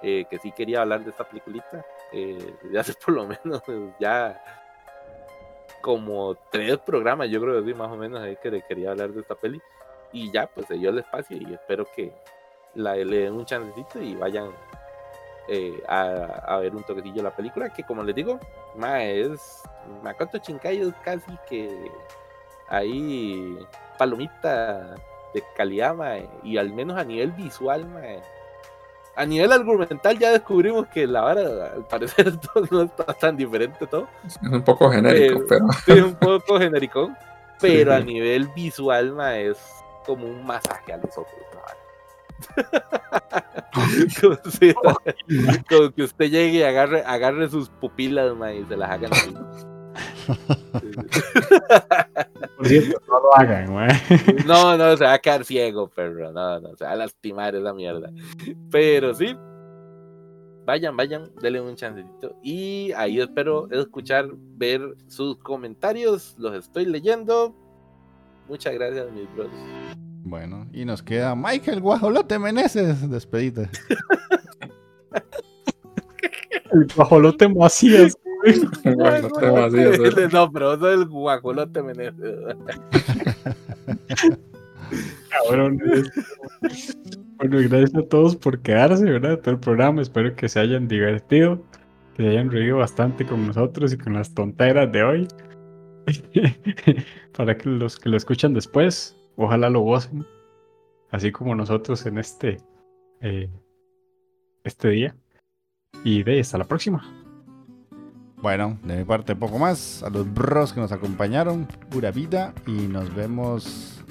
[0.02, 3.62] eh, que sí quería hablar de esta peliculita, eh, desde hace por lo menos
[4.00, 4.44] ya
[5.82, 9.22] como tres programas, yo creo que sí, más o menos, ahí que quería hablar de
[9.22, 9.62] esta peli.
[10.14, 12.14] Y ya, pues se dio el espacio y espero que
[12.76, 14.52] la, le den un chancecito y vayan
[15.48, 16.04] eh, a,
[16.46, 18.40] a ver un toquecillo la película, que como les digo,
[18.76, 19.62] ma, es
[20.04, 21.92] Makoto Shinkai es casi que
[22.70, 23.58] ahí
[23.98, 24.96] palomita
[25.34, 28.02] de calidad, ma, y al menos a nivel visual, ma,
[29.16, 33.86] a nivel argumental ya descubrimos que la vara, al parecer, todo no está tan diferente
[33.88, 34.08] todo.
[34.26, 37.18] Es un poco genérico, pero Sí, un poco genericón,
[37.60, 39.58] pero a nivel visual, ma, es
[40.06, 41.34] como un masaje a los ojos.
[41.54, 41.81] ¿no?
[44.22, 44.74] como, si-
[45.70, 49.34] como que usted llegue y agarre, agarre sus pupilas ma, y se las hagan así.
[52.58, 53.90] Por cierto, no lo hagan, mae.
[54.46, 56.32] No, no, se va a quedar ciego, perro.
[56.32, 58.10] No, no, se va a lastimar esa mierda.
[58.70, 59.36] Pero sí,
[60.66, 62.36] vayan, vayan, denle un chancecito.
[62.44, 66.36] Y ahí espero escuchar, ver sus comentarios.
[66.38, 67.56] Los estoy leyendo.
[68.48, 69.50] Muchas gracias, mis bros.
[70.32, 73.70] Bueno, y nos queda Michael Guajolote Meneses, despedite.
[76.72, 78.18] El guajolote Macías.
[78.82, 80.28] tema así, así.
[80.32, 82.56] No, pero eso es el guajolote Meneses.
[85.30, 86.10] Cabrones.
[87.36, 89.38] Bueno, y gracias a todos por quedarse, ¿verdad?
[89.40, 90.02] Todo el programa.
[90.02, 91.62] Espero que se hayan divertido,
[92.16, 95.28] que se hayan reído bastante con nosotros y con las tonteras de hoy.
[97.36, 100.26] Para que los que lo escuchan después, ojalá lo gocen,
[101.12, 102.58] así como nosotros en este,
[103.22, 103.50] eh,
[104.64, 105.16] este día.
[106.04, 107.04] Y de ahí, hasta la próxima.
[108.42, 110.02] Bueno, de mi parte poco más.
[110.04, 112.54] A los bros que nos acompañaron, pura vida.
[112.66, 114.04] Y nos vemos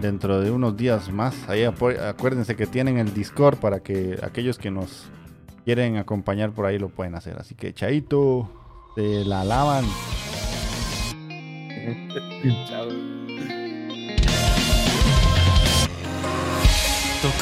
[0.00, 1.48] dentro de unos días más.
[1.48, 5.08] Ahí acuérdense que tienen el Discord para que aquellos que nos
[5.64, 7.36] quieren acompañar por ahí lo pueden hacer.
[7.38, 8.48] Así que chaito,
[8.96, 9.84] se la lavan.
[12.68, 13.25] Chao.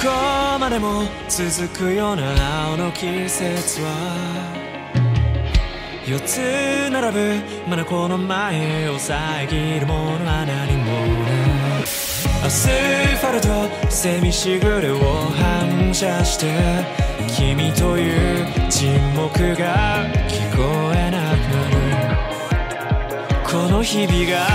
[0.05, 0.10] こ
[0.59, 3.89] までも続くような青の季節は
[6.06, 10.93] 四つ並ぶまだこの前を遮るものは何も
[11.24, 11.82] ない
[12.44, 14.98] アスファルトセミしぐれを
[15.40, 16.52] 反射して
[17.35, 21.81] 君という沈黙が聞こえなくなる
[23.43, 24.47] この日々が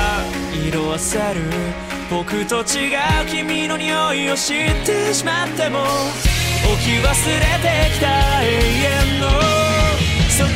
[0.67, 2.99] 色あせる僕と違う
[3.29, 5.87] 君の匂いを知ってしまっても置
[6.83, 7.15] き忘れて
[7.93, 9.29] きた永遠の
[10.29, 10.49] そこ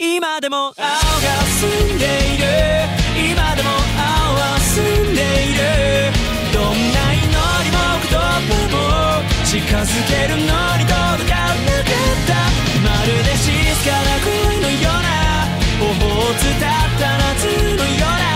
[0.00, 0.76] に今でも青が
[1.60, 2.44] 澄んでいる。
[3.32, 5.60] 今でも青は澄んでいる。
[6.52, 7.26] どんな祈
[7.64, 8.40] りも言葉
[8.72, 8.74] も
[9.44, 10.42] 近づけるの
[10.76, 12.32] に届かなかった。
[12.80, 13.52] まるで静
[13.84, 15.08] かな声のような
[15.80, 16.64] 頬を伝っ
[16.98, 17.44] た夏
[17.76, 18.35] のような。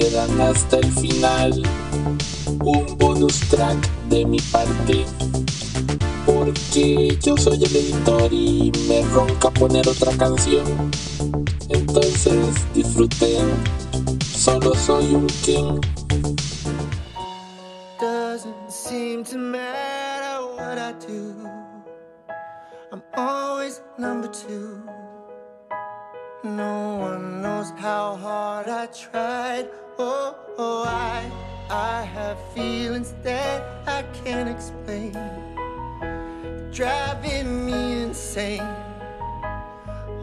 [0.00, 1.62] Quedan hasta el final.
[2.64, 3.78] Un bonus track
[4.08, 5.04] de mi parte.
[6.24, 10.90] Porque yo soy el editor y me ronca poner otra canción.
[11.68, 13.46] Entonces disfruten.
[14.34, 15.80] Solo soy un king.
[18.00, 21.46] Doesn't seem to matter what I do.
[22.90, 24.82] I'm always number two.
[26.42, 29.68] No one knows how hard I tried.
[29.98, 31.30] Oh, oh, I,
[31.68, 35.12] I have feelings that I can't explain.
[36.72, 38.66] Driving me insane.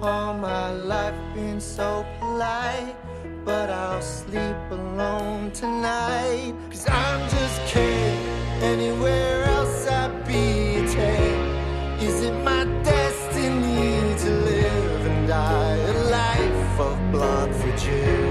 [0.01, 2.95] All my life been so polite,
[3.45, 6.55] but I'll sleep alone tonight.
[6.71, 8.17] Cause I'm just kidding.
[8.63, 12.01] Anywhere else I'd be a.
[12.01, 15.66] Is it my destiny to live and die
[16.79, 18.26] a life of blonde